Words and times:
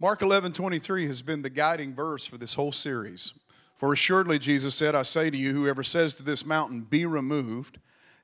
Mark 0.00 0.22
11 0.22 0.52
23 0.52 1.06
has 1.08 1.22
been 1.22 1.42
the 1.42 1.50
guiding 1.50 1.94
verse 1.94 2.24
for 2.24 2.38
this 2.38 2.54
whole 2.54 2.70
series. 2.70 3.34
For 3.76 3.92
assuredly, 3.92 4.38
Jesus 4.38 4.74
said, 4.74 4.94
I 4.94 5.02
say 5.02 5.30
to 5.30 5.36
you, 5.36 5.52
whoever 5.52 5.82
says 5.82 6.14
to 6.14 6.22
this 6.22 6.46
mountain, 6.46 6.82
Be 6.82 7.04
removed 7.04 7.78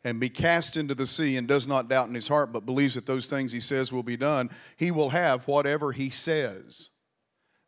and 0.04 0.20
be 0.20 0.28
cast 0.28 0.76
into 0.76 0.94
the 0.94 1.06
sea, 1.06 1.36
and 1.36 1.48
does 1.48 1.66
not 1.66 1.88
doubt 1.88 2.08
in 2.08 2.14
his 2.14 2.28
heart, 2.28 2.52
but 2.52 2.66
believes 2.66 2.94
that 2.94 3.06
those 3.06 3.28
things 3.28 3.52
he 3.52 3.60
says 3.60 3.92
will 3.92 4.02
be 4.02 4.16
done, 4.16 4.50
he 4.76 4.90
will 4.90 5.10
have 5.10 5.48
whatever 5.48 5.92
he 5.92 6.10
says. 6.10 6.90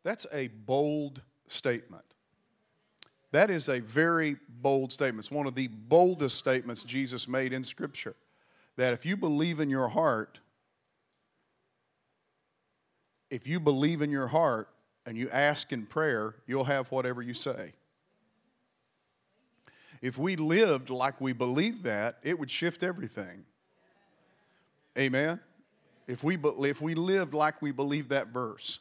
That's 0.03 0.27
a 0.31 0.47
bold 0.49 1.21
statement. 1.47 2.03
That 3.31 3.49
is 3.49 3.67
a 3.67 3.79
very 3.79 4.37
bold 4.47 4.93
statement. 4.93 5.25
It's 5.25 5.31
one 5.31 5.47
of 5.47 5.55
the 5.55 5.67
boldest 5.67 6.37
statements 6.37 6.83
Jesus 6.83 7.27
made 7.27 7.53
in 7.53 7.63
Scripture. 7.63 8.15
That 8.77 8.93
if 8.93 9.05
you 9.05 9.17
believe 9.17 9.59
in 9.59 9.69
your 9.69 9.89
heart, 9.89 10.39
if 13.29 13.47
you 13.47 13.59
believe 13.59 14.01
in 14.01 14.09
your 14.09 14.27
heart 14.27 14.69
and 15.05 15.17
you 15.17 15.29
ask 15.29 15.71
in 15.71 15.85
prayer, 15.85 16.35
you'll 16.45 16.65
have 16.65 16.91
whatever 16.91 17.21
you 17.21 17.33
say. 17.33 17.73
If 20.01 20.17
we 20.17 20.35
lived 20.35 20.89
like 20.89 21.19
we 21.19 21.33
believed 21.33 21.83
that, 21.83 22.17
it 22.23 22.37
would 22.37 22.51
shift 22.51 22.83
everything. 22.83 23.45
Amen? 24.97 25.39
If 26.07 26.23
we, 26.23 26.37
if 26.37 26.81
we 26.81 26.95
lived 26.95 27.33
like 27.33 27.61
we 27.61 27.71
believe 27.71 28.09
that 28.09 28.27
verse, 28.27 28.79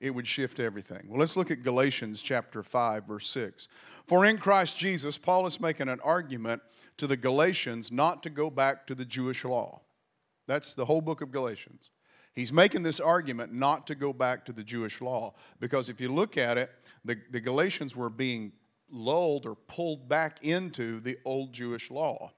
it 0.00 0.14
would 0.14 0.26
shift 0.26 0.60
everything. 0.60 1.06
Well, 1.08 1.18
let's 1.18 1.36
look 1.36 1.50
at 1.50 1.62
Galatians 1.62 2.20
chapter 2.20 2.62
5, 2.62 3.04
verse 3.04 3.28
6. 3.28 3.68
For 4.06 4.24
in 4.26 4.38
Christ 4.38 4.76
Jesus, 4.76 5.16
Paul 5.16 5.46
is 5.46 5.60
making 5.60 5.88
an 5.88 6.00
argument 6.00 6.62
to 6.96 7.06
the 7.06 7.16
Galatians 7.16 7.90
not 7.90 8.22
to 8.24 8.30
go 8.30 8.50
back 8.50 8.86
to 8.86 8.94
the 8.94 9.04
Jewish 9.04 9.44
law. 9.44 9.80
That's 10.46 10.74
the 10.74 10.84
whole 10.84 11.00
book 11.00 11.22
of 11.22 11.30
Galatians. 11.30 11.90
He's 12.34 12.52
making 12.52 12.82
this 12.82 12.98
argument 12.98 13.52
not 13.52 13.86
to 13.86 13.94
go 13.94 14.12
back 14.12 14.44
to 14.46 14.52
the 14.52 14.64
Jewish 14.64 15.00
law 15.00 15.34
because 15.60 15.88
if 15.88 16.00
you 16.00 16.12
look 16.12 16.36
at 16.36 16.58
it, 16.58 16.70
the, 17.04 17.16
the 17.30 17.40
Galatians 17.40 17.94
were 17.94 18.10
being 18.10 18.52
lulled 18.90 19.46
or 19.46 19.54
pulled 19.54 20.08
back 20.08 20.44
into 20.44 21.00
the 21.00 21.16
old 21.24 21.52
Jewish 21.52 21.90
law 21.90 22.32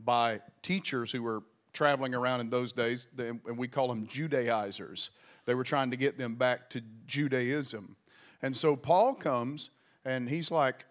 by 0.00 0.40
teachers 0.62 1.10
who 1.10 1.22
were 1.22 1.42
traveling 1.72 2.14
around 2.14 2.40
in 2.40 2.50
those 2.50 2.72
days, 2.72 3.08
and 3.16 3.40
we 3.56 3.68
call 3.68 3.88
them 3.88 4.06
Judaizers. 4.06 5.10
They 5.46 5.54
were 5.54 5.64
trying 5.64 5.90
to 5.90 5.96
get 5.96 6.18
them 6.18 6.34
back 6.34 6.68
to 6.70 6.82
Judaism. 7.06 7.96
And 8.42 8.56
so 8.56 8.76
Paul 8.76 9.14
comes 9.14 9.70
and 10.04 10.28
he's 10.28 10.50
like, 10.50 10.84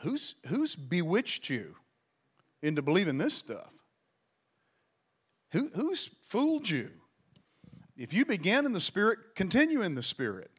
Who's, 0.00 0.34
who's 0.46 0.76
bewitched 0.76 1.48
you 1.48 1.74
into 2.62 2.82
believing 2.82 3.16
this 3.16 3.32
stuff? 3.32 3.72
Who, 5.52 5.70
who's 5.74 6.10
fooled 6.28 6.68
you? 6.68 6.90
If 7.96 8.12
you 8.12 8.24
begin 8.24 8.66
in 8.66 8.72
the 8.72 8.80
Spirit, 8.80 9.18
continue 9.34 9.82
in 9.82 9.94
the 9.94 10.02
Spirit. 10.02 10.50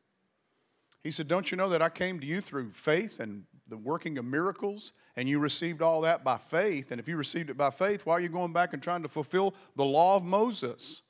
He 1.04 1.12
said, 1.12 1.28
Don't 1.28 1.52
you 1.52 1.58
know 1.58 1.70
that 1.70 1.82
I 1.82 1.90
came 1.90 2.20
to 2.20 2.26
you 2.26 2.42
through 2.42 2.72
faith 2.72 3.20
and 3.20 3.44
the 3.68 3.78
working 3.78 4.18
of 4.18 4.26
miracles, 4.26 4.94
and 5.16 5.30
you 5.30 5.40
received 5.40 5.82
all 5.82 6.02
that 6.02 6.24
by 6.24 6.38
faith? 6.38 6.92
And 6.92 7.00
if 7.00 7.08
you 7.08 7.16
received 7.16 7.50
it 7.50 7.58
by 7.58 7.70
faith, 7.70 8.06
why 8.06 8.14
are 8.14 8.20
you 8.20 8.30
going 8.30 8.54
back 8.54 8.74
and 8.74 8.82
trying 8.82 9.04
to 9.04 9.08
fulfill 9.08 9.54
the 9.76 9.86
law 9.86 10.16
of 10.16 10.24
Moses? 10.24 11.04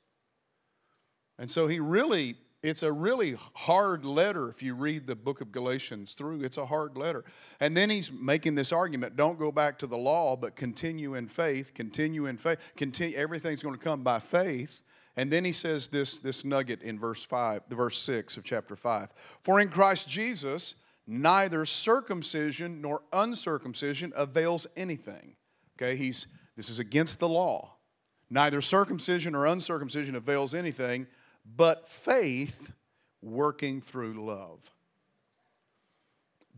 And 1.38 1.50
so 1.50 1.66
he 1.66 1.80
really, 1.80 2.36
it's 2.62 2.82
a 2.82 2.92
really 2.92 3.36
hard 3.54 4.04
letter 4.04 4.50
if 4.50 4.62
you 4.62 4.74
read 4.74 5.06
the 5.06 5.16
book 5.16 5.40
of 5.40 5.50
Galatians 5.52 6.14
through. 6.14 6.42
It's 6.42 6.58
a 6.58 6.66
hard 6.66 6.96
letter. 6.96 7.24
And 7.60 7.76
then 7.76 7.88
he's 7.88 8.12
making 8.12 8.54
this 8.56 8.72
argument 8.72 9.16
don't 9.16 9.38
go 9.38 9.50
back 9.50 9.78
to 9.78 9.86
the 9.86 9.96
law, 9.96 10.36
but 10.36 10.56
continue 10.56 11.14
in 11.14 11.28
faith, 11.28 11.72
continue 11.74 12.26
in 12.26 12.36
faith. 12.36 12.58
Continue, 12.76 13.16
everything's 13.16 13.62
going 13.62 13.76
to 13.76 13.82
come 13.82 14.02
by 14.02 14.18
faith. 14.18 14.82
And 15.18 15.32
then 15.32 15.44
he 15.44 15.50
says 15.50 15.88
this, 15.88 16.20
this 16.20 16.44
nugget 16.44 16.80
in 16.80 16.96
verse 16.96 17.24
5, 17.24 17.62
the 17.68 17.74
verse 17.74 17.98
6 17.98 18.36
of 18.36 18.44
chapter 18.44 18.76
5. 18.76 19.08
For 19.42 19.60
in 19.60 19.68
Christ 19.68 20.08
Jesus, 20.08 20.76
neither 21.08 21.66
circumcision 21.66 22.80
nor 22.80 23.02
uncircumcision 23.12 24.12
avails 24.14 24.68
anything. 24.76 25.34
Okay, 25.76 25.96
he's 25.96 26.28
this 26.54 26.70
is 26.70 26.78
against 26.78 27.18
the 27.18 27.28
law. 27.28 27.74
Neither 28.30 28.60
circumcision 28.60 29.34
or 29.34 29.46
uncircumcision 29.46 30.14
avails 30.14 30.54
anything, 30.54 31.08
but 31.56 31.88
faith 31.88 32.72
working 33.20 33.80
through 33.80 34.24
love. 34.24 34.70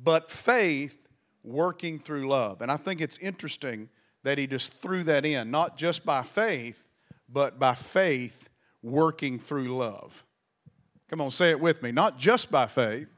But 0.03 0.31
faith 0.31 0.99
working 1.43 1.99
through 1.99 2.29
love. 2.29 2.61
And 2.61 2.71
I 2.71 2.77
think 2.77 3.01
it's 3.01 3.17
interesting 3.19 3.89
that 4.23 4.37
he 4.37 4.47
just 4.47 4.75
threw 4.75 5.03
that 5.05 5.25
in, 5.25 5.51
not 5.51 5.79
just 5.79 6.05
by 6.05 6.23
faith, 6.23 6.89
but 7.33 7.59
by 7.59 7.75
faith 7.75 8.40
working 8.83 9.39
through 9.39 9.77
love. 9.77 10.25
Come 11.09 11.21
on, 11.21 11.31
say 11.31 11.51
it 11.51 11.61
with 11.61 11.83
me. 11.83 11.93
Not 11.93 12.19
just 12.19 12.51
by 12.51 12.67
faith, 12.67 13.09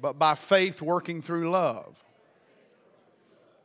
but 0.00 0.18
by 0.18 0.34
faith 0.34 0.82
working 0.82 1.22
through 1.22 1.50
love. 1.50 2.02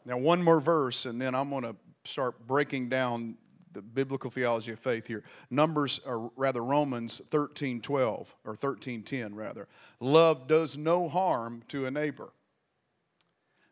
Now, 0.06 0.18
one 0.18 0.42
more 0.44 0.60
verse, 0.60 1.06
and 1.06 1.22
then 1.22 1.36
I'm 1.36 1.50
going 1.50 1.64
to 1.64 1.76
start 2.04 2.48
breaking 2.48 2.90
down 2.90 3.38
the 3.74 3.82
biblical 3.82 4.30
theology 4.30 4.72
of 4.72 4.80
faith 4.80 5.08
here. 5.08 5.24
Numbers, 5.50 6.00
or 6.06 6.32
rather 6.36 6.64
Romans 6.64 7.22
13 7.30 7.82
12, 7.82 8.36
or 8.46 8.56
13 8.56 9.04
10, 9.04 9.36
rather. 9.36 9.68
Love 10.00 10.48
does 10.48 10.78
no 10.78 11.08
harm 11.08 11.64
to 11.70 11.86
a 11.86 11.92
neighbor. 11.92 12.30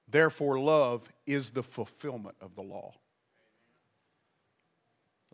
Therefore, 0.08 0.60
love 0.60 1.12
is 1.26 1.52
the 1.52 1.64
fulfillment 1.64 2.36
of 2.42 2.56
the 2.56 2.62
law. 2.62 2.94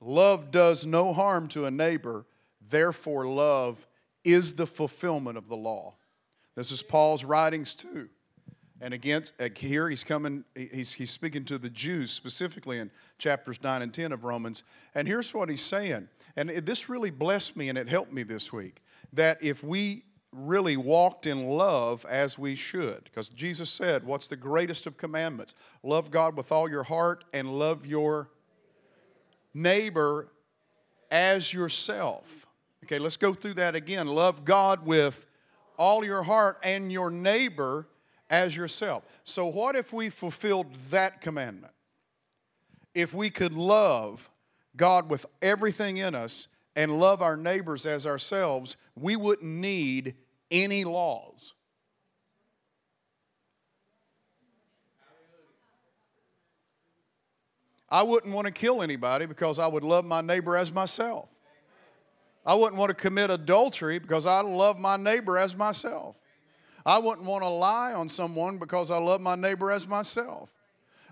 Love 0.01 0.51
does 0.51 0.85
no 0.85 1.13
harm 1.13 1.47
to 1.50 1.66
a 1.66 1.72
neighbor, 1.72 2.25
therefore, 2.61 3.28
love 3.28 3.88
is 4.23 4.56
the 4.56 4.67
fulfillment 4.67 5.38
of 5.38 5.47
the 5.47 5.56
law. 5.56 5.95
This 6.56 6.72
is 6.72 6.83
Paul's 6.83 7.23
writings 7.23 7.75
too. 7.75 8.09
And 8.81 8.94
again, 8.94 9.23
uh, 9.39 9.50
here 9.55 9.89
he's 9.89 10.03
coming, 10.03 10.44
he's, 10.55 10.94
he's 10.94 11.11
speaking 11.11 11.45
to 11.45 11.57
the 11.57 11.69
Jews 11.69 12.11
specifically 12.11 12.79
in 12.79 12.91
chapters 13.17 13.63
9 13.63 13.81
and 13.81 13.94
10 13.94 14.11
of 14.11 14.23
Romans. 14.23 14.63
And 14.94 15.07
here's 15.07 15.34
what 15.34 15.50
he's 15.50 15.61
saying. 15.61 16.09
And 16.35 16.50
this 16.50 16.89
really 16.89 17.11
blessed 17.11 17.55
me 17.55 17.69
and 17.69 17.78
it 17.78 17.88
helped 17.88 18.11
me 18.11 18.23
this 18.23 18.51
week 18.51 18.81
that 19.13 19.41
if 19.41 19.63
we 19.63 20.03
really 20.34 20.75
walked 20.75 21.25
in 21.25 21.45
love 21.45 22.05
as 22.09 22.38
we 22.38 22.55
should, 22.55 23.05
because 23.05 23.29
Jesus 23.29 23.69
said, 23.69 24.03
What's 24.03 24.28
the 24.28 24.35
greatest 24.35 24.85
of 24.85 24.97
commandments? 24.97 25.55
Love 25.81 26.11
God 26.11 26.35
with 26.35 26.51
all 26.51 26.69
your 26.69 26.84
heart 26.84 27.23
and 27.31 27.57
love 27.57 27.85
your 27.85 28.29
neighbor 29.55 30.27
as 31.09 31.51
yourself. 31.51 32.45
Okay, 32.83 32.99
let's 32.99 33.17
go 33.17 33.33
through 33.33 33.55
that 33.55 33.73
again. 33.73 34.05
Love 34.05 34.45
God 34.45 34.85
with 34.85 35.25
all 35.77 36.05
your 36.05 36.21
heart 36.21 36.59
and 36.63 36.91
your 36.91 37.09
neighbor 37.09 37.88
as 38.29 38.55
yourself. 38.55 39.03
So, 39.23 39.47
what 39.47 39.75
if 39.75 39.91
we 39.91 40.09
fulfilled 40.09 40.75
that 40.91 41.21
commandment? 41.21 41.73
If 42.93 43.13
we 43.13 43.29
could 43.29 43.53
love 43.53 44.29
God 44.75 45.09
with 45.09 45.25
everything 45.41 45.97
in 45.97 46.13
us 46.16 46.47
and 46.75 46.99
love 46.99 47.22
our 47.22 47.37
neighbors 47.37 47.85
as 47.85 48.05
ourselves, 48.05 48.75
we 48.95 49.16
wouldn't 49.16 49.49
need 49.49 50.16
any 50.51 50.83
laws. 50.83 51.53
I 57.95 58.03
wouldn't 58.03 58.33
want 58.33 58.45
to 58.45 58.51
kill 58.51 58.83
anybody 58.83 59.25
because 59.25 59.57
I 59.57 59.67
would 59.67 59.85
love 59.85 60.03
my 60.03 60.19
neighbor 60.19 60.57
as 60.57 60.69
myself. 60.69 61.29
I 62.45 62.53
wouldn't 62.53 62.75
want 62.75 62.89
to 62.89 62.94
commit 62.94 63.29
adultery 63.29 64.00
because 64.00 64.25
I 64.25 64.41
love 64.41 64.78
my 64.78 64.97
neighbor 64.97 65.38
as 65.38 65.56
myself. 65.56 66.17
I 66.85 67.00
wouldn't 67.00 67.25
want 67.25 67.44
to 67.44 67.47
lie 67.47 67.94
on 67.94 68.09
someone 68.09 68.57
because 68.57 68.91
I 68.91 68.97
love 68.97 69.22
my 69.22 69.35
neighbor 69.35 69.72
as 69.72 69.88
myself. 69.88 70.50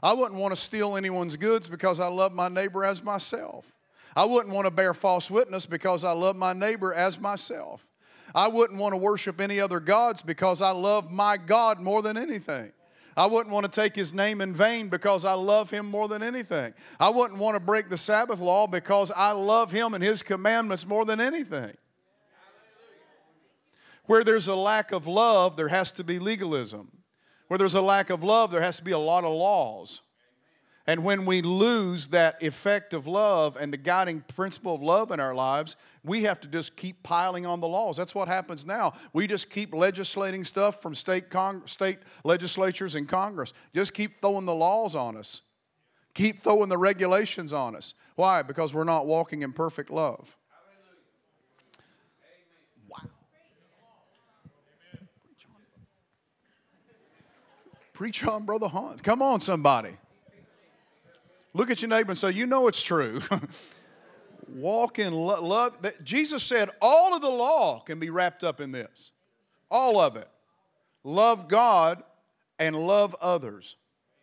I 0.04 0.12
wouldn't 0.12 0.38
want 0.38 0.52
to 0.52 0.60
steal 0.60 0.98
anyone's 0.98 1.38
goods 1.38 1.70
because 1.70 2.02
I 2.02 2.08
love 2.08 2.34
my 2.34 2.50
neighbor 2.50 2.84
as 2.84 3.02
myself. 3.02 3.74
I 4.14 4.26
wouldn't 4.26 4.54
want 4.54 4.68
to 4.68 4.72
bear 4.72 4.94
false 4.94 5.32
witness 5.32 5.66
because 5.66 6.04
I 6.04 6.12
love 6.12 6.36
my 6.36 6.52
neighbor 6.52 6.94
as 6.94 7.18
myself. 7.18 7.90
I 8.36 8.50
wouldn't 8.50 8.78
want 8.78 8.92
to 8.92 8.98
worship 8.98 9.40
any 9.40 9.62
other 9.62 9.80
gods 9.80 10.22
because 10.22 10.62
I 10.62 10.72
love 10.72 11.14
my 11.14 11.38
God 11.38 11.80
more 11.80 12.02
than 12.02 12.18
anything. 12.18 12.74
I 13.18 13.26
wouldn't 13.26 13.54
want 13.54 13.66
to 13.66 13.72
take 13.72 13.96
his 13.96 14.14
name 14.14 14.42
in 14.42 14.54
vain 14.54 14.90
because 14.90 15.26
I 15.26 15.34
love 15.34 15.70
him 15.70 15.90
more 15.90 16.08
than 16.08 16.22
anything. 16.22 16.74
I 17.00 17.10
wouldn't 17.10 17.40
want 17.40 17.56
to 17.56 17.60
break 17.60 17.90
the 17.90 17.98
Sabbath 17.98 18.40
law 18.40 18.68
because 18.68 19.12
I 19.16 19.32
love 19.32 19.72
him 19.72 19.94
and 19.94 20.04
his 20.04 20.22
commandments 20.22 20.86
more 20.86 21.06
than 21.06 21.20
anything. 21.20 21.76
Where 24.06 24.24
there's 24.24 24.48
a 24.48 24.56
lack 24.56 24.92
of 24.92 25.08
love, 25.08 25.56
there 25.56 25.70
has 25.70 25.92
to 25.94 26.04
be 26.04 26.20
legalism. 26.20 26.92
Where 27.48 27.58
there's 27.58 27.74
a 27.74 27.82
lack 27.82 28.10
of 28.10 28.24
love, 28.24 28.52
there 28.52 28.62
has 28.62 28.78
to 28.78 28.84
be 28.84 28.92
a 28.92 29.00
lot 29.00 29.24
of 29.24 29.32
laws. 29.32 30.03
And 30.86 31.06
when 31.06 31.26
we 31.26 31.42
lose 31.42 32.10
that 32.10 32.44
effect 32.44 32.94
of 32.94 33.08
love 33.08 33.56
and 33.56 33.72
the 33.72 33.78
guiding 33.78 34.20
principle 34.36 34.76
of 34.76 34.82
love 34.82 35.12
in 35.12 35.20
our 35.22 35.34
lives, 35.34 35.78
we 36.04 36.24
have 36.24 36.42
to 36.42 36.48
just 36.50 36.76
keep 36.76 37.02
piling 37.04 37.46
on 37.46 37.62
the 37.62 37.68
laws. 37.70 37.96
That's 37.96 38.14
what 38.14 38.28
happens 38.28 38.66
now. 38.66 38.92
We 39.14 39.26
just 39.26 39.50
keep 39.50 39.74
legislating 39.74 40.44
stuff 40.44 40.82
from 40.82 40.94
state, 40.94 41.30
con- 41.30 41.66
state 41.68 42.00
legislatures 42.26 42.96
and 42.96 43.08
Congress. 43.08 43.54
Just 43.74 43.94
keep 43.94 44.20
throwing 44.20 44.46
the 44.46 44.54
laws 44.54 44.94
on 44.94 45.16
us, 45.16 45.42
keep 46.14 46.42
throwing 46.42 46.68
the 46.68 46.78
regulations 46.78 47.54
on 47.54 47.78
us. 47.78 47.94
Why? 48.16 48.42
Because 48.42 48.74
we're 48.74 48.84
not 48.84 49.08
walking 49.08 49.42
in 49.42 49.54
perfect 49.54 49.90
love. 49.90 50.36
Wow. 52.90 53.10
Preach 57.94 58.26
on, 58.26 58.44
Brother 58.44 58.68
Hunt. 58.68 59.02
Come 59.02 59.22
on, 59.22 59.40
somebody. 59.40 59.98
Look 61.54 61.70
at 61.70 61.82
your 61.82 61.90
neighbor 61.90 62.12
and 62.12 62.18
say, 62.18 62.32
You 62.32 62.48
know 62.48 62.68
it's 62.68 62.82
true. 62.82 63.22
Walk 64.48 65.00
in 65.00 65.14
lo- 65.14 65.42
love. 65.42 65.78
Jesus 66.04 66.44
said 66.44 66.70
all 66.82 67.16
of 67.16 67.22
the 67.22 67.30
law 67.30 67.80
can 67.80 68.00
be 68.00 68.10
wrapped 68.10 68.44
up 68.44 68.60
in 68.60 68.72
this. 68.72 69.12
All 69.72 70.00
of 70.00 70.16
it. 70.16 70.28
Love 71.04 71.48
God 71.48 72.04
and 72.60 72.76
love 72.76 73.16
others. 73.22 73.76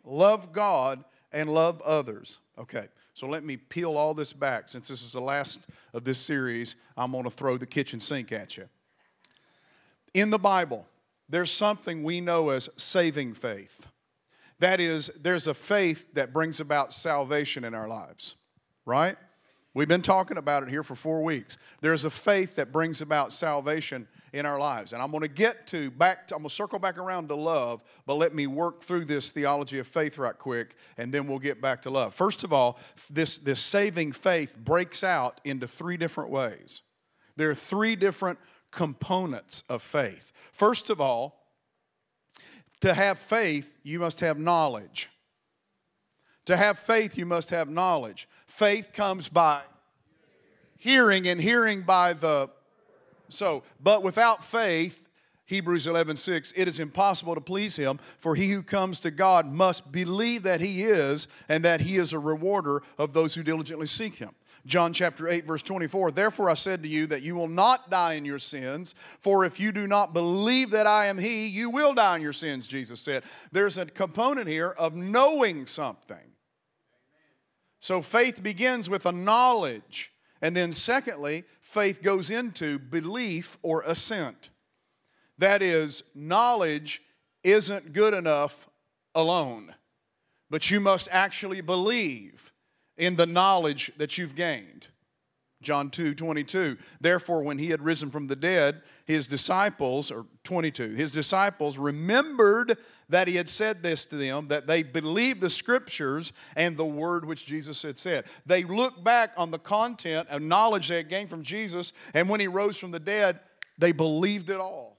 Love 0.03 0.51
God 0.51 1.03
and 1.31 1.53
love 1.53 1.81
others. 1.81 2.39
Okay, 2.57 2.87
so 3.13 3.27
let 3.27 3.43
me 3.43 3.57
peel 3.57 3.97
all 3.97 4.13
this 4.13 4.33
back. 4.33 4.69
Since 4.69 4.87
this 4.87 5.03
is 5.03 5.13
the 5.13 5.21
last 5.21 5.61
of 5.93 6.03
this 6.03 6.19
series, 6.19 6.75
I'm 6.97 7.11
going 7.11 7.23
to 7.23 7.29
throw 7.29 7.57
the 7.57 7.65
kitchen 7.65 7.99
sink 7.99 8.31
at 8.31 8.57
you. 8.57 8.67
In 10.13 10.29
the 10.29 10.39
Bible, 10.39 10.85
there's 11.29 11.51
something 11.51 12.03
we 12.03 12.19
know 12.19 12.49
as 12.49 12.69
saving 12.77 13.33
faith. 13.33 13.87
That 14.61 14.79
is, 14.79 15.09
there's 15.19 15.47
a 15.47 15.55
faith 15.55 16.13
that 16.13 16.33
brings 16.33 16.59
about 16.59 16.93
salvation 16.93 17.63
in 17.63 17.73
our 17.73 17.87
lives, 17.87 18.35
right? 18.85 19.17
We've 19.73 19.87
been 19.87 20.03
talking 20.03 20.37
about 20.37 20.61
it 20.61 20.69
here 20.69 20.83
for 20.83 20.93
four 20.93 21.23
weeks. 21.23 21.57
There's 21.79 22.05
a 22.05 22.11
faith 22.11 22.57
that 22.57 22.71
brings 22.71 23.01
about 23.01 23.33
salvation 23.33 24.07
in 24.33 24.45
our 24.45 24.59
lives. 24.59 24.93
And 24.93 25.01
I'm 25.01 25.09
going 25.09 25.21
to 25.21 25.27
get 25.27 25.65
to 25.67 25.89
back, 25.89 26.27
to, 26.27 26.35
I'm 26.35 26.41
going 26.43 26.49
to 26.49 26.55
circle 26.55 26.77
back 26.77 26.99
around 26.99 27.29
to 27.29 27.35
love, 27.35 27.83
but 28.05 28.15
let 28.15 28.35
me 28.35 28.45
work 28.45 28.83
through 28.83 29.05
this 29.05 29.31
theology 29.31 29.79
of 29.79 29.87
faith 29.87 30.19
right 30.19 30.37
quick, 30.37 30.75
and 30.95 31.11
then 31.11 31.25
we'll 31.25 31.39
get 31.39 31.59
back 31.59 31.81
to 31.81 31.89
love. 31.89 32.13
First 32.13 32.43
of 32.43 32.53
all, 32.53 32.77
this, 33.09 33.39
this 33.39 33.61
saving 33.61 34.11
faith 34.11 34.55
breaks 34.59 35.03
out 35.03 35.41
into 35.43 35.67
three 35.67 35.97
different 35.97 36.29
ways. 36.29 36.83
There 37.35 37.49
are 37.49 37.55
three 37.55 37.95
different 37.95 38.37
components 38.69 39.63
of 39.69 39.81
faith. 39.81 40.31
First 40.53 40.91
of 40.91 41.01
all, 41.01 41.40
to 42.81 42.93
have 42.93 43.17
faith, 43.17 43.77
you 43.83 43.99
must 43.99 44.19
have 44.19 44.37
knowledge. 44.37 45.09
To 46.45 46.57
have 46.57 46.79
faith, 46.79 47.17
you 47.17 47.25
must 47.25 47.49
have 47.51 47.69
knowledge. 47.69 48.27
Faith 48.47 48.91
comes 48.93 49.29
by 49.29 49.61
hearing, 50.77 51.27
and 51.27 51.39
hearing 51.39 51.83
by 51.83 52.13
the. 52.13 52.49
So, 53.29 53.63
but 53.79 54.03
without 54.03 54.43
faith, 54.43 55.07
Hebrews 55.45 55.85
11, 55.85 56.17
6, 56.17 56.53
it 56.55 56.67
is 56.67 56.79
impossible 56.79 57.35
to 57.35 57.41
please 57.41 57.75
him, 57.75 57.99
for 58.17 58.35
he 58.35 58.49
who 58.49 58.63
comes 58.63 58.99
to 59.01 59.11
God 59.11 59.51
must 59.51 59.91
believe 59.91 60.43
that 60.43 60.59
he 60.59 60.83
is, 60.83 61.27
and 61.47 61.63
that 61.63 61.81
he 61.81 61.97
is 61.97 62.13
a 62.13 62.19
rewarder 62.19 62.81
of 62.97 63.13
those 63.13 63.35
who 63.35 63.43
diligently 63.43 63.85
seek 63.85 64.15
him. 64.15 64.31
John 64.65 64.93
chapter 64.93 65.27
8, 65.27 65.45
verse 65.45 65.61
24. 65.61 66.11
Therefore 66.11 66.49
I 66.49 66.53
said 66.53 66.83
to 66.83 66.89
you 66.89 67.07
that 67.07 67.21
you 67.21 67.35
will 67.35 67.47
not 67.47 67.89
die 67.89 68.13
in 68.13 68.25
your 68.25 68.39
sins, 68.39 68.95
for 69.19 69.43
if 69.45 69.59
you 69.59 69.71
do 69.71 69.87
not 69.87 70.13
believe 70.13 70.71
that 70.71 70.87
I 70.87 71.07
am 71.07 71.17
He, 71.17 71.47
you 71.47 71.69
will 71.69 71.93
die 71.93 72.15
in 72.15 72.21
your 72.21 72.33
sins, 72.33 72.67
Jesus 72.67 73.01
said. 73.01 73.23
There's 73.51 73.77
a 73.77 73.85
component 73.85 74.47
here 74.47 74.69
of 74.69 74.95
knowing 74.95 75.65
something. 75.65 76.17
So 77.79 78.01
faith 78.01 78.43
begins 78.43 78.89
with 78.89 79.05
a 79.05 79.11
knowledge. 79.11 80.13
And 80.41 80.55
then, 80.55 80.71
secondly, 80.71 81.43
faith 81.61 82.01
goes 82.01 82.31
into 82.31 82.79
belief 82.79 83.57
or 83.61 83.83
assent. 83.85 84.49
That 85.37 85.61
is, 85.61 86.03
knowledge 86.13 87.01
isn't 87.43 87.93
good 87.93 88.13
enough 88.13 88.69
alone, 89.15 89.73
but 90.49 90.69
you 90.69 90.79
must 90.79 91.07
actually 91.11 91.61
believe 91.61 92.50
in 92.97 93.15
the 93.15 93.25
knowledge 93.25 93.91
that 93.97 94.17
you've 94.17 94.35
gained. 94.35 94.87
John 95.61 95.91
2 95.91 96.15
22. 96.15 96.77
Therefore, 96.99 97.43
when 97.43 97.59
he 97.59 97.69
had 97.69 97.81
risen 97.81 98.09
from 98.09 98.27
the 98.27 98.35
dead, 98.35 98.81
his 99.05 99.27
disciples, 99.27 100.11
or 100.11 100.25
22, 100.43 100.91
his 100.95 101.11
disciples 101.11 101.77
remembered 101.77 102.77
that 103.09 103.27
he 103.27 103.35
had 103.35 103.47
said 103.47 103.83
this 103.83 104.05
to 104.07 104.15
them, 104.15 104.47
that 104.47 104.65
they 104.65 104.81
believed 104.81 105.41
the 105.41 105.49
scriptures 105.49 106.33
and 106.55 106.75
the 106.75 106.85
word 106.85 107.25
which 107.25 107.45
Jesus 107.45 107.81
had 107.83 107.99
said. 107.99 108.25
They 108.45 108.63
looked 108.63 109.03
back 109.03 109.33
on 109.37 109.51
the 109.51 109.59
content 109.59 110.27
of 110.29 110.41
knowledge 110.41 110.87
they 110.87 110.97
had 110.97 111.09
gained 111.09 111.29
from 111.29 111.43
Jesus, 111.43 111.93
and 112.13 112.27
when 112.27 112.39
he 112.39 112.47
rose 112.47 112.77
from 112.77 112.91
the 112.91 112.99
dead, 112.99 113.39
they 113.77 113.91
believed 113.91 114.49
it 114.49 114.59
all. 114.59 114.97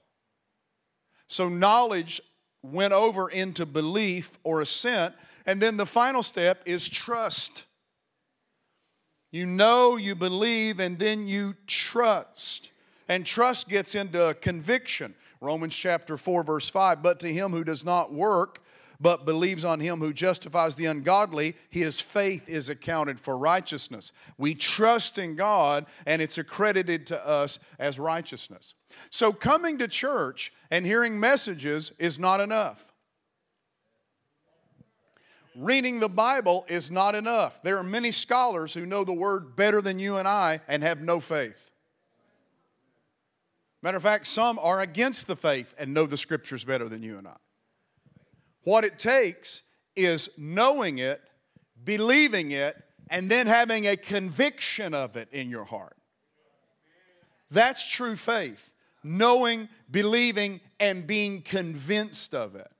So, 1.27 1.49
knowledge 1.49 2.21
went 2.61 2.93
over 2.93 3.29
into 3.29 3.65
belief 3.65 4.37
or 4.43 4.61
assent, 4.61 5.13
and 5.45 5.61
then 5.61 5.75
the 5.75 5.85
final 5.85 6.23
step 6.23 6.61
is 6.65 6.87
trust. 6.87 7.65
You 9.33 9.47
know, 9.47 9.97
you 9.97 10.13
believe, 10.13 10.79
and 10.79 10.99
then 10.99 11.27
you 11.27 11.55
trust. 11.65 12.69
And 13.09 13.25
trust 13.25 13.67
gets 13.67 13.95
into 13.95 14.37
conviction. 14.41 15.15
Romans 15.41 15.75
chapter 15.75 16.17
4, 16.17 16.43
verse 16.43 16.69
5. 16.69 17.01
But 17.01 17.19
to 17.21 17.33
him 17.33 17.49
who 17.49 17.63
does 17.63 17.83
not 17.83 18.13
work, 18.13 18.61
but 19.01 19.25
believes 19.25 19.65
on 19.65 19.79
him 19.79 19.97
who 19.97 20.13
justifies 20.13 20.75
the 20.75 20.85
ungodly, 20.85 21.55
his 21.71 21.99
faith 21.99 22.47
is 22.47 22.69
accounted 22.69 23.19
for 23.19 23.35
righteousness. 23.35 24.11
We 24.37 24.53
trust 24.53 25.17
in 25.17 25.35
God, 25.35 25.87
and 26.05 26.21
it's 26.21 26.37
accredited 26.37 27.07
to 27.07 27.27
us 27.27 27.57
as 27.79 27.97
righteousness. 27.97 28.75
So, 29.09 29.33
coming 29.33 29.79
to 29.79 29.87
church 29.87 30.53
and 30.69 30.85
hearing 30.85 31.19
messages 31.19 31.91
is 31.97 32.19
not 32.19 32.39
enough 32.39 32.92
reading 35.55 35.99
the 35.99 36.09
Bible 36.09 36.65
is 36.67 36.89
not 36.89 37.15
enough. 37.15 37.61
There 37.61 37.77
are 37.77 37.83
many 37.83 38.11
scholars 38.11 38.73
who 38.73 38.85
know 38.85 39.03
the 39.03 39.13
Word 39.13 39.55
better 39.55 39.81
than 39.81 39.99
you 39.99 40.17
and 40.17 40.27
I 40.27 40.61
and 40.67 40.83
have 40.83 41.01
no 41.01 41.19
faith. 41.19 41.71
Matter 43.81 43.97
of 43.97 44.03
fact, 44.03 44.27
some 44.27 44.57
are 44.59 44.81
against 44.81 45.27
the 45.27 45.35
faith 45.35 45.75
and 45.77 45.93
know 45.93 46.05
the 46.05 46.17
Scriptures 46.17 46.63
better 46.63 46.87
than 46.87 47.03
you 47.03 47.17
and 47.17 47.27
I. 47.27 47.35
What 48.63 48.85
it 48.85 48.97
takes 48.97 49.61
is 49.95 50.29
knowing 50.37 50.99
it, 50.99 51.21
believing 51.83 52.51
it, 52.51 52.81
and 53.09 53.29
then 53.29 53.45
having 53.45 53.85
a 53.87 53.97
conviction 53.97 54.93
of 54.93 55.17
it 55.17 55.27
in 55.31 55.49
your 55.49 55.65
heart. 55.65 55.97
That's 57.51 57.87
true 57.87 58.15
faith. 58.15 58.71
Knowing, 59.03 59.67
believing, 59.91 60.61
and 60.79 61.05
being 61.05 61.41
convinced 61.41 62.33
of 62.33 62.55
it. 62.55 62.71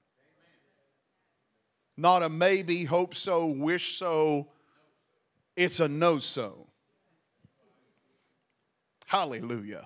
Not 1.95 2.23
a 2.23 2.29
maybe, 2.29 2.85
hope 2.85 3.13
so, 3.13 3.45
wish 3.45 3.97
so. 3.97 4.47
It's 5.55 5.79
a 5.79 5.87
know 5.87 6.17
so. 6.17 6.67
Hallelujah. 9.05 9.85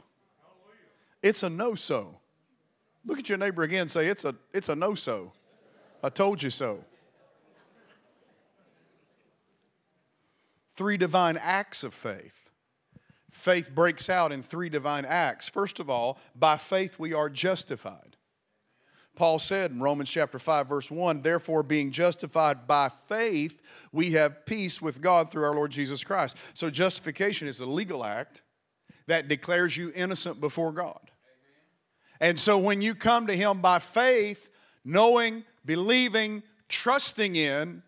It's 1.21 1.43
a 1.43 1.49
know 1.49 1.75
so. 1.75 2.19
Look 3.05 3.19
at 3.19 3.29
your 3.29 3.37
neighbor 3.37 3.63
again 3.63 3.87
say, 3.87 4.07
It's 4.07 4.25
a, 4.25 4.35
it's 4.53 4.69
a 4.69 4.75
know 4.75 4.95
so. 4.95 5.31
I 6.03 6.09
told 6.09 6.43
you 6.43 6.49
so. 6.49 6.83
Three 10.75 10.97
divine 10.97 11.37
acts 11.37 11.83
of 11.83 11.93
faith. 11.93 12.49
Faith 13.31 13.73
breaks 13.73 14.09
out 14.09 14.31
in 14.31 14.43
three 14.43 14.69
divine 14.69 15.05
acts. 15.05 15.47
First 15.47 15.79
of 15.79 15.89
all, 15.89 16.19
by 16.35 16.57
faith 16.57 16.99
we 16.99 17.13
are 17.13 17.29
justified. 17.29 18.16
Paul 19.17 19.39
said 19.39 19.71
in 19.71 19.81
Romans 19.81 20.11
chapter 20.11 20.37
5 20.37 20.67
verse 20.67 20.91
1, 20.91 21.21
therefore 21.21 21.63
being 21.63 21.89
justified 21.91 22.67
by 22.67 22.89
faith, 23.09 23.59
we 23.91 24.11
have 24.11 24.45
peace 24.45 24.79
with 24.79 25.01
God 25.01 25.31
through 25.31 25.43
our 25.43 25.55
Lord 25.55 25.71
Jesus 25.71 26.03
Christ. 26.03 26.37
So 26.53 26.69
justification 26.69 27.47
is 27.47 27.59
a 27.59 27.65
legal 27.65 28.05
act 28.05 28.43
that 29.07 29.27
declares 29.27 29.75
you 29.75 29.91
innocent 29.95 30.39
before 30.39 30.71
God. 30.71 30.99
And 32.21 32.37
so 32.37 32.59
when 32.59 32.79
you 32.83 32.93
come 32.93 33.25
to 33.25 33.35
him 33.35 33.59
by 33.59 33.79
faith, 33.79 34.51
knowing, 34.85 35.43
believing, 35.65 36.43
trusting 36.69 37.35
in, 37.35 37.81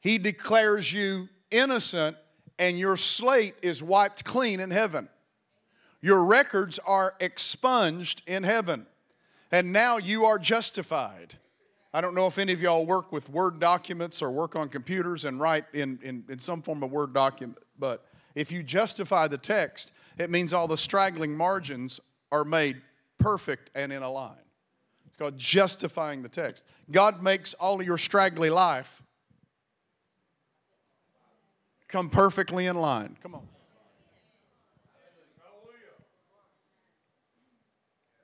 he 0.00 0.16
declares 0.16 0.90
you 0.90 1.28
innocent 1.50 2.16
and 2.58 2.78
your 2.78 2.96
slate 2.96 3.54
is 3.60 3.82
wiped 3.82 4.24
clean 4.24 4.60
in 4.60 4.70
heaven. 4.70 5.10
Your 6.00 6.24
records 6.24 6.78
are 6.86 7.14
expunged 7.20 8.22
in 8.26 8.44
heaven 8.44 8.86
and 9.50 9.72
now 9.72 9.96
you 9.98 10.24
are 10.24 10.38
justified. 10.38 11.36
I 11.92 12.00
don't 12.00 12.14
know 12.14 12.26
if 12.26 12.38
any 12.38 12.52
of 12.52 12.60
y'all 12.60 12.84
work 12.84 13.12
with 13.12 13.30
Word 13.30 13.58
documents 13.58 14.20
or 14.20 14.30
work 14.30 14.56
on 14.56 14.68
computers 14.68 15.24
and 15.24 15.40
write 15.40 15.64
in, 15.72 15.98
in, 16.02 16.24
in 16.28 16.38
some 16.38 16.60
form 16.62 16.82
of 16.82 16.90
Word 16.90 17.14
document, 17.14 17.58
but 17.78 18.06
if 18.34 18.52
you 18.52 18.62
justify 18.62 19.26
the 19.26 19.38
text, 19.38 19.92
it 20.18 20.30
means 20.30 20.52
all 20.52 20.68
the 20.68 20.76
straggling 20.76 21.36
margins 21.36 21.98
are 22.30 22.44
made 22.44 22.82
perfect 23.18 23.70
and 23.74 23.92
in 23.92 24.02
a 24.02 24.10
line. 24.10 24.36
It's 25.06 25.16
called 25.16 25.38
justifying 25.38 26.22
the 26.22 26.28
text. 26.28 26.64
God 26.90 27.22
makes 27.22 27.54
all 27.54 27.80
of 27.80 27.86
your 27.86 27.98
straggly 27.98 28.50
life 28.50 29.02
come 31.88 32.10
perfectly 32.10 32.66
in 32.66 32.76
line. 32.76 33.16
Come 33.22 33.34
on. 33.34 33.48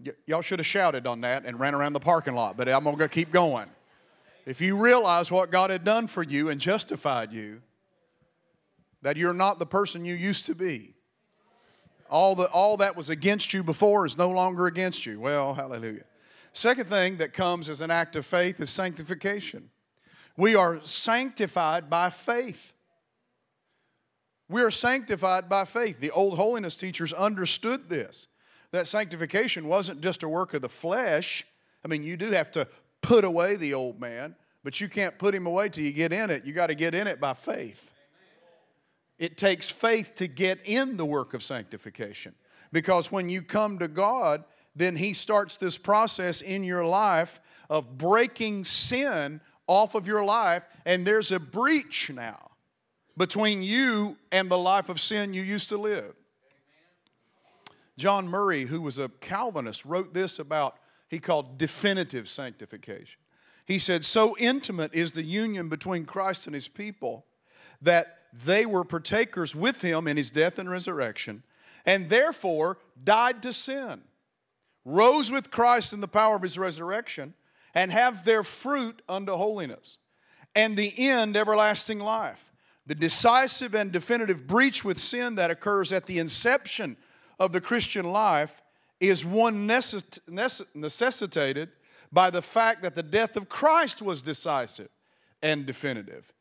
Y- 0.05 0.13
y'all 0.27 0.43
should 0.43 0.59
have 0.59 0.67
shouted 0.67 1.07
on 1.07 1.21
that 1.23 1.45
and 1.45 1.59
ran 1.59 1.75
around 1.75 1.93
the 1.93 2.01
parking 2.01 2.35
lot, 2.35 2.57
but 2.57 2.69
I'm 2.69 2.85
going 2.85 2.99
to 2.99 3.09
keep 3.09 3.31
going. 3.31 3.69
If 4.47 4.61
you 4.61 4.77
realize 4.77 5.31
what 5.31 5.51
God 5.51 5.71
had 5.71 5.85
done 5.85 6.07
for 6.07 6.23
you 6.23 6.51
and 6.51 6.61
justified 6.61 7.33
you, 7.33 7.63
that 9.03 9.17
you're 9.17 9.35
not 9.35 9.59
the 9.59 9.67
person 9.67 10.05
you 10.05 10.15
used 10.15 10.47
to 10.47 10.55
be. 10.55 10.95
All, 12.11 12.35
the, 12.35 12.45
all 12.51 12.77
that 12.79 12.97
was 12.97 13.11
against 13.11 13.55
you 13.55 13.63
before 13.63 14.07
is 14.07 14.19
no 14.19 14.31
longer 14.31 14.67
against 14.67 15.07
you. 15.07 15.19
Well, 15.21 15.55
hallelujah. 15.55 16.05
Second 16.53 16.89
thing 16.89 17.17
that 17.17 17.33
comes 17.33 17.69
as 17.69 17.81
an 17.81 17.91
act 17.91 18.17
of 18.17 18.25
faith 18.25 18.61
is 18.61 18.71
sanctification. 18.71 19.71
We 20.37 20.55
are 20.55 20.81
sanctified 20.83 21.89
by 21.89 22.11
faith. 22.11 22.73
We 24.49 24.63
are 24.63 24.71
sanctified 24.71 25.49
by 25.49 25.65
faith. 25.65 26.01
The 26.01 26.11
old 26.11 26.37
holiness 26.37 26.77
teachers 26.77 27.13
understood 27.13 27.89
this 27.89 28.29
that 28.75 28.87
sanctification 28.87 29.69
wasn't 29.69 30.01
just 30.01 30.23
a 30.23 30.29
work 30.29 30.55
of 30.55 30.63
the 30.63 30.69
flesh. 30.69 31.45
I 31.85 31.89
mean, 31.89 32.03
you 32.03 32.17
do 32.17 32.31
have 32.33 32.51
to 32.53 32.67
put 33.03 33.25
away 33.25 33.57
the 33.57 33.75
old 33.75 34.01
man, 34.01 34.35
but 34.63 34.81
you 34.81 34.89
can't 34.89 35.17
put 35.19 35.35
him 35.35 35.47
away 35.47 35.69
till 35.69 35.85
you 35.85 35.93
get 35.93 36.13
in 36.13 36.31
it. 36.31 36.45
You 36.45 36.53
got 36.53 36.69
to 36.69 36.75
get 36.75 36.95
in 36.95 37.07
it 37.07 37.21
by 37.21 37.35
faith. 37.35 37.93
It 39.19 39.37
takes 39.37 39.71
faith 39.71 40.15
to 40.17 40.27
get 40.27 40.59
in 40.65 40.97
the 40.97 41.05
work 41.05 41.35
of 41.35 41.43
sanctification. 41.43 42.35
Because 42.73 43.13
when 43.13 43.29
you 43.29 43.43
come 43.43 43.79
to 43.79 43.87
God, 43.87 44.45
then 44.75 44.97
He 44.97 45.13
starts 45.13 45.57
this 45.57 45.79
process 45.79 46.41
in 46.41 46.65
your 46.65 46.85
life 46.85 47.41
of 47.71 47.97
breaking 47.97 48.65
sin 48.65 49.41
off 49.67 49.95
of 49.95 50.09
your 50.09 50.25
life, 50.25 50.65
and 50.85 51.07
there's 51.07 51.31
a 51.33 51.39
breach 51.39 52.11
now 52.13 52.51
between 53.17 53.63
you 53.63 54.17
and 54.33 54.51
the 54.51 54.59
life 54.59 54.89
of 54.89 55.01
sin 55.01 55.33
you 55.33 55.43
used 55.43 55.69
to 55.69 55.79
live. 55.79 56.15
John 57.97 58.29
Murray, 58.29 58.65
who 58.65 58.81
was 58.81 58.99
a 58.99 59.09
Calvinist, 59.21 59.85
wrote 59.85 60.15
this 60.15 60.39
about, 60.39 60.79
he 61.09 61.19
called 61.19 61.59
definitive 61.59 62.29
sanctification. 62.29 63.21
He 63.67 63.79
said, 63.79 64.05
So 64.05 64.37
intimate 64.39 64.95
is 64.95 65.13
the 65.13 65.23
union 65.23 65.69
between 65.69 66.05
Christ 66.05 66.47
and 66.47 66.55
his 66.55 66.69
people 66.69 67.25
that 67.81 68.19
they 68.33 68.67
were 68.67 68.85
partakers 68.85 69.55
with 69.55 69.83
him 69.83 70.09
in 70.09 70.17
his 70.17 70.31
death 70.31 70.59
and 70.59 70.69
resurrection, 70.69 71.43
and 71.87 72.09
therefore 72.09 72.79
died 73.03 73.43
to 73.43 73.53
sin, 73.53 74.03
rose 74.85 75.31
with 75.31 75.51
Christ 75.51 75.93
in 75.93 76.01
the 76.01 76.09
power 76.09 76.37
of 76.37 76.43
his 76.43 76.59
resurrection, 76.59 77.35
and 77.75 77.93
have 77.93 78.25
their 78.25 78.43
fruit 78.43 79.03
unto 79.09 79.33
holiness, 79.33 79.99
and 80.55 80.77
the 80.77 80.93
end 80.97 81.37
everlasting 81.37 82.01
life. 82.01 82.53
The 82.87 82.95
decisive 82.95 83.75
and 83.75 83.91
definitive 83.91 84.47
breach 84.47 84.85
with 84.85 84.99
sin 84.99 85.37
that 85.37 85.51
occurs 85.51 85.93
at 85.93 86.07
the 86.07 86.19
inception 86.19 86.97
of 87.39 87.53
the 87.53 87.61
Christian 87.61 88.07
life 88.07 88.63
is 89.01 89.25
one 89.25 89.67
necessitated 89.67 91.69
by 92.13 92.31
the 92.31 92.43
fact 92.43 92.83
that 92.83 92.95
the 92.95 93.03
death 93.03 93.37
of 93.37 93.49
Christ 93.49 94.01
was 94.01 94.23
decisive 94.23 94.89
and 95.43 95.67
definitive. 95.67 96.33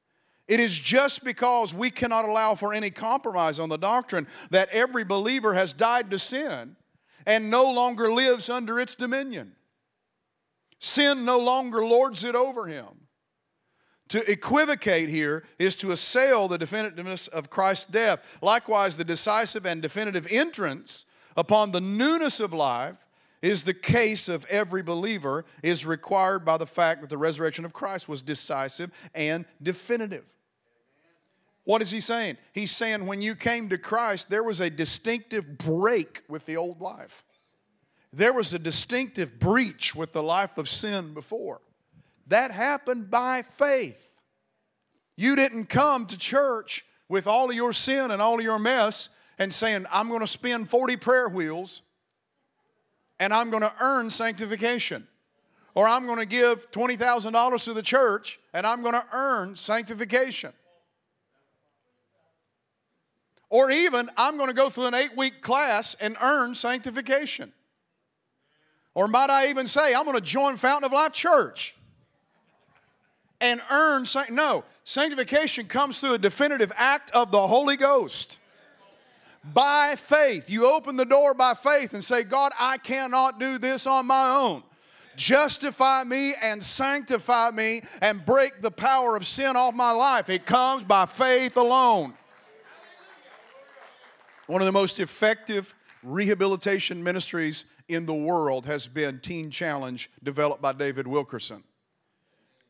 It 0.47 0.59
is 0.59 0.77
just 0.77 1.23
because 1.23 1.73
we 1.73 1.89
cannot 1.89 2.25
allow 2.25 2.55
for 2.55 2.73
any 2.73 2.91
compromise 2.91 3.59
on 3.59 3.69
the 3.69 3.77
doctrine 3.77 4.27
that 4.51 4.69
every 4.69 5.03
believer 5.03 5.53
has 5.53 5.73
died 5.73 6.11
to 6.11 6.19
sin 6.19 6.75
and 7.25 7.49
no 7.49 7.71
longer 7.71 8.13
lives 8.13 8.49
under 8.49 8.79
its 8.79 8.95
dominion. 8.95 9.53
Sin 10.79 11.23
no 11.23 11.39
longer 11.39 11.85
lords 11.85 12.25
it 12.25 12.35
over 12.35 12.67
him. 12.67 13.02
To 14.13 14.31
equivocate 14.31 15.09
here 15.09 15.41
is 15.57 15.73
to 15.77 15.89
assail 15.89 16.47
the 16.47 16.59
definitiveness 16.59 17.27
of 17.29 17.49
Christ's 17.49 17.89
death. 17.89 18.19
Likewise, 18.43 18.95
the 18.95 19.03
decisive 19.03 19.65
and 19.65 19.81
definitive 19.81 20.27
entrance 20.29 21.05
upon 21.35 21.71
the 21.71 21.81
newness 21.81 22.39
of 22.39 22.53
life 22.53 23.07
is 23.41 23.63
the 23.63 23.73
case 23.73 24.29
of 24.29 24.45
every 24.51 24.83
believer 24.83 25.45
is 25.63 25.83
required 25.83 26.45
by 26.45 26.57
the 26.57 26.67
fact 26.67 27.01
that 27.01 27.09
the 27.09 27.17
resurrection 27.17 27.65
of 27.65 27.73
Christ 27.73 28.07
was 28.07 28.21
decisive 28.21 28.91
and 29.15 29.45
definitive. 29.63 30.25
What 31.63 31.81
is 31.81 31.89
he 31.89 31.99
saying? 31.99 32.37
He's 32.53 32.69
saying 32.69 33.07
when 33.07 33.23
you 33.23 33.33
came 33.33 33.67
to 33.69 33.79
Christ, 33.79 34.29
there 34.29 34.43
was 34.43 34.59
a 34.59 34.69
distinctive 34.69 35.57
break 35.57 36.21
with 36.29 36.45
the 36.45 36.55
old 36.55 36.81
life. 36.81 37.23
There 38.11 38.31
was 38.31 38.53
a 38.53 38.59
distinctive 38.59 39.39
breach 39.39 39.95
with 39.95 40.11
the 40.11 40.21
life 40.21 40.59
of 40.59 40.69
sin 40.69 41.15
before. 41.15 41.61
That 42.27 42.51
happened 42.51 43.09
by 43.11 43.43
faith. 43.43 44.09
You 45.15 45.35
didn't 45.35 45.65
come 45.65 46.05
to 46.07 46.17
church 46.17 46.85
with 47.09 47.27
all 47.27 47.49
of 47.49 47.55
your 47.55 47.73
sin 47.73 48.11
and 48.11 48.21
all 48.21 48.39
of 48.39 48.41
your 48.43 48.59
mess 48.59 49.09
and 49.37 49.53
saying, 49.53 49.85
I'm 49.91 50.07
going 50.07 50.21
to 50.21 50.27
spin 50.27 50.65
40 50.65 50.97
prayer 50.97 51.29
wheels 51.29 51.81
and 53.19 53.33
I'm 53.33 53.49
going 53.49 53.63
to 53.63 53.73
earn 53.79 54.09
sanctification. 54.09 55.07
Or 55.75 55.87
I'm 55.87 56.05
going 56.05 56.19
to 56.19 56.25
give 56.25 56.69
$20,000 56.71 57.63
to 57.65 57.73
the 57.73 57.81
church 57.81 58.39
and 58.53 58.65
I'm 58.65 58.81
going 58.81 58.93
to 58.93 59.05
earn 59.11 59.55
sanctification. 59.55 60.53
Or 63.49 63.69
even, 63.69 64.09
I'm 64.17 64.37
going 64.37 64.49
to 64.49 64.55
go 64.55 64.69
through 64.69 64.87
an 64.87 64.95
eight 64.95 65.15
week 65.15 65.41
class 65.41 65.95
and 65.99 66.17
earn 66.21 66.55
sanctification. 66.55 67.53
Or 68.95 69.07
might 69.07 69.29
I 69.29 69.49
even 69.49 69.67
say, 69.67 69.93
I'm 69.93 70.05
going 70.05 70.15
to 70.15 70.21
join 70.21 70.57
Fountain 70.57 70.85
of 70.85 70.91
Life 70.91 71.13
Church 71.13 71.75
and 73.41 73.61
earn. 73.71 74.05
No, 74.29 74.63
sanctification 74.83 75.65
comes 75.65 75.99
through 75.99 76.13
a 76.13 76.17
definitive 76.17 76.71
act 76.75 77.11
of 77.11 77.31
the 77.31 77.47
Holy 77.47 77.75
Ghost. 77.75 78.39
By 79.53 79.95
faith. 79.97 80.49
You 80.49 80.67
open 80.67 80.95
the 80.95 81.05
door 81.05 81.33
by 81.33 81.53
faith 81.53 81.93
and 81.93 82.03
say, 82.03 82.23
God, 82.23 82.53
I 82.57 82.77
cannot 82.77 83.39
do 83.39 83.57
this 83.57 83.85
on 83.85 84.05
my 84.07 84.35
own. 84.35 84.63
Justify 85.15 86.05
me 86.05 86.33
and 86.41 86.63
sanctify 86.63 87.51
me 87.51 87.83
and 88.01 88.25
break 88.25 88.61
the 88.61 88.71
power 88.71 89.15
of 89.17 89.27
sin 89.27 89.55
off 89.55 89.75
my 89.75 89.91
life. 89.91 90.29
It 90.29 90.45
comes 90.45 90.83
by 90.83 91.05
faith 91.05 91.57
alone. 91.57 92.13
One 94.47 94.61
of 94.61 94.65
the 94.65 94.71
most 94.71 94.99
effective 94.99 95.75
rehabilitation 96.03 97.03
ministries 97.03 97.65
in 97.87 98.05
the 98.05 98.13
world 98.13 98.65
has 98.65 98.87
been 98.87 99.19
Teen 99.19 99.51
Challenge, 99.51 100.09
developed 100.23 100.61
by 100.61 100.71
David 100.71 101.05
Wilkerson. 101.05 101.63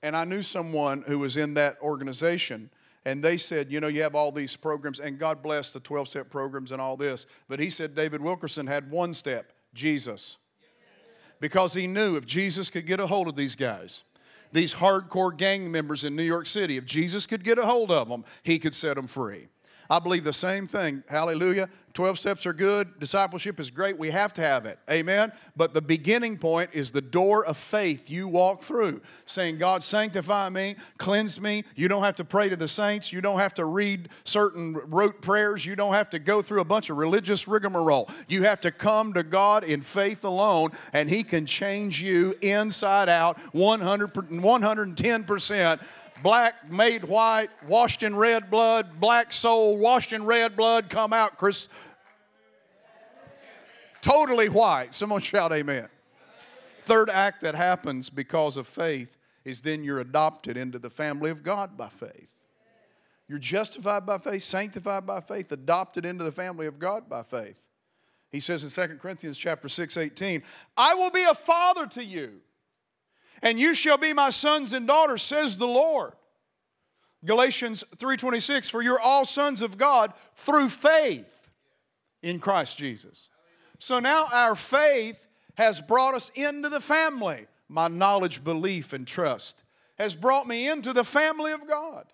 And 0.04 0.18
I 0.18 0.26
knew 0.26 0.42
someone 0.42 1.02
who 1.08 1.18
was 1.18 1.38
in 1.38 1.54
that 1.54 1.78
organization, 1.82 2.70
and 3.06 3.24
they 3.24 3.38
said, 3.38 3.72
You 3.72 3.80
know, 3.80 3.88
you 3.88 4.04
have 4.04 4.16
all 4.16 4.34
these 4.34 4.56
programs, 4.56 5.00
and 5.00 5.18
God 5.18 5.42
bless 5.42 5.72
the 5.72 5.80
12 5.80 6.10
step 6.10 6.30
programs 6.30 6.74
and 6.74 6.82
all 6.82 6.98
this. 6.98 7.26
But 7.48 7.60
he 7.60 7.70
said 7.70 7.96
David 7.96 8.22
Wilkerson 8.22 8.68
had 8.68 8.92
one 8.92 9.14
step 9.14 9.54
Jesus. 9.74 10.38
Because 11.40 11.74
he 11.74 11.88
knew 11.88 12.16
if 12.16 12.26
Jesus 12.26 12.70
could 12.70 12.86
get 12.86 13.00
a 13.00 13.08
hold 13.08 13.28
of 13.28 13.36
these 13.36 13.56
guys, 13.56 14.04
these 14.52 14.76
hardcore 14.76 15.36
gang 15.36 15.72
members 15.72 16.04
in 16.04 16.16
New 16.16 16.24
York 16.24 16.48
City, 16.48 16.78
if 16.78 16.86
Jesus 16.86 17.26
could 17.26 17.44
get 17.44 17.58
a 17.58 17.66
hold 17.66 17.90
of 17.90 18.08
them, 18.08 18.24
he 18.44 18.60
could 18.60 18.74
set 18.74 18.96
them 18.96 19.08
free. 19.08 19.48
I 19.90 20.00
believe 20.00 20.24
the 20.24 20.34
same 20.34 20.68
thing. 20.68 21.04
Hallelujah. 21.08 21.70
12 21.94 22.18
steps 22.18 22.46
are 22.48 22.54
good. 22.54 23.00
Discipleship 23.00 23.60
is 23.60 23.70
great. 23.70 24.00
We 24.00 24.10
have 24.10 24.34
to 24.34 24.42
have 24.42 24.66
it. 24.66 24.80
Amen. 24.90 25.32
But 25.56 25.76
the 25.76 25.82
beginning 25.82 26.38
point 26.38 26.72
is 26.74 26.92
the 26.92 27.02
door 27.02 27.46
of 27.46 27.56
faith 27.56 28.10
you 28.10 28.28
walk 28.28 28.64
through, 28.64 29.02
saying, 29.26 29.60
God, 29.60 29.84
sanctify 29.84 30.50
me, 30.50 30.76
cleanse 30.98 31.40
me. 31.40 31.64
You 31.76 31.88
don't 31.88 32.02
have 32.04 32.16
to 32.16 32.26
pray 32.26 32.50
to 32.50 32.56
the 32.56 32.68
saints. 32.68 33.14
You 33.14 33.22
don't 33.22 33.40
have 33.40 33.54
to 33.56 33.66
read 33.66 34.10
certain 34.24 34.74
rote 34.74 35.22
prayers. 35.22 35.68
You 35.68 35.76
don't 35.76 35.94
have 35.94 36.10
to 36.12 36.20
go 36.20 36.42
through 36.42 36.62
a 36.62 36.66
bunch 36.66 36.90
of 36.90 36.98
religious 36.98 37.48
rigmarole. 37.48 38.10
You 38.28 38.44
have 38.44 38.62
to 38.62 38.72
come 38.72 39.14
to 39.14 39.22
God 39.22 39.64
in 39.64 39.82
faith 39.82 40.24
alone, 40.24 40.72
and 40.94 41.08
He 41.08 41.24
can 41.24 41.46
change 41.46 42.02
you 42.02 42.36
inside 42.42 43.08
out 43.08 43.38
100, 43.54 44.14
110% 44.14 45.80
black 46.24 46.72
made 46.72 47.04
white, 47.06 47.50
washed 47.68 48.02
in 48.02 48.16
red 48.16 48.50
blood, 48.50 49.00
black 49.00 49.32
soul 49.32 49.78
washed 49.78 50.14
in 50.14 50.26
red 50.26 50.56
blood, 50.56 50.90
come 50.90 51.14
out, 51.14 51.38
Chris. 51.38 51.68
Totally 54.02 54.50
white. 54.50 54.94
Someone 54.94 55.22
shout 55.22 55.52
amen. 55.52 55.88
Third 56.80 57.10
act 57.10 57.42
that 57.42 57.56
happens 57.56 58.10
because 58.10 58.58
of 58.58 58.68
faith 58.68 59.18
is 59.46 59.62
then 59.62 59.84
you're 59.84 60.00
adopted 60.00 60.58
into 60.58 60.80
the 60.80 60.90
family 60.90 61.30
of 61.30 61.44
God 61.44 61.78
by 61.78 61.90
faith. 61.90 62.30
You're 63.28 63.40
justified 63.40 64.06
by 64.06 64.18
faith, 64.18 64.44
sanctified 64.44 65.06
by 65.06 65.22
faith, 65.22 65.52
adopted 65.52 66.06
into 66.06 66.24
the 66.24 66.32
family 66.32 66.68
of 66.68 66.80
God 66.80 67.08
by 67.10 67.24
faith. 67.24 67.56
He 68.30 68.40
says 68.40 68.64
in 68.64 68.70
2 68.70 68.98
Corinthians 68.98 69.38
chapter 69.38 69.70
6, 69.70 69.96
18, 69.96 70.44
I 70.76 70.96
will 70.96 71.12
be 71.12 71.24
a 71.24 71.36
father 71.36 71.86
to 71.88 72.04
you 72.04 72.42
and 73.44 73.60
you 73.60 73.76
shall 73.76 73.98
be 73.98 74.14
my 74.14 74.32
sons 74.32 74.74
and 74.74 74.88
daughters, 74.88 75.22
says 75.22 75.58
the 75.58 75.68
Lord. 75.68 76.14
Galatians 77.26 77.84
3:26 77.98 78.70
for 78.70 78.82
you're 78.82 79.00
all 79.00 79.26
sons 79.26 79.62
of 79.62 79.78
God 79.78 80.14
through 80.36 80.70
faith 80.70 81.50
in 82.22 82.40
Christ 82.40 82.78
Jesus. 82.78 83.30
So 83.80 84.00
now 84.00 84.26
our 84.32 84.56
faith 84.56 85.28
has 85.56 85.80
brought 85.82 86.16
us 86.16 86.32
into 86.36 86.70
the 86.70 86.82
family. 86.82 87.48
My 87.70 87.88
knowledge, 87.88 88.44
belief 88.44 88.94
and 88.94 89.06
trust 89.06 89.64
has 89.98 90.16
brought 90.16 90.48
me 90.48 90.68
into 90.68 90.94
the 90.94 91.04
family 91.04 91.52
of 91.52 91.68
God. 91.68 92.06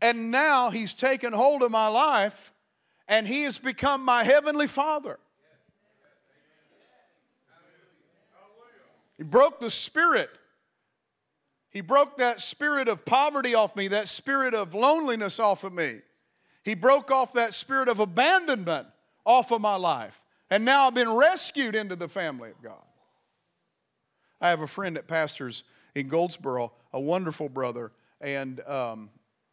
And 0.00 0.30
now 0.30 0.70
he's 0.70 0.94
taken 0.94 1.32
hold 1.32 1.62
of 1.62 1.70
my 1.70 1.86
life 1.86 2.52
and 3.06 3.28
he 3.28 3.42
has 3.42 3.58
become 3.58 4.04
my 4.04 4.24
heavenly 4.24 4.66
father. 4.66 5.18
He 9.16 9.22
broke 9.22 9.60
the 9.60 9.70
spirit. 9.70 10.30
He 11.70 11.80
broke 11.80 12.18
that 12.18 12.40
spirit 12.40 12.88
of 12.88 13.04
poverty 13.04 13.54
off 13.54 13.74
me, 13.76 13.88
that 13.88 14.08
spirit 14.08 14.54
of 14.54 14.74
loneliness 14.74 15.40
off 15.40 15.64
of 15.64 15.72
me. 15.72 16.00
He 16.62 16.74
broke 16.74 17.10
off 17.10 17.32
that 17.34 17.52
spirit 17.52 17.88
of 17.88 18.00
abandonment 18.00 18.86
off 19.26 19.50
of 19.50 19.60
my 19.60 19.76
life. 19.76 20.20
And 20.50 20.64
now 20.64 20.86
I've 20.86 20.94
been 20.94 21.12
rescued 21.12 21.74
into 21.74 21.96
the 21.96 22.08
family 22.08 22.50
of 22.50 22.62
God. 22.62 22.82
I 24.40 24.50
have 24.50 24.60
a 24.60 24.66
friend 24.66 24.96
that 24.96 25.06
pastors 25.06 25.64
in 25.94 26.08
Goldsboro, 26.08 26.72
a 26.92 27.00
wonderful 27.00 27.48
brother, 27.48 27.92
and 28.20 28.60
um, 28.66 29.10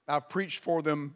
I've 0.08 0.30
preached 0.30 0.60
for 0.60 0.82
them 0.82 1.16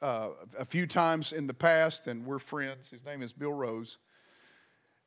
uh, 0.00 0.30
a 0.58 0.64
few 0.64 0.86
times 0.86 1.32
in 1.32 1.46
the 1.46 1.54
past, 1.54 2.06
and 2.06 2.26
we're 2.26 2.38
friends. 2.38 2.90
His 2.90 3.04
name 3.04 3.22
is 3.22 3.32
Bill 3.32 3.52
Rose. 3.52 3.98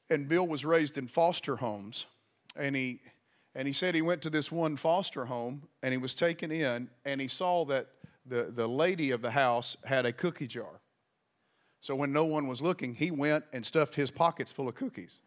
And 0.10 0.28
Bill 0.28 0.46
was 0.48 0.64
raised 0.64 0.98
in 0.98 1.08
foster 1.08 1.56
homes, 1.58 2.08
and 2.56 2.76
he 2.76 3.02
and 3.56 3.68
he 3.68 3.74
said 3.74 3.96
he 3.96 4.02
went 4.02 4.22
to 4.24 4.30
this 4.30 4.52
one 4.52 4.76
foster 4.76 5.26
home 5.26 5.64
and 5.82 5.94
he 5.94 5.98
was 5.98 6.14
taken 6.14 6.52
in 6.52 6.90
and 7.06 7.22
he 7.22 7.28
saw 7.30 7.64
that 7.66 7.88
the, 8.26 8.52
the 8.52 8.68
lady 8.68 9.12
of 9.12 9.22
the 9.22 9.32
house 9.32 9.78
had 9.86 10.06
a 10.06 10.12
cookie 10.12 10.48
jar. 10.48 10.82
So 11.80 11.96
when 11.96 12.12
no 12.12 12.26
one 12.26 12.48
was 12.48 12.62
looking, 12.62 12.96
he 12.96 13.12
went 13.12 13.46
and 13.54 13.66
stuffed 13.66 13.96
his 13.96 14.12
pockets 14.12 14.52
full 14.52 14.68
of 14.68 14.76
cookies. 14.76 15.22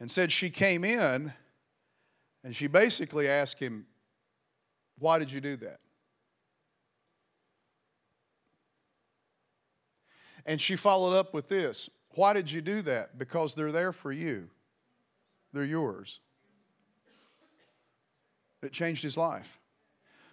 And 0.00 0.10
said 0.10 0.32
she 0.32 0.50
came 0.50 0.84
in 0.84 1.32
and 2.44 2.54
she 2.54 2.66
basically 2.66 3.28
asked 3.28 3.60
him, 3.60 3.86
Why 4.98 5.18
did 5.18 5.30
you 5.30 5.40
do 5.40 5.56
that? 5.58 5.78
And 10.44 10.60
she 10.60 10.74
followed 10.74 11.16
up 11.16 11.32
with 11.32 11.48
this 11.48 11.88
Why 12.14 12.32
did 12.32 12.50
you 12.50 12.60
do 12.60 12.82
that? 12.82 13.18
Because 13.18 13.54
they're 13.54 13.72
there 13.72 13.92
for 13.92 14.12
you, 14.12 14.48
they're 15.52 15.64
yours. 15.64 16.20
It 18.62 18.72
changed 18.72 19.02
his 19.02 19.16
life. 19.16 19.58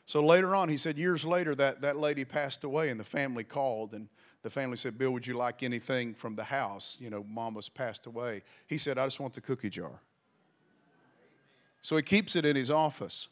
So 0.05 0.25
later 0.25 0.55
on, 0.55 0.69
he 0.69 0.77
said, 0.77 0.97
years 0.97 1.25
later, 1.25 1.53
that, 1.55 1.81
that 1.81 1.97
lady 1.97 2.25
passed 2.25 2.63
away, 2.63 2.89
and 2.89 2.99
the 2.99 3.03
family 3.03 3.43
called, 3.43 3.93
and 3.93 4.07
the 4.41 4.49
family 4.49 4.77
said, 4.77 4.97
Bill, 4.97 5.11
would 5.11 5.27
you 5.27 5.35
like 5.35 5.63
anything 5.63 6.13
from 6.13 6.35
the 6.35 6.43
house? 6.43 6.97
You 6.99 7.09
know, 7.09 7.23
mama's 7.27 7.69
passed 7.69 8.05
away. 8.05 8.43
He 8.67 8.77
said, 8.77 8.97
I 8.97 9.05
just 9.05 9.19
want 9.19 9.33
the 9.33 9.41
cookie 9.41 9.69
jar. 9.69 10.01
So 11.81 11.95
he 11.95 12.01
keeps 12.01 12.35
it 12.35 12.45
in 12.45 12.55
his 12.55 12.71
office. 12.71 13.27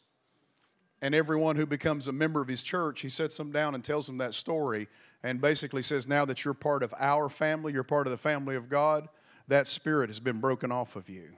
And 1.00 1.14
everyone 1.14 1.56
who 1.56 1.66
becomes 1.66 2.08
a 2.08 2.12
member 2.12 2.40
of 2.40 2.48
his 2.48 2.62
church, 2.62 3.00
he 3.00 3.08
sets 3.08 3.36
them 3.36 3.52
down 3.52 3.74
and 3.74 3.84
tells 3.84 4.06
them 4.06 4.18
that 4.18 4.34
story 4.34 4.88
and 5.22 5.40
basically 5.40 5.82
says, 5.82 6.06
Now 6.06 6.24
that 6.24 6.44
you're 6.44 6.54
part 6.54 6.82
of 6.82 6.94
our 6.98 7.28
family, 7.28 7.72
you're 7.72 7.82
part 7.82 8.06
of 8.06 8.10
the 8.10 8.18
family 8.18 8.56
of 8.56 8.68
God, 8.68 9.08
that 9.48 9.66
spirit 9.66 10.10
has 10.10 10.20
been 10.20 10.40
broken 10.40 10.70
off 10.70 10.96
of 10.96 11.08
you. 11.08 11.30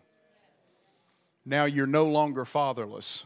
Now 1.45 1.65
you're 1.65 1.87
no 1.87 2.05
longer 2.05 2.45
fatherless. 2.45 3.25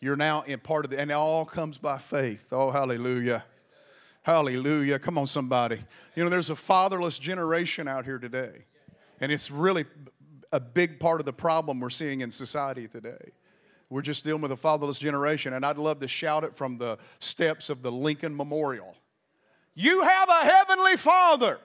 You're 0.00 0.16
now 0.16 0.42
in 0.42 0.60
part 0.60 0.84
of 0.84 0.90
the, 0.90 1.00
and 1.00 1.10
it 1.10 1.14
all 1.14 1.44
comes 1.44 1.78
by 1.78 1.98
faith. 1.98 2.48
Oh, 2.52 2.70
hallelujah. 2.70 3.44
Hallelujah. 4.22 4.98
Come 4.98 5.18
on, 5.18 5.26
somebody. 5.26 5.78
You 6.14 6.24
know, 6.24 6.30
there's 6.30 6.50
a 6.50 6.56
fatherless 6.56 7.18
generation 7.18 7.88
out 7.88 8.04
here 8.04 8.18
today. 8.18 8.64
And 9.20 9.32
it's 9.32 9.50
really 9.50 9.86
a 10.52 10.60
big 10.60 11.00
part 11.00 11.20
of 11.20 11.26
the 11.26 11.32
problem 11.32 11.80
we're 11.80 11.90
seeing 11.90 12.20
in 12.20 12.30
society 12.30 12.88
today. 12.88 13.32
We're 13.88 14.02
just 14.02 14.24
dealing 14.24 14.42
with 14.42 14.52
a 14.52 14.56
fatherless 14.56 14.98
generation, 14.98 15.52
and 15.52 15.64
I'd 15.64 15.78
love 15.78 16.00
to 16.00 16.08
shout 16.08 16.42
it 16.42 16.56
from 16.56 16.76
the 16.76 16.98
steps 17.20 17.70
of 17.70 17.82
the 17.82 17.92
Lincoln 17.92 18.36
Memorial. 18.36 18.96
You 19.76 20.02
have 20.02 20.28
a 20.28 20.44
heavenly 20.44 20.96
Father 20.96 21.60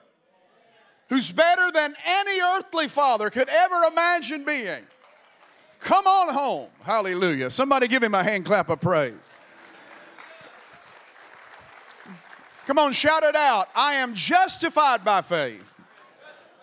who's 1.08 1.32
better 1.32 1.70
than 1.72 1.94
any 2.06 2.40
earthly 2.40 2.88
father 2.88 3.30
could 3.30 3.48
ever 3.48 3.74
imagine 3.90 4.44
being. 4.44 4.82
Come 5.80 6.06
on 6.06 6.32
home. 6.32 6.68
Hallelujah. 6.82 7.50
Somebody 7.50 7.88
give 7.88 8.02
him 8.02 8.14
a 8.14 8.22
hand 8.22 8.44
clap 8.44 8.68
of 8.68 8.80
praise. 8.80 9.14
Come 12.66 12.78
on, 12.78 12.92
shout 12.92 13.24
it 13.24 13.34
out. 13.34 13.68
I 13.74 13.94
am 13.94 14.14
justified 14.14 15.04
by 15.04 15.22
faith. 15.22 15.74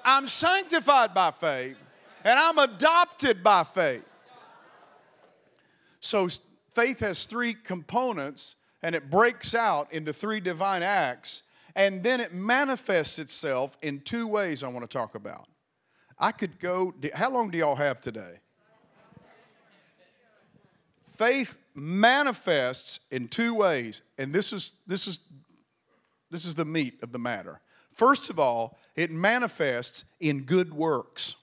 I'm 0.05 0.27
sanctified 0.27 1.13
by 1.13 1.31
faith. 1.31 1.75
And 2.23 2.39
I'm 2.39 2.57
adopted 2.57 3.43
by 3.43 3.63
faith. 3.63 4.03
So 5.99 6.27
faith 6.73 6.99
has 6.99 7.25
three 7.25 7.53
components 7.53 8.55
and 8.81 8.95
it 8.95 9.09
breaks 9.09 9.53
out 9.53 9.91
into 9.91 10.13
three 10.13 10.39
divine 10.39 10.83
acts 10.83 11.43
and 11.75 12.03
then 12.03 12.19
it 12.19 12.33
manifests 12.33 13.19
itself 13.19 13.77
in 13.81 13.99
two 14.01 14.27
ways 14.27 14.63
I 14.63 14.67
want 14.67 14.89
to 14.89 14.97
talk 14.97 15.15
about. 15.15 15.47
I 16.17 16.31
could 16.31 16.59
go, 16.59 16.93
how 17.13 17.29
long 17.29 17.49
do 17.51 17.57
y'all 17.57 17.75
have 17.75 18.01
today? 18.01 18.39
Faith 21.15 21.57
manifests 21.75 22.99
in 23.11 23.27
two 23.27 23.53
ways, 23.53 24.01
and 24.17 24.33
this 24.33 24.51
is, 24.51 24.73
this 24.87 25.07
is, 25.07 25.21
this 26.31 26.45
is 26.45 26.55
the 26.55 26.65
meat 26.65 26.99
of 27.01 27.11
the 27.11 27.19
matter. 27.19 27.61
First 27.93 28.29
of 28.29 28.39
all, 28.39 28.77
it 28.95 29.11
manifests 29.11 30.05
in 30.19 30.43
good 30.43 30.73
works. 30.73 31.35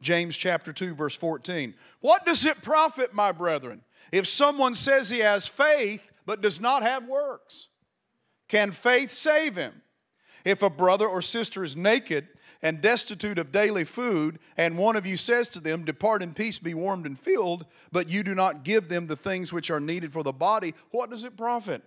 James 0.00 0.36
chapter 0.36 0.72
2 0.72 0.94
verse 0.94 1.14
14. 1.14 1.74
What 2.00 2.24
does 2.24 2.44
it 2.44 2.62
profit, 2.62 3.14
my 3.14 3.32
brethren, 3.32 3.82
if 4.12 4.26
someone 4.26 4.74
says 4.74 5.10
he 5.10 5.18
has 5.18 5.46
faith 5.46 6.09
but 6.30 6.42
does 6.42 6.60
not 6.60 6.84
have 6.84 7.08
works? 7.08 7.66
Can 8.46 8.70
faith 8.70 9.10
save 9.10 9.56
him? 9.56 9.82
If 10.44 10.62
a 10.62 10.70
brother 10.70 11.08
or 11.08 11.22
sister 11.22 11.64
is 11.64 11.74
naked 11.74 12.28
and 12.62 12.80
destitute 12.80 13.36
of 13.36 13.50
daily 13.50 13.82
food, 13.82 14.38
and 14.56 14.78
one 14.78 14.94
of 14.94 15.04
you 15.04 15.16
says 15.16 15.48
to 15.48 15.60
them, 15.60 15.84
Depart 15.84 16.22
in 16.22 16.32
peace, 16.32 16.60
be 16.60 16.72
warmed 16.72 17.04
and 17.04 17.18
filled, 17.18 17.66
but 17.90 18.08
you 18.08 18.22
do 18.22 18.36
not 18.36 18.62
give 18.62 18.88
them 18.88 19.08
the 19.08 19.16
things 19.16 19.52
which 19.52 19.72
are 19.72 19.80
needed 19.80 20.12
for 20.12 20.22
the 20.22 20.32
body, 20.32 20.72
what 20.92 21.10
does 21.10 21.24
it 21.24 21.36
profit? 21.36 21.82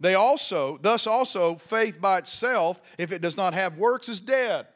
They 0.00 0.16
also, 0.16 0.76
thus 0.78 1.06
also, 1.06 1.54
faith 1.54 2.00
by 2.00 2.18
itself, 2.18 2.82
if 2.98 3.12
it 3.12 3.22
does 3.22 3.36
not 3.36 3.54
have 3.54 3.78
works, 3.78 4.08
is 4.08 4.18
dead. 4.18 4.66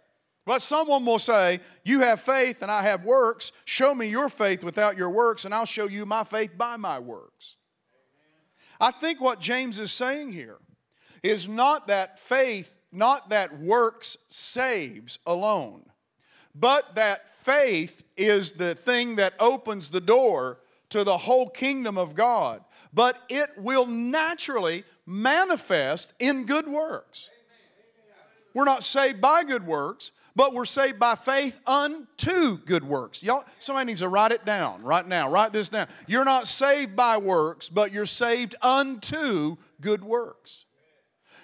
But 0.47 0.63
someone 0.63 1.05
will 1.05 1.19
say, 1.19 1.59
You 1.85 2.03
have 2.03 2.21
faith 2.21 2.63
and 2.63 2.71
I 2.71 2.83
have 2.83 3.05
works. 3.05 3.51
Show 3.65 3.97
me 3.97 4.07
your 4.07 4.29
faith 4.29 4.63
without 4.63 4.97
your 4.97 5.11
works, 5.11 5.45
and 5.45 5.53
I'll 5.53 5.67
show 5.67 5.89
you 5.89 6.07
my 6.07 6.23
faith 6.23 6.57
by 6.57 6.77
my 6.77 7.01
works. 7.01 7.57
I 8.83 8.91
think 8.91 9.21
what 9.21 9.39
James 9.39 9.79
is 9.79 9.93
saying 9.93 10.33
here 10.33 10.59
is 11.23 11.47
not 11.47 11.87
that 11.87 12.19
faith, 12.19 12.77
not 12.91 13.31
that 13.31 13.61
works 13.61 14.17
saves 14.27 15.21
alone, 15.25 15.85
but 16.53 16.97
that 16.97 17.33
faith 17.37 18.03
is 18.17 18.53
the 18.53 18.75
thing 18.75 19.17
that 19.17 19.35
opens 19.39 19.89
the 19.89 20.01
door 20.01 20.59
to 20.89 21.05
the 21.05 21.17
whole 21.17 21.49
kingdom 21.49 21.97
of 21.97 22.17
God. 22.17 22.65
But 22.93 23.19
it 23.29 23.51
will 23.57 23.87
naturally 23.87 24.83
manifest 25.07 26.13
in 26.19 26.45
good 26.45 26.67
works. 26.67 27.31
We're 28.53 28.65
not 28.65 28.83
saved 28.83 29.21
by 29.21 29.45
good 29.45 29.65
works, 29.65 30.11
but 30.35 30.55
we're 30.55 30.65
saved 30.65 30.99
by 30.99 31.15
faith 31.15 31.61
unto 31.67 32.59
good 32.59 32.85
works. 32.85 33.23
Y'all, 33.23 33.45
somebody 33.59 33.87
needs 33.87 34.01
to 34.01 34.09
write 34.09 34.33
it 34.33 34.45
down 34.45 34.83
right 34.83 35.07
now. 35.07 35.31
Write 35.31 35.53
this 35.53 35.69
down. 35.69 35.89
You're 36.07 36.25
not 36.25 36.47
saved 36.47 36.97
by 36.97 37.19
works, 37.19 37.69
but 37.69 37.93
you're 37.93 38.07
saved 38.07 38.55
unto 38.63 39.57
good 39.81 40.03
works. 40.03 40.65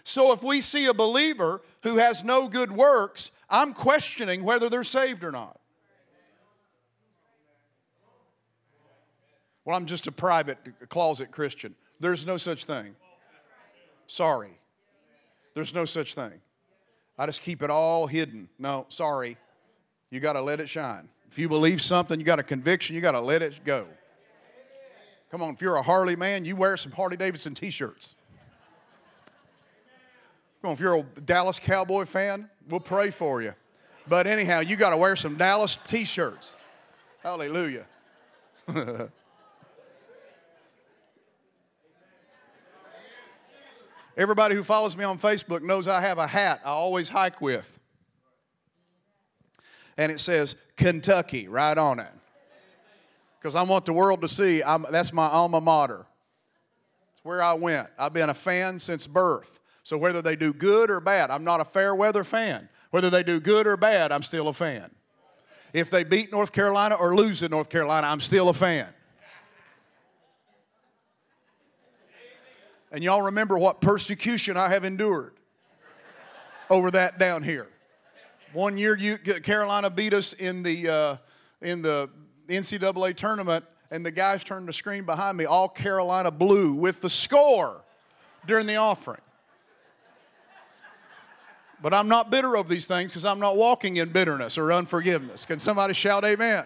So 0.05 0.33
if 0.33 0.43
we 0.43 0.61
see 0.61 0.87
a 0.87 0.95
believer 0.95 1.61
who 1.83 1.97
has 1.97 2.25
no 2.25 2.49
good 2.49 2.73
works, 2.73 3.31
I'm 3.51 3.75
questioning 3.75 4.43
whether 4.43 4.69
they're 4.69 4.85
saved 4.85 5.23
or 5.23 5.33
not. 5.33 5.61
Well, 9.65 9.77
I'm 9.77 9.85
just 9.85 10.07
a 10.07 10.13
private 10.13 10.57
closet 10.89 11.31
Christian. 11.31 11.75
There's 12.01 12.25
no 12.25 12.39
such 12.39 12.65
thing. 12.65 12.97
Sorry. 14.07 14.59
There's 15.55 15.75
no 15.75 15.85
such 15.85 16.15
thing. 16.15 16.41
I 17.19 17.27
just 17.27 17.43
keep 17.43 17.63
it 17.63 17.71
all 17.71 18.07
hidden. 18.07 18.49
No, 18.59 18.87
sorry. 18.89 19.37
You 20.11 20.21
got 20.21 20.35
to 20.35 20.41
let 20.41 20.61
it 20.61 20.69
shine. 20.69 21.09
If 21.31 21.39
you 21.39 21.49
believe 21.49 21.83
something, 21.83 22.19
you 22.19 22.25
got 22.25 22.39
a 22.39 22.43
conviction, 22.43 22.95
you 22.95 23.03
got 23.03 23.13
to 23.13 23.21
let 23.21 23.43
it 23.43 23.65
go. 23.65 23.87
Come 25.31 25.43
on, 25.43 25.53
if 25.53 25.61
you're 25.61 25.77
a 25.77 25.83
Harley 25.83 26.17
man, 26.17 26.45
you 26.45 26.57
wear 26.57 26.77
some 26.77 26.93
Harley 26.93 27.17
Davidson 27.17 27.55
t 27.55 27.69
shirts. 27.69 28.15
Come 30.63 30.71
on, 30.71 30.75
if 30.75 30.81
you're 30.81 30.97
a 30.97 31.21
Dallas 31.21 31.59
Cowboy 31.59 32.07
fan, 32.07 32.49
we'll 32.69 32.81
pray 32.81 33.11
for 33.11 33.43
you. 33.43 33.53
But 34.09 34.27
anyhow, 34.27 34.61
you 34.61 34.77
got 34.77 34.91
to 34.91 34.97
wear 34.97 35.17
some 35.17 35.37
Dallas 35.37 35.77
t 35.87 36.05
shirts. 36.05 36.57
Hallelujah. 37.23 37.85
Everybody 44.19 44.57
who 44.57 44.65
follows 44.65 44.97
me 44.97 45.05
on 45.05 45.17
Facebook 45.17 45.63
knows 45.63 45.87
I 45.87 46.01
have 46.01 46.19
a 46.19 46.27
hat 46.27 46.61
I 46.65 46.71
always 46.71 47.09
hike 47.09 47.41
with. 47.41 47.79
And 49.97 50.11
it 50.11 50.19
says 50.19 50.57
Kentucky 50.77 51.47
right 51.47 51.79
on 51.79 52.01
it. 52.01 52.11
Because 53.39 53.55
I 53.55 53.63
want 53.63 53.85
the 53.85 53.93
world 53.93 54.21
to 54.23 54.29
see 54.29 54.61
I'm, 54.61 54.85
that's 54.91 55.13
my 55.13 55.29
alma 55.29 55.61
mater. 55.61 56.05
It's 57.13 57.25
where 57.25 57.41
I 57.41 57.53
went. 57.55 57.87
I've 57.97 58.13
been 58.13 58.29
a 58.29 58.35
fan 58.35 58.81
since 58.81 59.07
birth. 59.07 59.61
So 59.85 59.97
whether 59.97 60.21
they 60.21 60.35
do 60.35 60.53
good 60.53 60.91
or 60.91 60.99
bad, 60.99 61.31
I'm 61.31 61.45
not 61.45 61.61
a 61.61 61.65
fair 61.65 61.95
weather 61.95 62.25
fan. 62.25 62.69
Whether 62.91 63.11
they 63.11 63.23
do 63.23 63.39
good 63.39 63.69
or 63.69 63.77
bad, 63.77 64.11
I'm 64.11 64.25
still 64.25 64.49
a 64.49 64.53
fan. 64.53 64.91
If 65.73 65.91
they 65.91 66.03
beat 66.03 66.33
North 66.33 66.51
Carolina 66.51 66.97
or 66.97 67.15
lose 67.15 67.43
in 67.43 67.53
North 67.53 67.69
Carolina, 67.69 68.09
I'm 68.09 68.21
still 68.21 68.49
a 68.49 68.55
fan. 68.55 68.89
And 72.91 73.05
y'all 73.05 73.23
remember 73.23 73.59
what 73.59 73.81
persecution 73.81 74.57
I 74.57 74.69
have 74.69 74.85
endured 74.85 75.35
over 76.71 76.91
that 76.93 77.19
down 77.19 77.43
here. 77.43 77.69
One 78.53 78.79
year, 78.79 78.97
you, 78.97 79.19
Carolina 79.19 79.91
beat 79.91 80.15
us 80.15 80.33
in 80.33 80.63
the, 80.63 80.89
uh, 80.89 81.17
in 81.61 81.83
the 81.83 82.09
NCAA 82.49 83.15
tournament, 83.15 83.65
and 83.91 84.05
the 84.05 84.11
guys 84.11 84.43
turned 84.43 84.69
the 84.69 84.73
screen 84.73 85.05
behind 85.05 85.37
me, 85.37 85.45
all 85.45 85.69
Carolina 85.69 86.31
blue, 86.31 86.73
with 86.73 87.01
the 87.03 87.11
score 87.11 87.85
during 88.47 88.67
the 88.67 88.77
offering. 88.77 89.21
But 91.81 91.95
I'm 91.95 92.09
not 92.09 92.31
bitter 92.31 92.57
over 92.57 92.69
these 92.69 92.87
things 92.87 93.11
because 93.11 93.25
I'm 93.25 93.39
not 93.39 93.57
walking 93.57 93.99
in 93.99 94.09
bitterness 94.09 94.59
or 94.59 94.73
unforgiveness. 94.73 95.45
Can 95.45 95.59
somebody 95.59 95.95
shout 95.95 96.25
amen? 96.25 96.65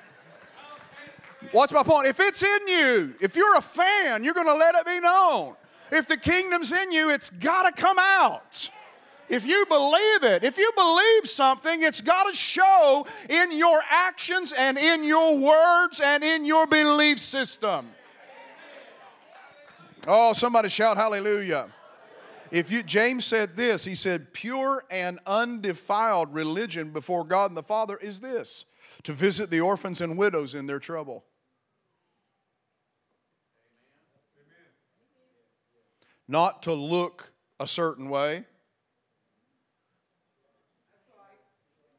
What's 1.50 1.72
my 1.72 1.82
point? 1.82 2.06
If 2.06 2.20
it's 2.20 2.42
in 2.42 2.68
you, 2.68 3.14
if 3.20 3.36
you're 3.36 3.56
a 3.56 3.60
fan, 3.60 4.24
you're 4.24 4.34
going 4.34 4.46
to 4.46 4.54
let 4.54 4.74
it 4.76 4.86
be 4.86 5.00
known. 5.00 5.54
If 5.92 6.06
the 6.08 6.16
kingdom's 6.16 6.72
in 6.72 6.90
you, 6.90 7.10
it's 7.10 7.28
got 7.28 7.64
to 7.64 7.80
come 7.80 7.98
out. 8.00 8.70
If 9.28 9.46
you 9.46 9.66
believe 9.66 10.24
it, 10.24 10.42
if 10.42 10.56
you 10.56 10.72
believe 10.74 11.28
something, 11.28 11.82
it's 11.82 12.00
got 12.00 12.26
to 12.28 12.34
show 12.34 13.06
in 13.28 13.52
your 13.52 13.78
actions 13.90 14.54
and 14.56 14.78
in 14.78 15.04
your 15.04 15.36
words 15.36 16.00
and 16.02 16.24
in 16.24 16.46
your 16.46 16.66
belief 16.66 17.18
system. 17.18 17.88
Oh, 20.06 20.32
somebody 20.32 20.70
shout 20.70 20.96
hallelujah. 20.96 21.68
If 22.50 22.72
you 22.72 22.82
James 22.82 23.24
said 23.24 23.56
this, 23.56 23.84
he 23.84 23.94
said, 23.94 24.32
pure 24.32 24.82
and 24.90 25.18
undefiled 25.26 26.34
religion 26.34 26.90
before 26.90 27.24
God 27.24 27.50
and 27.50 27.56
the 27.56 27.62
Father 27.62 27.98
is 27.98 28.20
this 28.20 28.64
to 29.04 29.12
visit 29.12 29.50
the 29.50 29.60
orphans 29.60 30.00
and 30.00 30.16
widows 30.16 30.54
in 30.54 30.66
their 30.66 30.78
trouble. 30.78 31.24
Not 36.28 36.62
to 36.64 36.72
look 36.72 37.32
a 37.58 37.66
certain 37.66 38.08
way. 38.08 38.44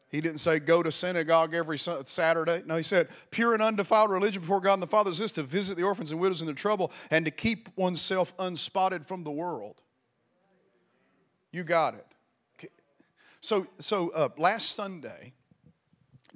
He 0.10 0.22
didn't 0.22 0.40
say 0.42 0.60
go 0.60 0.84
to 0.84 0.92
synagogue 0.92 1.56
every 1.56 1.80
Saturday. 1.80 2.62
No, 2.68 2.78
he 2.78 2.84
said 2.84 3.08
pure 3.32 3.56
and 3.56 3.64
undefiled 3.64 4.12
religion 4.12 4.42
before 4.42 4.62
God 4.62 4.76
and 4.76 4.84
the 4.84 4.88
Father 4.88 5.10
is 5.10 5.18
this 5.18 5.32
to 5.32 5.44
visit 5.44 5.76
the 5.76 5.82
orphans 5.82 6.12
and 6.12 6.22
widows 6.22 6.40
in 6.40 6.46
their 6.46 6.54
trouble 6.54 6.92
and 7.10 7.26
to 7.26 7.32
keep 7.32 7.70
oneself 7.76 8.32
unspotted 8.38 9.08
from 9.08 9.24
the 9.24 9.32
world. 9.32 9.82
You 11.52 11.64
got 11.64 11.96
it. 11.96 12.06
So, 13.42 13.68
so 13.80 14.10
uh, 14.10 14.30
last 14.38 14.76
Sunday, 14.76 15.34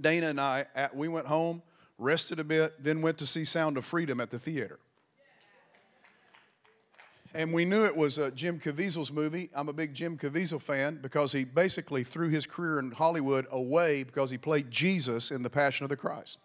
Dana 0.02 0.28
and 0.28 0.42
I, 0.42 0.66
at, 0.76 0.96
we 0.96 1.08
went 1.08 1.28
home, 1.28 1.62
rested 1.98 2.40
a 2.40 2.44
bit, 2.44 2.84
then 2.84 3.02
went 3.02 3.20
to 3.20 3.28
see 3.28 3.44
Sound 3.44 3.78
of 3.78 3.86
Freedom 3.86 4.20
at 4.20 4.32
the 4.32 4.40
theater. 4.40 4.80
And 7.38 7.54
we 7.54 7.66
knew 7.66 7.86
it 7.86 7.96
was 7.96 8.18
uh, 8.18 8.32
Jim 8.34 8.60
Caviezel's 8.60 9.12
movie. 9.12 9.50
I'm 9.54 9.70
a 9.70 9.74
big 9.74 9.94
Jim 9.94 10.18
Caviezel 10.18 10.62
fan 10.62 11.00
because 11.02 11.32
he 11.32 11.44
basically 11.46 12.04
threw 12.04 12.30
his 12.30 12.46
career 12.46 12.80
in 12.80 12.92
Hollywood 12.92 13.48
away 13.52 14.04
because 14.04 14.32
he 14.32 14.38
played 14.38 14.72
Jesus 14.72 15.32
in 15.32 15.44
The 15.44 15.50
Passion 15.50 15.84
of 15.84 15.90
the 15.90 15.96
Christ. 15.96 16.40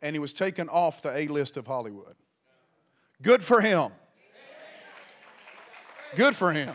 And 0.00 0.14
he 0.14 0.20
was 0.20 0.32
taken 0.32 0.68
off 0.68 1.02
the 1.02 1.14
A 1.14 1.26
list 1.26 1.56
of 1.56 1.66
Hollywood. 1.66 2.14
Good 3.20 3.42
for 3.42 3.60
him. 3.60 3.90
Good 6.14 6.34
for 6.34 6.52
him 6.52 6.74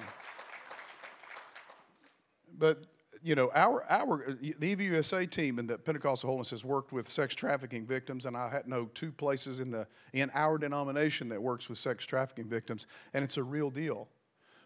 but 2.58 2.84
you 3.26 3.34
know, 3.34 3.50
our, 3.56 3.84
our 3.90 4.24
uh, 4.24 4.34
the 4.60 4.76
EVUSA 4.76 5.32
team 5.32 5.58
and 5.58 5.68
the 5.68 5.80
Pentecostal 5.80 6.28
Holiness 6.30 6.52
has 6.52 6.64
worked 6.64 6.92
with 6.92 7.10
sex 7.10 7.34
trafficking 7.34 7.84
victims, 7.84 8.28
and 8.28 8.38
I 8.38 8.62
know 8.68 8.86
two 8.94 9.12
places 9.12 9.60
in 9.60 9.72
the 9.72 9.88
in 10.14 10.30
our 10.36 10.60
denomination 10.60 11.28
that 11.30 11.42
works 11.42 11.68
with 11.68 11.80
sex 11.80 12.06
trafficking 12.06 12.48
victims, 12.48 12.86
and 13.16 13.24
it's 13.24 13.38
a 13.38 13.44
real 13.44 13.72
deal. 13.72 14.10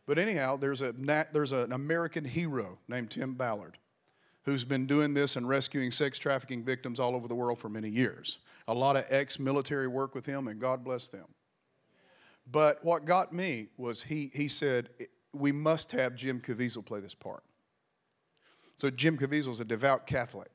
But 0.05 0.19
anyhow, 0.19 0.57
there's 0.57 0.81
a 0.81 0.93
there's 1.31 1.53
an 1.53 1.71
American 1.71 2.25
hero 2.25 2.77
named 2.89 3.11
Tim 3.11 3.33
Ballard, 3.33 3.77
who's 4.43 4.65
been 4.65 4.85
doing 4.85 5.13
this 5.13 5.37
and 5.37 5.47
rescuing 5.47 5.89
sex 5.89 6.19
trafficking 6.19 6.61
victims 6.61 6.99
all 6.99 7.15
over 7.15 7.29
the 7.29 7.35
world 7.35 7.59
for 7.59 7.69
many 7.69 7.87
years. 7.87 8.39
A 8.67 8.73
lot 8.73 8.97
of 8.97 9.05
ex-military 9.09 9.87
work 9.87 10.13
with 10.13 10.25
him, 10.25 10.49
and 10.49 10.59
God 10.59 10.83
bless 10.83 11.07
them. 11.07 11.27
But 12.51 12.83
what 12.83 13.05
got 13.05 13.31
me 13.31 13.67
was 13.77 14.03
he 14.03 14.31
he 14.33 14.49
said 14.49 14.89
we 15.31 15.53
must 15.53 15.93
have 15.93 16.13
Jim 16.13 16.41
Caviezel 16.41 16.85
play 16.85 16.99
this 16.99 17.15
part. 17.15 17.43
So 18.79 18.89
Jim 18.89 19.17
Caviezel 19.17 19.49
is 19.49 19.59
a 19.59 19.65
devout 19.65 20.07
Catholic. 20.07 20.47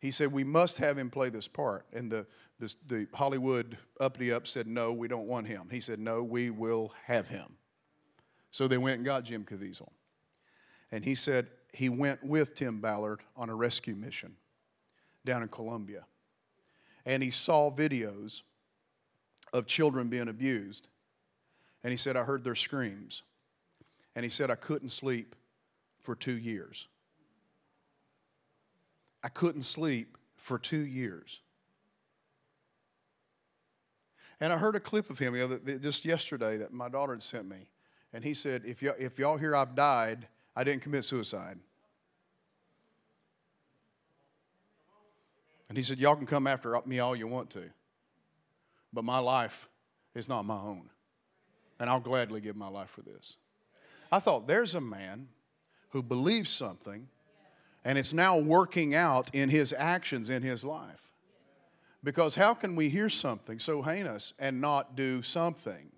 He 0.00 0.10
said, 0.10 0.32
We 0.32 0.42
must 0.42 0.78
have 0.78 0.98
him 0.98 1.10
play 1.10 1.30
this 1.30 1.46
part. 1.46 1.86
And 1.92 2.10
the, 2.10 2.26
this, 2.58 2.74
the 2.88 3.06
Hollywood 3.14 3.78
uppity 4.00 4.32
up 4.32 4.48
said, 4.48 4.66
No, 4.66 4.92
we 4.92 5.06
don't 5.06 5.28
want 5.28 5.46
him. 5.46 5.68
He 5.70 5.78
said, 5.78 6.00
No, 6.00 6.24
we 6.24 6.50
will 6.50 6.92
have 7.04 7.28
him. 7.28 7.56
So 8.50 8.66
they 8.66 8.78
went 8.78 8.96
and 8.96 9.04
got 9.04 9.22
Jim 9.22 9.44
Caviezel. 9.44 9.88
And 10.90 11.04
he 11.04 11.14
said 11.14 11.46
he 11.72 11.88
went 11.88 12.24
with 12.24 12.56
Tim 12.56 12.80
Ballard 12.80 13.20
on 13.36 13.48
a 13.48 13.54
rescue 13.54 13.94
mission 13.94 14.34
down 15.24 15.42
in 15.42 15.48
Colombia. 15.48 16.04
And 17.04 17.22
he 17.22 17.30
saw 17.30 17.70
videos 17.70 18.42
of 19.52 19.66
children 19.66 20.08
being 20.08 20.26
abused. 20.26 20.88
And 21.84 21.92
he 21.92 21.96
said, 21.96 22.16
I 22.16 22.24
heard 22.24 22.42
their 22.42 22.56
screams. 22.56 23.22
And 24.16 24.24
he 24.24 24.30
said, 24.30 24.50
I 24.50 24.56
couldn't 24.56 24.90
sleep 24.90 25.36
for 26.00 26.16
two 26.16 26.36
years. 26.36 26.88
I 29.26 29.28
couldn't 29.28 29.62
sleep 29.62 30.16
for 30.36 30.56
two 30.56 30.86
years. 30.86 31.40
And 34.38 34.52
I 34.52 34.56
heard 34.56 34.76
a 34.76 34.80
clip 34.80 35.10
of 35.10 35.18
him 35.18 35.34
you 35.34 35.48
know, 35.48 35.78
just 35.78 36.04
yesterday 36.04 36.56
that 36.58 36.72
my 36.72 36.88
daughter 36.88 37.12
had 37.12 37.24
sent 37.24 37.48
me. 37.48 37.56
And 38.12 38.22
he 38.22 38.34
said, 38.34 38.62
if, 38.64 38.80
y- 38.84 38.94
if 39.00 39.18
y'all 39.18 39.36
hear 39.36 39.56
I've 39.56 39.74
died, 39.74 40.28
I 40.54 40.62
didn't 40.62 40.82
commit 40.82 41.02
suicide. 41.04 41.58
And 45.68 45.76
he 45.76 45.82
said, 45.82 45.98
Y'all 45.98 46.14
can 46.14 46.26
come 46.26 46.46
after 46.46 46.80
me 46.86 47.00
all 47.00 47.16
you 47.16 47.26
want 47.26 47.50
to, 47.50 47.64
but 48.92 49.02
my 49.02 49.18
life 49.18 49.68
is 50.14 50.28
not 50.28 50.44
my 50.44 50.54
own. 50.54 50.88
And 51.80 51.90
I'll 51.90 51.98
gladly 51.98 52.40
give 52.40 52.54
my 52.54 52.68
life 52.68 52.90
for 52.90 53.02
this. 53.02 53.38
I 54.12 54.20
thought, 54.20 54.46
there's 54.46 54.76
a 54.76 54.80
man 54.80 55.26
who 55.88 56.00
believes 56.00 56.50
something 56.50 57.08
and 57.86 57.96
it's 57.96 58.12
now 58.12 58.36
working 58.36 58.96
out 58.96 59.32
in 59.32 59.48
his 59.48 59.72
actions 59.72 60.28
in 60.28 60.42
his 60.42 60.64
life. 60.64 61.12
Because 62.02 62.34
how 62.34 62.52
can 62.52 62.74
we 62.74 62.88
hear 62.88 63.08
something 63.08 63.60
so 63.60 63.80
heinous 63.80 64.34
and 64.40 64.60
not 64.60 64.96
do 64.96 65.22
something? 65.22 65.92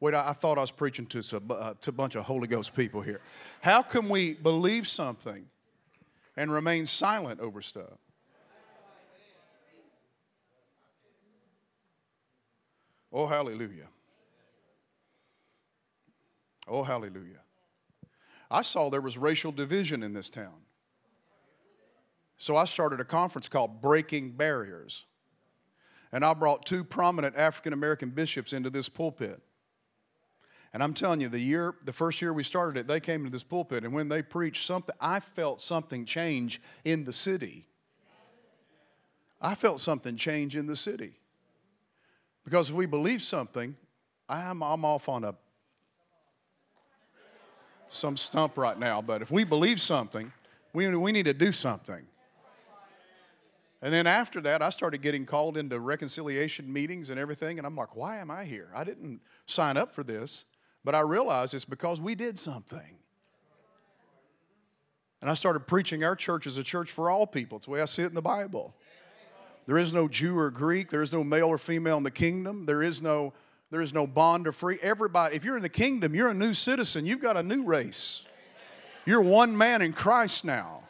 Wait, 0.00 0.14
I, 0.14 0.30
I 0.30 0.32
thought 0.32 0.56
I 0.56 0.62
was 0.62 0.70
preaching 0.70 1.04
to, 1.08 1.18
uh, 1.50 1.74
to 1.78 1.90
a 1.90 1.92
bunch 1.92 2.14
of 2.14 2.24
Holy 2.24 2.48
Ghost 2.48 2.74
people 2.74 3.02
here. 3.02 3.20
How 3.60 3.82
can 3.82 4.08
we 4.08 4.32
believe 4.32 4.88
something 4.88 5.44
and 6.34 6.50
remain 6.50 6.86
silent 6.86 7.38
over 7.38 7.60
stuff? 7.60 7.98
Oh, 13.12 13.26
hallelujah. 13.26 13.88
Oh, 16.66 16.82
hallelujah. 16.82 17.40
I 18.50 18.62
saw 18.62 18.88
there 18.88 19.00
was 19.00 19.18
racial 19.18 19.52
division 19.52 20.02
in 20.02 20.12
this 20.12 20.30
town. 20.30 20.54
So 22.38 22.56
I 22.56 22.64
started 22.64 23.00
a 23.00 23.04
conference 23.04 23.48
called 23.48 23.80
Breaking 23.80 24.32
Barriers. 24.32 25.04
And 26.12 26.24
I 26.24 26.34
brought 26.34 26.64
two 26.64 26.84
prominent 26.84 27.36
African 27.36 27.72
American 27.72 28.10
bishops 28.10 28.52
into 28.52 28.70
this 28.70 28.88
pulpit. 28.88 29.40
And 30.72 30.82
I'm 30.82 30.94
telling 30.94 31.20
you, 31.20 31.28
the 31.28 31.40
year, 31.40 31.74
the 31.84 31.92
first 31.92 32.20
year 32.20 32.32
we 32.32 32.44
started 32.44 32.78
it, 32.78 32.86
they 32.86 33.00
came 33.00 33.24
to 33.24 33.30
this 33.30 33.42
pulpit, 33.42 33.84
and 33.84 33.94
when 33.94 34.08
they 34.08 34.20
preached 34.20 34.66
something, 34.66 34.94
I 35.00 35.20
felt 35.20 35.62
something 35.62 36.04
change 36.04 36.60
in 36.84 37.04
the 37.04 37.12
city. 37.12 37.66
I 39.40 39.54
felt 39.54 39.80
something 39.80 40.16
change 40.16 40.54
in 40.54 40.66
the 40.66 40.76
city. 40.76 41.14
Because 42.44 42.70
if 42.70 42.76
we 42.76 42.86
believe 42.86 43.22
something, 43.22 43.76
I'm, 44.28 44.62
I'm 44.62 44.84
off 44.84 45.08
on 45.08 45.24
a 45.24 45.34
some 47.88 48.16
stump 48.16 48.58
right 48.58 48.78
now, 48.78 49.00
but 49.00 49.22
if 49.22 49.30
we 49.30 49.44
believe 49.44 49.80
something, 49.80 50.32
we, 50.72 50.88
we 50.94 51.12
need 51.12 51.26
to 51.26 51.34
do 51.34 51.52
something. 51.52 52.06
And 53.82 53.92
then 53.92 54.06
after 54.06 54.40
that, 54.40 54.62
I 54.62 54.70
started 54.70 55.02
getting 55.02 55.26
called 55.26 55.56
into 55.56 55.78
reconciliation 55.78 56.72
meetings 56.72 57.10
and 57.10 57.20
everything, 57.20 57.58
and 57.58 57.66
I'm 57.66 57.76
like, 57.76 57.94
why 57.94 58.18
am 58.18 58.30
I 58.30 58.44
here? 58.44 58.68
I 58.74 58.84
didn't 58.84 59.20
sign 59.46 59.76
up 59.76 59.94
for 59.94 60.02
this, 60.02 60.44
but 60.84 60.94
I 60.94 61.00
realized 61.00 61.54
it's 61.54 61.64
because 61.64 62.00
we 62.00 62.14
did 62.14 62.38
something. 62.38 62.96
And 65.20 65.30
I 65.30 65.34
started 65.34 65.60
preaching 65.66 66.04
our 66.04 66.16
church 66.16 66.46
as 66.46 66.58
a 66.58 66.62
church 66.62 66.90
for 66.90 67.10
all 67.10 67.26
people. 67.26 67.56
It's 67.56 67.66
the 67.66 67.72
way 67.72 67.80
I 67.80 67.86
see 67.86 68.02
it 68.02 68.06
in 68.06 68.14
the 68.14 68.22
Bible. 68.22 68.74
There 69.66 69.78
is 69.78 69.92
no 69.92 70.08
Jew 70.08 70.38
or 70.38 70.50
Greek, 70.50 70.90
there 70.90 71.02
is 71.02 71.12
no 71.12 71.24
male 71.24 71.48
or 71.48 71.58
female 71.58 71.96
in 71.96 72.04
the 72.04 72.10
kingdom, 72.10 72.66
there 72.66 72.82
is 72.82 73.02
no 73.02 73.32
there 73.70 73.82
is 73.82 73.92
no 73.92 74.06
bond 74.06 74.46
or 74.46 74.52
free. 74.52 74.78
Everybody, 74.80 75.36
if 75.36 75.44
you're 75.44 75.56
in 75.56 75.62
the 75.62 75.68
kingdom, 75.68 76.14
you're 76.14 76.28
a 76.28 76.34
new 76.34 76.54
citizen. 76.54 77.06
You've 77.06 77.20
got 77.20 77.36
a 77.36 77.42
new 77.42 77.64
race. 77.64 78.22
You're 79.04 79.22
one 79.22 79.56
man 79.56 79.82
in 79.82 79.92
Christ 79.92 80.44
now. 80.44 80.84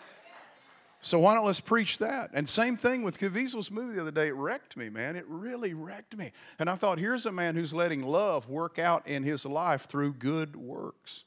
So 1.01 1.21
why 1.21 1.35
don't 1.35 1.47
let's 1.47 1.61
preach 1.61 1.99
that? 1.99 2.31
And 2.33 2.49
same 2.49 2.77
thing 2.77 3.03
with 3.03 3.19
Caviezel's 3.19 3.71
movie 3.71 3.95
the 3.95 4.01
other 4.01 4.11
day. 4.11 4.29
It 4.29 4.35
wrecked 4.35 4.77
me, 4.77 4.89
man. 4.89 5.15
It 5.15 5.25
really 5.29 5.73
wrecked 5.73 6.17
me. 6.17 6.33
And 6.59 6.69
I 6.69 6.75
thought, 6.75 6.99
here's 6.99 7.27
a 7.27 7.33
man 7.33 7.55
who's 7.55 7.73
letting 7.73 8.03
love 8.03 8.49
work 8.49 8.79
out 8.79 9.07
in 9.07 9.23
his 9.23 9.47
life 9.47 9.87
through 9.87 10.15
good 10.15 10.57
works. 10.57 11.25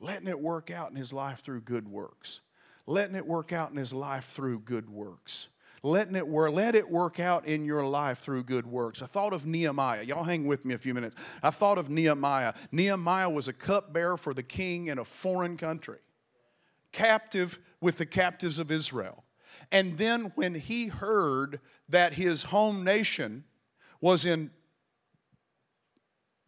Letting 0.00 0.26
it 0.26 0.40
work 0.40 0.70
out 0.70 0.90
in 0.90 0.96
his 0.96 1.12
life 1.12 1.40
through 1.40 1.60
good 1.60 1.86
works. 1.86 2.40
letting 2.86 3.16
it 3.16 3.26
work 3.26 3.52
out 3.52 3.70
in 3.70 3.76
his 3.76 3.92
life 3.92 4.26
through 4.26 4.60
good 4.60 4.88
works. 4.88 5.48
Letting 5.86 6.16
it 6.16 6.26
work, 6.26 6.52
let 6.52 6.74
it 6.74 6.90
work 6.90 7.20
out 7.20 7.46
in 7.46 7.64
your 7.64 7.86
life 7.86 8.18
through 8.18 8.42
good 8.42 8.66
works. 8.66 9.02
I 9.02 9.06
thought 9.06 9.32
of 9.32 9.46
Nehemiah. 9.46 10.02
Y'all 10.02 10.24
hang 10.24 10.44
with 10.44 10.64
me 10.64 10.74
a 10.74 10.78
few 10.78 10.92
minutes. 10.92 11.14
I 11.44 11.50
thought 11.50 11.78
of 11.78 11.88
Nehemiah. 11.88 12.54
Nehemiah 12.72 13.30
was 13.30 13.46
a 13.46 13.52
cupbearer 13.52 14.16
for 14.16 14.34
the 14.34 14.42
king 14.42 14.88
in 14.88 14.98
a 14.98 15.04
foreign 15.04 15.56
country, 15.56 16.00
captive 16.90 17.60
with 17.80 17.98
the 17.98 18.04
captives 18.04 18.58
of 18.58 18.72
Israel. 18.72 19.22
And 19.70 19.96
then 19.96 20.32
when 20.34 20.56
he 20.56 20.88
heard 20.88 21.60
that 21.88 22.14
his 22.14 22.42
home 22.42 22.82
nation 22.82 23.44
was 24.00 24.26
in 24.26 24.50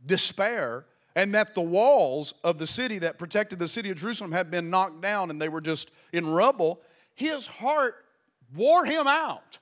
despair 0.04 0.86
and 1.14 1.32
that 1.36 1.54
the 1.54 1.60
walls 1.60 2.34
of 2.42 2.58
the 2.58 2.66
city 2.66 2.98
that 2.98 3.20
protected 3.20 3.60
the 3.60 3.68
city 3.68 3.90
of 3.90 3.98
Jerusalem 3.98 4.32
had 4.32 4.50
been 4.50 4.68
knocked 4.68 5.00
down 5.00 5.30
and 5.30 5.40
they 5.40 5.48
were 5.48 5.60
just 5.60 5.92
in 6.12 6.26
rubble, 6.26 6.80
his 7.14 7.46
heart 7.46 8.04
wore 8.54 8.84
him 8.84 9.06
out. 9.06 9.58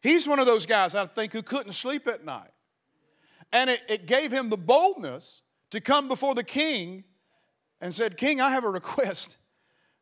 He's 0.00 0.28
one 0.28 0.38
of 0.38 0.46
those 0.46 0.66
guys, 0.66 0.94
I 0.94 1.06
think, 1.06 1.32
who 1.32 1.42
couldn't 1.42 1.72
sleep 1.72 2.06
at 2.06 2.24
night. 2.24 2.50
And 3.52 3.70
it, 3.70 3.80
it 3.88 4.06
gave 4.06 4.32
him 4.32 4.50
the 4.50 4.56
boldness 4.56 5.42
to 5.70 5.80
come 5.80 6.08
before 6.08 6.34
the 6.34 6.44
king 6.44 7.04
and 7.80 7.92
said, 7.92 8.16
King, 8.16 8.40
I 8.40 8.50
have 8.50 8.64
a 8.64 8.70
request. 8.70 9.38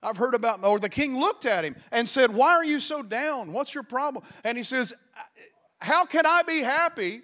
I've 0.02 0.16
heard 0.16 0.34
about, 0.34 0.62
or 0.64 0.78
the 0.78 0.88
king 0.88 1.16
looked 1.16 1.46
at 1.46 1.64
him 1.64 1.76
and 1.90 2.06
said, 2.06 2.32
Why 2.32 2.52
are 2.52 2.64
you 2.64 2.78
so 2.78 3.02
down? 3.02 3.52
What's 3.52 3.74
your 3.74 3.82
problem? 3.82 4.24
And 4.44 4.56
he 4.56 4.62
says, 4.62 4.92
How 5.78 6.04
can 6.04 6.26
I 6.26 6.42
be 6.42 6.60
happy 6.60 7.22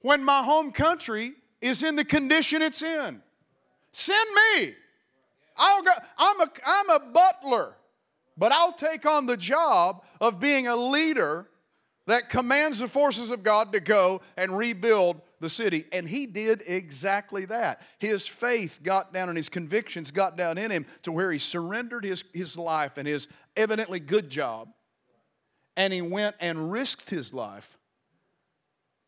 when 0.00 0.24
my 0.24 0.42
home 0.42 0.72
country 0.72 1.34
is 1.60 1.82
in 1.82 1.96
the 1.96 2.04
condition 2.04 2.62
it's 2.62 2.82
in? 2.82 3.22
Send 3.92 4.28
me. 4.56 4.74
I'll 5.56 5.82
go, 5.82 5.90
I'm, 6.16 6.40
a, 6.40 6.48
I'm 6.64 6.90
a 6.90 7.00
butler, 7.12 7.74
but 8.40 8.52
I'll 8.52 8.72
take 8.72 9.04
on 9.04 9.26
the 9.26 9.36
job 9.36 10.02
of 10.18 10.40
being 10.40 10.66
a 10.66 10.74
leader 10.74 11.46
that 12.06 12.30
commands 12.30 12.78
the 12.78 12.88
forces 12.88 13.30
of 13.30 13.42
God 13.42 13.70
to 13.74 13.80
go 13.80 14.22
and 14.38 14.56
rebuild 14.56 15.20
the 15.40 15.50
city. 15.50 15.84
And 15.92 16.08
he 16.08 16.24
did 16.24 16.62
exactly 16.66 17.44
that. 17.44 17.82
His 17.98 18.26
faith 18.26 18.80
got 18.82 19.12
down 19.12 19.28
and 19.28 19.36
his 19.36 19.50
convictions 19.50 20.10
got 20.10 20.38
down 20.38 20.56
in 20.56 20.70
him 20.70 20.86
to 21.02 21.12
where 21.12 21.30
he 21.30 21.38
surrendered 21.38 22.02
his, 22.02 22.24
his 22.32 22.56
life 22.56 22.96
and 22.96 23.06
his 23.06 23.28
evidently 23.56 24.00
good 24.00 24.30
job. 24.30 24.70
And 25.76 25.92
he 25.92 26.00
went 26.00 26.34
and 26.40 26.72
risked 26.72 27.10
his 27.10 27.34
life. 27.34 27.78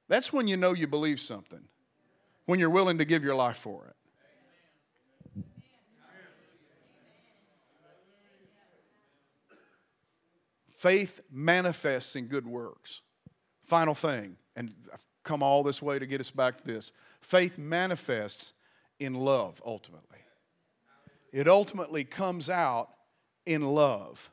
That's 0.08 0.30
when 0.30 0.46
you 0.46 0.58
know 0.58 0.74
you 0.74 0.86
believe 0.86 1.20
something, 1.20 1.62
when 2.44 2.60
you're 2.60 2.68
willing 2.68 2.98
to 2.98 3.06
give 3.06 3.24
your 3.24 3.34
life 3.34 3.56
for 3.56 3.86
it. 3.86 3.96
Faith 10.82 11.20
manifests 11.30 12.16
in 12.16 12.26
good 12.26 12.44
works. 12.44 13.02
Final 13.62 13.94
thing, 13.94 14.36
and 14.56 14.74
I've 14.92 15.06
come 15.22 15.40
all 15.40 15.62
this 15.62 15.80
way 15.80 16.00
to 16.00 16.06
get 16.06 16.20
us 16.20 16.32
back 16.32 16.58
to 16.58 16.64
this. 16.64 16.90
Faith 17.20 17.56
manifests 17.56 18.52
in 18.98 19.14
love 19.14 19.62
ultimately. 19.64 20.18
It 21.32 21.46
ultimately 21.46 22.02
comes 22.02 22.50
out 22.50 22.88
in 23.46 23.62
love. 23.62 24.28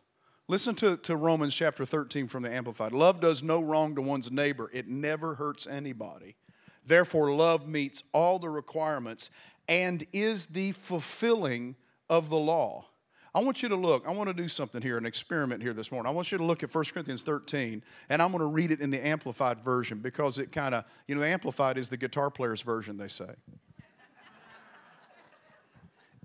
Listen 0.47 0.73
to, 0.77 0.97
to 0.97 1.15
Romans 1.15 1.53
chapter 1.53 1.85
13 1.85 2.27
from 2.27 2.41
the 2.41 2.51
Amplified. 2.51 2.93
Love 2.93 3.19
does 3.19 3.43
no 3.43 3.61
wrong 3.61 3.93
to 3.93 4.01
one's 4.01 4.31
neighbor, 4.31 4.71
it 4.73 4.87
never 4.87 5.35
hurts 5.35 5.67
anybody. 5.67 6.35
Therefore, 6.83 7.31
love 7.31 7.67
meets 7.67 8.01
all 8.11 8.39
the 8.39 8.49
requirements 8.49 9.29
and 9.67 10.07
is 10.11 10.47
the 10.47 10.71
fulfilling 10.71 11.75
of 12.09 12.31
the 12.31 12.39
law. 12.39 12.88
I 13.33 13.43
want 13.43 13.61
you 13.61 13.69
to 13.69 13.75
look. 13.75 14.07
I 14.07 14.11
want 14.11 14.27
to 14.29 14.33
do 14.33 14.47
something 14.47 14.81
here, 14.81 14.97
an 14.97 15.05
experiment 15.05 15.61
here 15.61 15.73
this 15.73 15.91
morning. 15.91 16.09
I 16.09 16.13
want 16.13 16.31
you 16.31 16.37
to 16.39 16.43
look 16.43 16.63
at 16.63 16.73
1 16.73 16.85
Corinthians 16.85 17.23
13, 17.23 17.83
and 18.09 18.21
I'm 18.21 18.31
going 18.31 18.39
to 18.39 18.45
read 18.45 18.71
it 18.71 18.81
in 18.81 18.89
the 18.89 19.05
Amplified 19.05 19.59
version 19.59 19.99
because 19.99 20.39
it 20.39 20.51
kind 20.51 20.73
of, 20.73 20.85
you 21.07 21.15
know, 21.15 21.21
Amplified 21.21 21.77
is 21.77 21.89
the 21.89 21.97
guitar 21.97 22.31
player's 22.31 22.61
version, 22.61 22.97
they 22.97 23.07
say. 23.07 23.29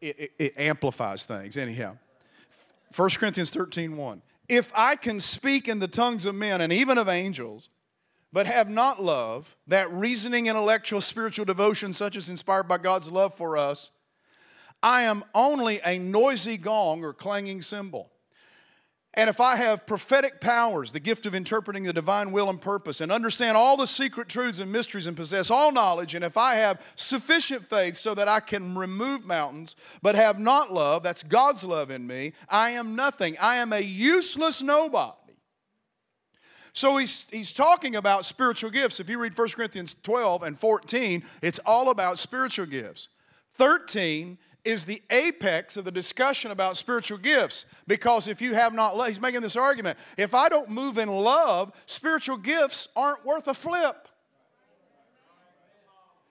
it, 0.01 0.19
it, 0.19 0.33
it, 0.39 0.55
amplifies 0.57 1.27
things, 1.27 1.57
anyhow. 1.57 1.97
1 2.97 3.11
Corinthians 3.11 3.51
13, 3.51 3.97
1. 3.97 4.23
If 4.49 4.73
I 4.75 4.97
can 4.97 5.21
speak 5.21 5.69
in 5.69 5.81
the 5.81 5.89
tongues 5.89 6.27
of 6.27 6.35
men 6.35 6.61
and 6.61 6.73
even 6.73 6.97
of 6.97 7.09
angels, 7.09 7.69
but 8.33 8.47
have 8.47 8.69
not 8.69 9.03
love, 9.03 9.57
that 9.67 9.91
reasoning, 9.93 10.47
intellectual, 10.47 11.01
spiritual 11.01 11.45
devotion, 11.45 11.93
such 11.93 12.17
as 12.17 12.29
inspired 12.29 12.67
by 12.67 12.79
God's 12.79 13.11
love 13.11 13.35
for 13.35 13.57
us, 13.57 13.91
I 14.85 15.05
am 15.05 15.25
only 15.35 15.81
a 15.83 15.99
noisy 15.99 16.59
gong 16.59 17.05
or 17.05 17.15
clanging 17.15 17.63
cymbal. 17.63 18.11
And 19.15 19.31
if 19.31 19.41
I 19.41 19.57
have 19.57 19.87
prophetic 19.87 20.43
powers, 20.43 20.93
the 20.93 21.01
gift 21.01 21.25
of 21.25 21.35
interpreting 21.35 21.85
the 21.85 21.93
divine 21.95 22.33
will 22.33 22.51
and 22.51 22.61
purpose, 22.61 23.01
and 23.01 23.11
understand 23.11 23.57
all 23.57 23.79
the 23.79 23.87
secret 23.87 24.29
truths 24.29 24.61
and 24.61 24.71
mysteries 24.71 25.07
and 25.07 25.17
possess 25.17 25.51
all 25.51 25.73
knowledge, 25.73 26.15
and 26.15 26.23
if 26.23 26.37
I 26.37 26.57
have 26.57 26.83
sufficient 26.97 27.65
faith 27.65 27.97
so 27.97 28.15
that 28.15 28.29
I 28.29 28.41
can 28.41 28.77
remove 28.77 29.25
mountains, 29.25 29.75
but 30.03 30.17
have 30.17 30.39
not 30.39 30.71
love, 30.71 31.03
that's 31.03 31.23
God's 31.23 31.65
love 31.65 31.91
in 31.91 32.07
me, 32.07 32.35
I 32.51 32.71
am 32.71 32.95
nothing. 32.95 33.39
I 33.41 33.57
am 33.57 33.73
a 33.73 33.81
useless 33.81 34.61
nobody. 34.61 35.17
So 36.75 36.99
he's, 36.99 37.27
he's 37.31 37.55
talking 37.55 37.97
about 37.97 38.27
spiritual 38.27 38.71
gifts. 38.71 39.01
If 39.01 39.09
you 39.09 39.19
read 39.19 39.39
1 39.39 39.49
Corinthians 39.51 39.97
12 40.03 40.43
and 40.43 40.59
14, 40.59 41.23
it's 41.41 41.61
all 41.65 41.89
about 41.89 42.19
spiritual 42.19 42.67
gifts. 42.67 43.09
13 43.53 44.39
is 44.65 44.85
the 44.85 45.03
apex 45.11 45.77
of 45.77 45.85
the 45.85 45.91
discussion 45.91 46.51
about 46.51 46.77
spiritual 46.77 47.19
gifts 47.19 47.67
because 47.87 48.29
if 48.29 48.41
you 48.41 48.55
have 48.55 48.73
not 48.73 48.97
love, 48.97 49.09
he's 49.09 49.21
making 49.21 49.43
this 49.43 49.57
argument. 49.57 49.99
If 50.17 50.35
I 50.35 50.49
don't 50.49 50.71
move 50.71 50.99
in 50.99 51.09
love, 51.09 51.73
spiritual 51.87 52.39
gifts 52.39 52.89
aren't 52.97 53.25
worth 53.25 53.47
a 53.47 53.55
flip. 53.55 54.09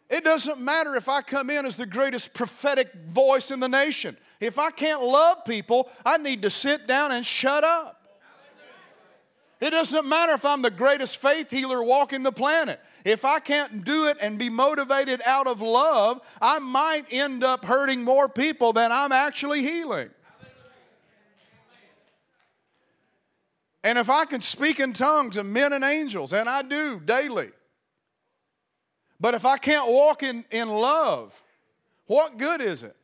It 0.10 0.24
doesn't 0.24 0.60
matter 0.60 0.96
if 0.96 1.10
I 1.10 1.22
come 1.22 1.50
in 1.50 1.66
as 1.66 1.76
the 1.76 1.86
greatest 1.86 2.34
prophetic 2.34 2.94
voice 3.08 3.50
in 3.50 3.60
the 3.60 3.70
nation. 3.70 4.18
If 4.40 4.60
I 4.60 4.70
can't 4.70 5.02
love 5.02 5.46
people, 5.46 5.90
I 6.06 6.18
need 6.18 6.42
to 6.42 6.50
sit 6.50 6.86
down 6.86 7.12
and 7.12 7.26
shut 7.26 7.64
up. 7.64 8.03
It 9.64 9.70
doesn't 9.70 10.06
matter 10.06 10.34
if 10.34 10.44
I'm 10.44 10.62
the 10.62 10.70
greatest 10.70 11.16
faith 11.22 11.50
healer 11.50 11.82
walking 11.82 12.22
the 12.22 12.34
planet. 12.34 12.82
If 13.06 13.24
I 13.24 13.40
can't 13.40 13.86
do 13.86 14.08
it 14.08 14.18
and 14.20 14.38
be 14.38 14.50
motivated 14.50 15.22
out 15.26 15.48
of 15.48 15.62
love, 15.62 16.20
I 16.42 16.60
might 16.60 17.06
end 17.10 17.46
up 17.46 17.64
hurting 17.64 18.04
more 18.04 18.28
people 18.28 18.74
than 18.74 18.92
I'm 18.92 19.14
actually 19.14 19.62
healing. 19.62 20.10
And 23.86 23.98
if 23.98 24.10
I 24.10 24.26
can 24.26 24.42
speak 24.42 24.82
in 24.82 24.92
tongues 24.92 25.38
of 25.38 25.46
men 25.46 25.72
and 25.72 25.86
angels, 25.86 26.34
and 26.34 26.50
I 26.50 26.62
do 26.64 27.00
daily, 27.00 27.48
but 29.18 29.34
if 29.34 29.46
I 29.46 29.58
can't 29.58 29.90
walk 29.90 30.24
in, 30.24 30.44
in 30.52 30.68
love, 30.68 31.42
what 32.08 32.38
good 32.38 32.60
is 32.60 32.84
it? 32.84 32.98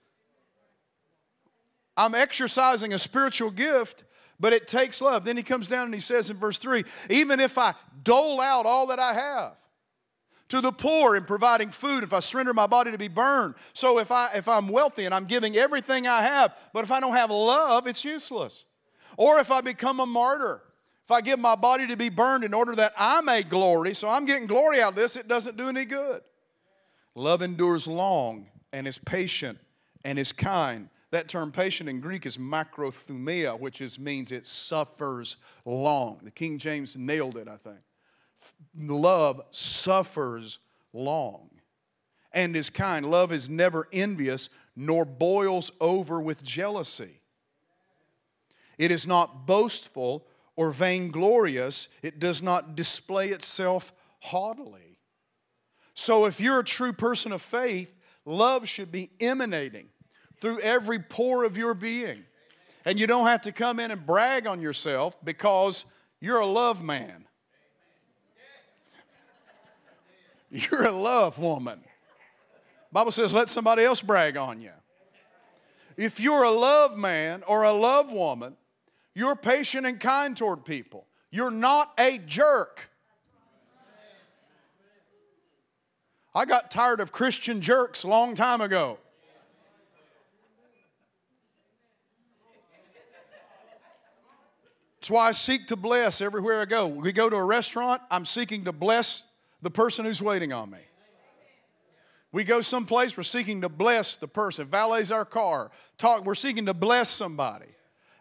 I'm 1.95 2.15
exercising 2.15 2.91
a 2.91 2.99
spiritual 2.99 3.49
gift 3.49 4.03
but 4.39 4.54
it 4.54 4.67
takes 4.67 5.02
love. 5.02 5.25
Then 5.25 5.38
he 5.38 5.43
comes 5.43 5.69
down 5.69 5.86
and 5.86 5.93
he 5.93 5.99
says 5.99 6.30
in 6.30 6.38
verse 6.38 6.58
3 6.58 6.84
even 7.10 7.39
if 7.39 7.58
I 7.58 7.73
dole 8.04 8.39
out 8.39 8.65
all 8.65 8.88
that 8.88 8.99
I 8.99 9.13
have, 9.13 9.56
to 10.49 10.62
the 10.62 10.71
poor 10.71 11.15
in 11.15 11.23
providing 11.23 11.69
food 11.69 12.04
if 12.04 12.12
i 12.12 12.19
surrender 12.19 12.54
my 12.54 12.67
body 12.67 12.91
to 12.91 12.97
be 12.97 13.08
burned 13.08 13.56
so 13.73 13.99
if 13.99 14.12
i 14.12 14.30
if 14.36 14.47
i'm 14.47 14.67
wealthy 14.67 15.06
and 15.06 15.13
i'm 15.13 15.25
giving 15.25 15.56
everything 15.56 16.08
i 16.08 16.21
have 16.21 16.56
but 16.73 16.84
if 16.84 16.91
i 16.91 16.99
don't 16.99 17.13
have 17.13 17.32
love 17.32 17.88
it's 17.88 18.04
useless. 18.04 18.65
Or 19.17 19.39
if 19.39 19.52
i 19.52 19.62
become 19.62 19.99
a 19.99 20.06
martyr 20.06 20.62
if 21.06 21.12
i 21.12 21.21
give 21.21 21.39
my 21.39 21.56
body 21.56 21.88
to 21.88 21.95
be 21.95 22.10
burned 22.10 22.43
in 22.43 22.54
order 22.54 22.75
that 22.75 22.93
i 22.97 23.21
may 23.21 23.43
glory 23.43 23.93
so 23.93 24.10
i'm 24.10 24.25
getting 24.25 24.47
glory 24.47 24.82
out 24.82 24.89
of 24.89 24.95
this 24.95 25.15
it 25.15 25.28
doesn't 25.28 25.58
do 25.58 25.69
any 25.69 25.86
good. 25.86 26.21
Love 27.15 27.41
endures 27.41 27.88
long 27.88 28.47
and 28.71 28.88
is 28.88 28.97
patient 28.97 29.58
and 30.04 30.17
is 30.17 30.32
kind 30.32 30.89
that 31.11 31.27
term 31.27 31.51
patient 31.51 31.89
in 31.89 32.01
Greek 32.01 32.25
is 32.25 32.37
macrothumia, 32.37 33.59
which 33.59 33.81
is, 33.81 33.99
means 33.99 34.31
it 34.31 34.45
suffers 34.45 35.37
long. 35.65 36.19
The 36.23 36.31
King 36.31 36.57
James 36.57 36.95
nailed 36.95 37.37
it, 37.37 37.47
I 37.47 37.57
think. 37.57 37.79
Love 38.77 39.41
suffers 39.51 40.59
long 40.93 41.49
and 42.31 42.55
is 42.55 42.69
kind. 42.69 43.09
Love 43.09 43.31
is 43.31 43.49
never 43.49 43.87
envious 43.91 44.49
nor 44.75 45.03
boils 45.03 45.71
over 45.81 46.21
with 46.21 46.43
jealousy. 46.43 47.19
It 48.77 48.91
is 48.91 49.05
not 49.05 49.45
boastful 49.45 50.25
or 50.55 50.71
vainglorious. 50.71 51.89
It 52.01 52.19
does 52.19 52.41
not 52.41 52.75
display 52.75 53.29
itself 53.29 53.91
haughtily. 54.19 54.99
So, 55.93 56.25
if 56.25 56.39
you're 56.39 56.59
a 56.59 56.63
true 56.63 56.93
person 56.93 57.33
of 57.33 57.41
faith, 57.41 57.93
love 58.23 58.69
should 58.69 58.91
be 58.91 59.09
emanating 59.19 59.89
through 60.39 60.60
every 60.60 60.99
pore 60.99 61.43
of 61.43 61.58
your 61.58 61.73
being. 61.73 62.23
And 62.86 62.99
you 62.99 63.08
don't 63.08 63.28
have 63.28 63.41
to 63.41 63.52
come 63.52 63.80
in 63.80 63.91
and 63.91 64.06
brag 64.06 64.47
on 64.47 64.62
yourself 64.62 65.17
because 65.23 65.86
you're 66.19 66.39
a 66.39 66.45
love 66.45 66.84
man. 66.84 67.25
You're 70.52 70.86
a 70.86 70.91
love 70.91 71.38
woman. 71.38 71.82
Bible 72.91 73.12
says 73.12 73.32
let 73.32 73.49
somebody 73.49 73.84
else 73.84 74.02
brag 74.02 74.36
on 74.36 74.62
you. 74.62 74.71
If 75.95 76.19
you're 76.19 76.43
a 76.43 76.49
love 76.49 76.97
man 76.97 77.43
or 77.45 77.63
a 77.63 77.71
love 77.71 78.12
woman, 78.12 78.56
you're 79.13 79.36
patient 79.36 79.86
and 79.86 79.99
kind 79.99 80.36
toward 80.36 80.65
people. 80.65 81.06
You're 81.30 81.52
not 81.52 81.93
a 81.99 82.17
jerk. 82.19 82.89
I 86.34 86.45
got 86.45 86.71
tired 86.71 87.02
of 87.02 87.12
Christian 87.12 87.60
jerks 87.60 88.04
a 88.04 88.08
long 88.08 88.34
time 88.34 88.62
ago. 88.62 88.97
That's 94.99 95.09
why 95.09 95.27
I 95.29 95.31
seek 95.31 95.67
to 95.67 95.77
bless 95.77 96.19
everywhere 96.19 96.59
I 96.59 96.65
go. 96.65 96.88
We 96.88 97.13
go 97.13 97.29
to 97.29 97.35
a 97.38 97.43
restaurant, 97.43 98.01
I'm 98.12 98.25
seeking 98.25 98.65
to 98.65 98.73
bless 98.73 99.23
the 99.62 99.69
person 99.69 100.05
who's 100.05 100.21
waiting 100.21 100.51
on 100.51 100.69
me. 100.69 100.79
We 102.31 102.43
go 102.43 102.62
someplace, 102.62 103.15
we're 103.15 103.23
seeking 103.23 103.62
to 103.62 103.69
bless 103.69 104.17
the 104.17 104.27
person. 104.27 104.67
Valets 104.67 105.12
our 105.12 105.25
car. 105.25 105.71
Talk, 105.97 106.25
we're 106.25 106.35
seeking 106.35 106.65
to 106.67 106.73
bless 106.73 107.09
somebody. 107.09 107.65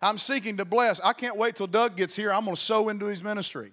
I'm 0.00 0.16
seeking 0.18 0.56
to 0.58 0.64
bless. 0.64 1.00
I 1.00 1.12
can't 1.12 1.36
wait 1.36 1.56
till 1.56 1.66
Doug 1.66 1.96
gets 1.96 2.14
here. 2.14 2.32
I'm 2.32 2.44
going 2.44 2.54
to 2.54 2.60
sow 2.60 2.88
into 2.88 3.06
his 3.06 3.22
ministry. 3.22 3.72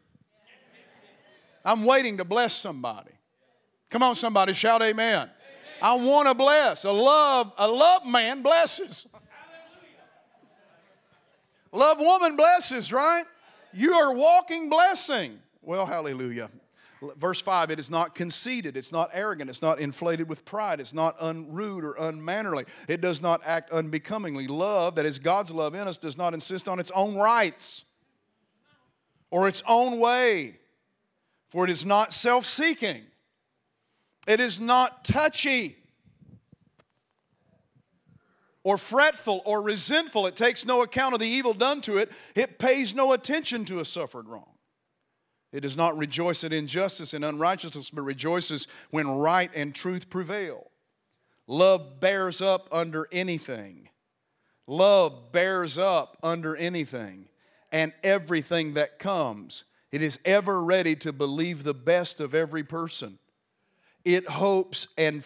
I'm 1.63 1.85
waiting 1.85 2.17
to 2.17 2.25
bless 2.25 2.53
somebody. 2.53 3.11
Come 3.89 4.03
on, 4.03 4.15
somebody, 4.15 4.53
shout 4.53 4.81
amen. 4.81 5.21
amen. 5.21 5.29
I 5.81 5.93
want 5.95 6.27
to 6.27 6.33
bless. 6.33 6.83
A 6.83 6.91
love, 6.91 7.53
a 7.57 7.67
love 7.67 8.05
man 8.05 8.41
blesses. 8.41 9.07
Love 11.75 11.99
woman 11.99 12.37
blesses, 12.37 12.93
right? 12.93 13.25
You 13.73 13.93
are 13.93 14.13
walking 14.13 14.69
blessing. 14.69 15.39
Well, 15.61 15.85
hallelujah. 15.85 16.49
Verse 17.17 17.41
5 17.41 17.69
it 17.71 17.77
is 17.77 17.91
not 17.91 18.15
conceited, 18.15 18.77
it's 18.77 18.91
not 18.91 19.09
arrogant, 19.13 19.49
it's 19.49 19.61
not 19.61 19.79
inflated 19.79 20.29
with 20.29 20.45
pride, 20.45 20.79
it's 20.79 20.93
not 20.93 21.15
unrude 21.19 21.83
or 21.83 21.95
unmannerly, 21.99 22.65
it 22.87 23.01
does 23.01 23.21
not 23.21 23.41
act 23.45 23.69
unbecomingly. 23.71 24.47
Love, 24.47 24.95
that 24.95 25.05
is 25.05 25.19
God's 25.19 25.51
love 25.51 25.75
in 25.75 25.87
us, 25.87 25.97
does 25.97 26.17
not 26.17 26.33
insist 26.33 26.69
on 26.69 26.79
its 26.79 26.91
own 26.91 27.15
rights 27.15 27.83
or 29.29 29.47
its 29.47 29.61
own 29.67 29.99
way, 29.99 30.57
for 31.49 31.65
it 31.65 31.69
is 31.69 31.85
not 31.85 32.13
self 32.13 32.45
seeking, 32.45 33.03
it 34.25 34.39
is 34.39 34.59
not 34.59 35.03
touchy 35.03 35.75
or 38.65 38.79
fretful 38.79 39.43
or 39.45 39.61
resentful. 39.61 40.25
It 40.25 40.35
takes 40.35 40.65
no 40.65 40.81
account 40.81 41.13
of 41.13 41.19
the 41.19 41.27
evil 41.27 41.53
done 41.53 41.79
to 41.81 41.97
it, 41.97 42.11
it 42.33 42.59
pays 42.59 42.93
no 42.93 43.13
attention 43.13 43.63
to 43.65 43.79
a 43.79 43.85
suffered 43.85 44.27
wrong. 44.27 44.49
It 45.53 45.61
does 45.61 45.77
not 45.77 45.97
rejoice 45.97 46.43
at 46.43 46.51
injustice 46.51 47.13
and 47.13 47.23
unrighteousness, 47.23 47.91
but 47.91 48.01
rejoices 48.01 48.67
when 48.89 49.07
right 49.07 49.49
and 49.55 49.73
truth 49.73 50.09
prevail. 50.09 50.69
Love 51.47 52.01
bears 52.01 52.41
up 52.41 52.67
under 52.71 53.07
anything. 53.11 53.87
Love 54.67 55.31
bears 55.31 55.77
up 55.77 56.17
under 56.23 56.57
anything 56.57 57.29
and 57.71 57.93
everything 58.03 58.73
that 58.73 58.97
comes. 58.97 59.63
It 59.91 60.01
is 60.01 60.19
ever 60.25 60.61
ready 60.61 60.95
to 60.97 61.13
believe 61.13 61.63
the 61.63 61.75
best 61.75 62.19
of 62.19 62.33
every 62.33 62.63
person. 62.63 63.19
It 64.03 64.27
hopes 64.27 64.87
and 64.97 65.23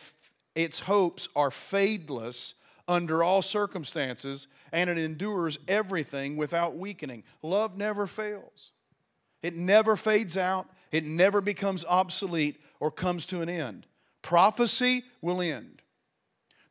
its 0.56 0.82
hopes 0.82 1.30
are 1.38 1.50
fadeless 1.50 2.54
under 2.90 3.24
all 3.24 3.42
circumstances, 3.42 4.48
and 4.74 4.90
it 4.90 4.98
endures 4.98 5.60
everything 5.68 6.36
without 6.36 6.76
weakening. 6.76 7.24
Love 7.42 7.78
never 7.78 8.08
fails. 8.08 8.72
It 9.42 9.56
never 9.56 9.96
fades 9.96 10.36
out, 10.36 10.68
it 10.92 11.06
never 11.06 11.40
becomes 11.40 11.86
obsolete 11.86 12.60
or 12.82 12.92
comes 12.92 13.26
to 13.28 13.42
an 13.42 13.48
end. 13.48 13.86
Prophecy 14.22 15.04
will 15.22 15.42
end. 15.42 15.82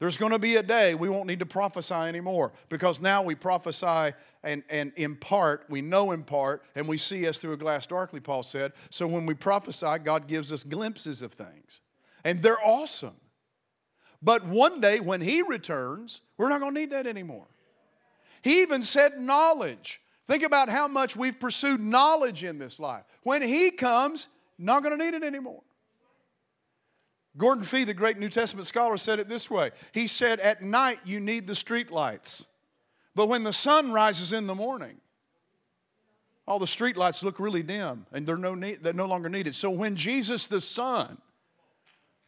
There's 0.00 0.16
going 0.16 0.32
to 0.32 0.38
be 0.38 0.56
a 0.56 0.62
day 0.62 0.94
we 0.94 1.08
won't 1.08 1.26
need 1.26 1.38
to 1.40 1.46
prophesy 1.46 1.94
anymore 1.94 2.52
because 2.68 3.00
now 3.00 3.22
we 3.22 3.34
prophesy 3.34 4.14
and, 4.44 4.62
and 4.70 4.92
in 4.96 5.16
part, 5.16 5.64
we 5.68 5.82
know 5.82 6.12
in 6.12 6.22
part, 6.22 6.62
and 6.76 6.86
we 6.86 6.96
see 6.96 7.26
as 7.26 7.38
through 7.38 7.54
a 7.54 7.56
glass 7.56 7.86
darkly, 7.86 8.20
Paul 8.20 8.44
said. 8.44 8.72
So 8.90 9.06
when 9.06 9.26
we 9.26 9.34
prophesy, 9.34 9.98
God 10.04 10.28
gives 10.28 10.52
us 10.52 10.62
glimpses 10.62 11.22
of 11.22 11.32
things. 11.32 11.80
And 12.24 12.40
they're 12.42 12.64
awesome. 12.64 13.16
But 14.22 14.44
one 14.46 14.80
day 14.80 15.00
when 15.00 15.20
He 15.20 15.42
returns, 15.42 16.20
we're 16.36 16.48
not 16.48 16.60
going 16.60 16.74
to 16.74 16.80
need 16.80 16.90
that 16.90 17.06
anymore. 17.06 17.46
He 18.42 18.62
even 18.62 18.82
said 18.82 19.20
knowledge. 19.20 20.00
Think 20.26 20.42
about 20.42 20.68
how 20.68 20.88
much 20.88 21.16
we've 21.16 21.38
pursued 21.38 21.80
knowledge 21.80 22.44
in 22.44 22.58
this 22.58 22.78
life. 22.78 23.04
When 23.22 23.42
He 23.42 23.70
comes, 23.70 24.28
not 24.58 24.82
going 24.82 24.96
to 24.98 25.04
need 25.04 25.14
it 25.14 25.22
anymore. 25.22 25.62
Gordon 27.36 27.62
Fee, 27.62 27.84
the 27.84 27.94
great 27.94 28.18
New 28.18 28.28
Testament 28.28 28.66
scholar, 28.66 28.96
said 28.96 29.20
it 29.20 29.28
this 29.28 29.50
way 29.50 29.70
He 29.92 30.06
said, 30.06 30.40
At 30.40 30.62
night 30.62 30.98
you 31.04 31.20
need 31.20 31.46
the 31.46 31.54
street 31.54 31.90
lights, 31.90 32.44
but 33.14 33.28
when 33.28 33.44
the 33.44 33.52
sun 33.52 33.92
rises 33.92 34.32
in 34.32 34.46
the 34.46 34.54
morning, 34.54 34.96
all 36.46 36.58
the 36.58 36.66
street 36.66 36.96
lights 36.96 37.22
look 37.22 37.38
really 37.38 37.62
dim 37.62 38.06
and 38.12 38.26
they're 38.26 38.38
no, 38.38 38.54
need, 38.54 38.82
they're 38.82 38.92
no 38.94 39.06
longer 39.06 39.28
needed. 39.28 39.54
So 39.54 39.70
when 39.70 39.96
Jesus 39.96 40.46
the 40.46 40.60
Son 40.60 41.18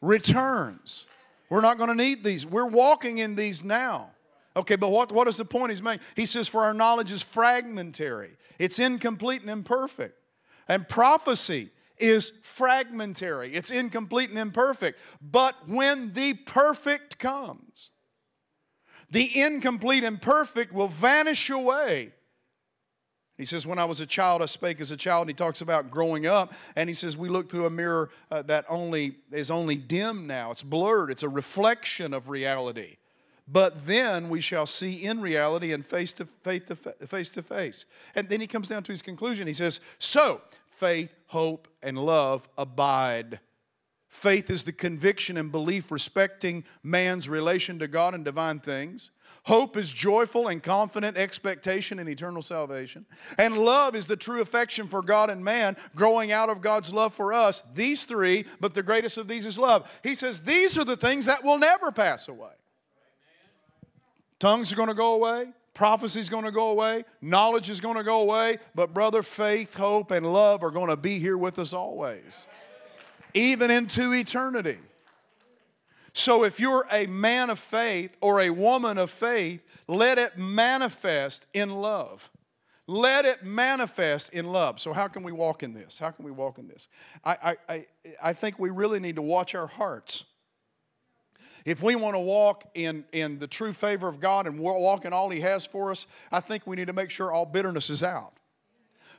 returns, 0.03 1.07
we're 1.51 1.61
not 1.61 1.77
going 1.77 1.89
to 1.91 1.97
need 1.97 2.25
these. 2.25 2.47
We're 2.47 2.65
walking 2.65 3.19
in 3.19 3.35
these 3.35 3.63
now. 3.63 4.13
Okay, 4.57 4.77
but 4.77 4.91
what, 4.91 5.13
what 5.13 5.29
is 5.29 5.37
the 5.37 5.45
point 5.45 5.71
he's 5.71 5.83
making? 5.83 6.05
He 6.17 6.27
says, 6.27 6.49
For 6.49 6.63
our 6.63 6.75
knowledge 6.75 7.13
is 7.13 7.23
fragmentary, 7.23 8.37
it's 8.59 8.79
incomplete 8.79 9.43
and 9.43 9.51
imperfect. 9.51 10.17
And 10.69 10.89
prophecy 10.89 11.71
is 11.99 12.33
fragmentary, 12.43 13.53
it's 13.53 13.71
incomplete 13.71 14.31
and 14.31 14.39
imperfect. 14.39 14.99
But 15.21 15.69
when 15.69 16.13
the 16.13 16.35
perfect 16.35 17.19
comes, 17.19 17.91
the 19.11 19.29
incomplete 19.41 20.05
and 20.05 20.23
perfect 20.23 20.73
will 20.73 20.89
vanish 20.89 21.51
away. 21.51 22.13
He 23.41 23.47
says, 23.47 23.67
When 23.67 23.79
I 23.79 23.85
was 23.85 24.01
a 24.01 24.07
child, 24.07 24.43
I 24.43 24.47
spake 24.47 24.81
as 24.81 24.91
a 24.91 24.97
child. 24.97 25.23
And 25.23 25.31
he 25.31 25.35
talks 25.35 25.61
about 25.61 25.91
growing 25.91 26.27
up. 26.27 26.53
And 26.77 26.89
he 26.89 26.95
says, 26.95 27.17
We 27.17 27.29
look 27.29 27.51
through 27.51 27.67
a 27.67 27.71
mirror 27.71 28.11
uh, 28.31 28.43
that 28.43 28.65
only 28.69 29.17
is 29.33 29.51
only 29.51 29.77
dim 29.77 30.27
now. 30.27 30.51
It's 30.51 30.63
blurred, 30.63 31.11
it's 31.11 31.23
a 31.23 31.29
reflection 31.29 32.15
of 32.15 32.29
reality 32.29 32.97
but 33.53 33.87
then 33.87 34.29
we 34.29 34.41
shall 34.41 34.67
see 34.67 35.05
in 35.05 35.21
reality 35.21 35.73
and 35.73 35.85
face 35.85 36.13
to 36.13 36.25
to 36.45 36.77
face 36.77 37.31
to 37.31 37.43
face. 37.43 37.87
And 38.15 38.29
then 38.29 38.41
he 38.41 38.47
comes 38.47 38.69
down 38.69 38.85
to 38.85 38.93
his 38.93 39.03
conclusion. 39.03 39.47
He 39.47 39.53
says, 39.53 39.81
"So 39.99 40.43
faith, 40.71 41.13
hope, 41.27 41.67
and 41.83 41.99
love 41.99 42.49
abide." 42.57 43.41
Faith 44.09 44.51
is 44.51 44.65
the 44.65 44.73
conviction 44.73 45.37
and 45.37 45.53
belief 45.53 45.91
respecting 45.91 46.65
man's 46.83 47.29
relation 47.29 47.79
to 47.79 47.87
God 47.87 48.13
and 48.15 48.25
divine 48.25 48.59
things. 48.59 49.11
Hope 49.45 49.77
is 49.77 49.93
joyful 49.93 50.49
and 50.49 50.63
confident 50.63 51.17
expectation 51.17 51.99
in 51.99 52.09
eternal 52.09 52.43
salvation. 52.43 53.07
And 53.39 53.59
love 53.59 53.95
is 53.95 54.07
the 54.07 54.17
true 54.17 54.41
affection 54.41 54.87
for 54.87 55.03
God 55.03 55.31
and 55.31 55.45
man, 55.45 55.77
growing 55.95 56.31
out 56.31 56.51
of 56.51 56.61
God's 56.61 56.93
love 56.93 57.15
for 57.15 57.33
us. 57.33 57.63
These 57.75 58.05
three, 58.05 58.45
but 58.61 58.75
the 58.75 58.83
greatest 58.83 59.17
of 59.17 59.29
these 59.29 59.47
is 59.47 59.59
love. 59.59 59.91
He 60.03 60.15
says, 60.15 60.41
These 60.41 60.77
are 60.77 60.85
the 60.85 60.97
things 60.97 61.27
that 61.27 61.43
will 61.43 61.59
never 61.59 61.91
pass 61.91 62.29
away. 62.29 62.53
Tongues 64.39 64.73
are 64.73 64.77
going 64.77 64.89
to 64.89 64.95
go 64.95 65.15
away. 65.15 65.53
Prophecy 65.75 66.21
is 66.21 66.29
going 66.29 66.45
to 66.45 66.51
go 66.51 66.71
away. 66.71 67.05
Knowledge 67.23 67.71
is 67.71 67.81
going 67.81 67.97
to 67.97 68.03
go 68.03 68.21
away. 68.21 68.59
But, 68.75 68.93
brother, 68.93 69.23
faith, 69.23 69.75
hope, 69.75 70.11
and 70.11 70.31
love 70.31 70.63
are 70.63 70.71
going 70.71 70.89
to 70.89 70.97
be 70.97 71.19
here 71.19 71.39
with 71.39 71.59
us 71.59 71.73
always, 71.73 72.49
even 73.35 73.71
into 73.71 74.13
eternity. 74.13 74.79
So, 76.13 76.45
if 76.45 76.59
you're 76.59 76.87
a 76.91 77.07
man 77.07 77.51
of 77.51 77.59
faith 77.59 78.17
or 78.21 78.41
a 78.41 78.51
woman 78.51 78.99
of 78.99 79.11
faith, 79.11 79.65
let 79.87 80.19
it 80.19 80.37
manifest 80.37 81.47
in 81.55 81.71
love. 81.71 82.31
Let 82.87 83.25
it 83.25 83.45
manifest 83.45 84.33
in 84.33 84.47
love. 84.47 84.81
So, 84.81 84.93
how 84.93 85.07
can 85.07 85.23
we 85.23 85.31
walk 85.31 85.63
in 85.63 85.73
this? 85.73 85.99
How 85.99 86.11
can 86.11 86.25
we 86.25 86.33
walk 86.33 86.59
in 86.59 86.67
this? 86.67 86.89
I, 87.25 87.57
I, 87.69 87.87
I 88.23 88.33
think 88.33 88.59
we 88.59 88.71
really 88.71 88.99
need 88.99 89.17
to 89.17 89.23
watch 89.23 89.55
our 89.55 89.69
hearts. 89.69 90.25
If 91.65 91.83
we 91.83 91.95
want 91.95 92.17
to 92.17 92.21
walk 92.21 92.65
in, 92.75 93.05
in 93.13 93.39
the 93.39 93.47
true 93.47 93.73
favor 93.73 94.09
of 94.09 94.19
God 94.19 94.47
and 94.47 94.59
walk 94.59 95.05
in 95.05 95.13
all 95.13 95.31
He 95.31 95.41
has 95.41 95.65
for 95.65 95.91
us, 95.91 96.07
I 96.33 96.41
think 96.41 96.67
we 96.67 96.75
need 96.75 96.87
to 96.87 96.93
make 96.93 97.11
sure 97.11 97.31
all 97.31 97.47
bitterness 97.47 97.91
is 97.91 98.03
out. 98.03 98.33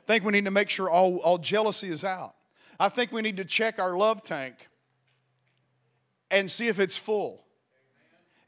I 0.02 0.06
think 0.06 0.24
we 0.24 0.32
need 0.32 0.44
to 0.44 0.50
make 0.50 0.68
sure 0.68 0.90
all, 0.90 1.18
all 1.18 1.38
jealousy 1.38 1.88
is 1.88 2.04
out. 2.04 2.34
I 2.78 2.88
think 2.88 3.12
we 3.12 3.22
need 3.22 3.36
to 3.36 3.44
check 3.44 3.78
our 3.78 3.96
love 3.96 4.24
tank 4.24 4.68
and 6.32 6.50
see 6.50 6.66
if 6.66 6.80
it's 6.80 6.96
full. 6.96 7.44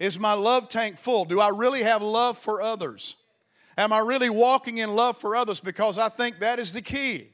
Is 0.01 0.19
my 0.19 0.33
love 0.33 0.69
tank 0.69 0.99
full? 0.99 1.25
Do 1.25 1.39
I 1.39 1.51
really 1.51 1.83
have 1.83 2.03
love 2.03 2.37
for 2.37 2.61
others? 2.61 3.17
Am 3.79 3.93
I 3.93 3.99
really 3.99 4.31
walking 4.31 4.79
in 4.79 4.97
love 4.97 5.19
for 5.19 5.37
others? 5.37 5.61
Because 5.61 5.99
I 5.99 6.09
think 6.09 6.41
that 6.41 6.59
is 6.59 6.73
the 6.73 6.83
key 6.83 7.29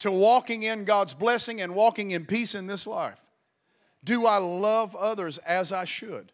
to 0.00 0.10
walking 0.10 0.62
in 0.62 0.84
God's 0.84 1.14
blessing 1.14 1.60
and 1.60 1.74
walking 1.74 2.12
in 2.12 2.26
peace 2.26 2.54
in 2.54 2.66
this 2.66 2.86
life. 2.86 3.20
Do 4.04 4.26
I 4.26 4.36
love 4.36 4.94
others 4.94 5.38
as 5.38 5.72
I 5.72 5.84
should? 5.84 6.30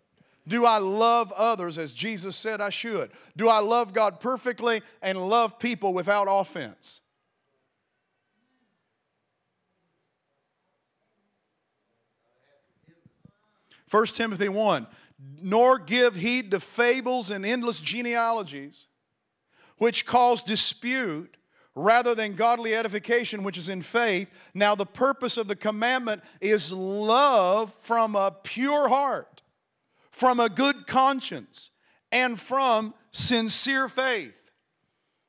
Do 0.48 0.66
I 0.66 0.78
love 0.78 1.32
others 1.32 1.78
as 1.78 1.92
Jesus 1.92 2.34
said 2.34 2.60
I 2.60 2.70
should? 2.70 3.10
Do 3.36 3.48
I 3.48 3.60
love 3.60 3.92
God 3.92 4.18
perfectly 4.18 4.82
and 5.00 5.28
love 5.28 5.58
people 5.58 5.94
without 5.94 6.26
offense? 6.28 7.00
First 13.91 14.16
Timothy 14.16 14.49
1 14.49 14.86
nor 15.43 15.78
give 15.78 16.16
heed 16.16 16.51
to 16.51 16.61
fables 16.61 17.30
and 17.30 17.45
endless 17.45 17.80
genealogies, 17.80 18.88
which 19.78 20.07
cause 20.07 20.43
dispute 20.43 21.36
rather 21.74 22.14
than 22.14 22.34
godly 22.34 22.74
edification, 22.74 23.43
which 23.43 23.59
is 23.59 23.68
in 23.68 23.82
faith. 23.82 24.30
Now, 24.55 24.74
the 24.74 24.86
purpose 24.86 25.36
of 25.36 25.47
the 25.47 25.57
commandment 25.57 26.22
is 26.41 26.72
love 26.72 27.72
from 27.74 28.16
a 28.16 28.34
pure 28.43 28.88
heart, 28.88 29.43
from 30.11 30.41
a 30.41 30.49
good 30.49 30.86
conscience, 30.86 31.70
and 32.12 32.41
from 32.41 32.95
sincere 33.12 33.88
faith. 33.88 34.34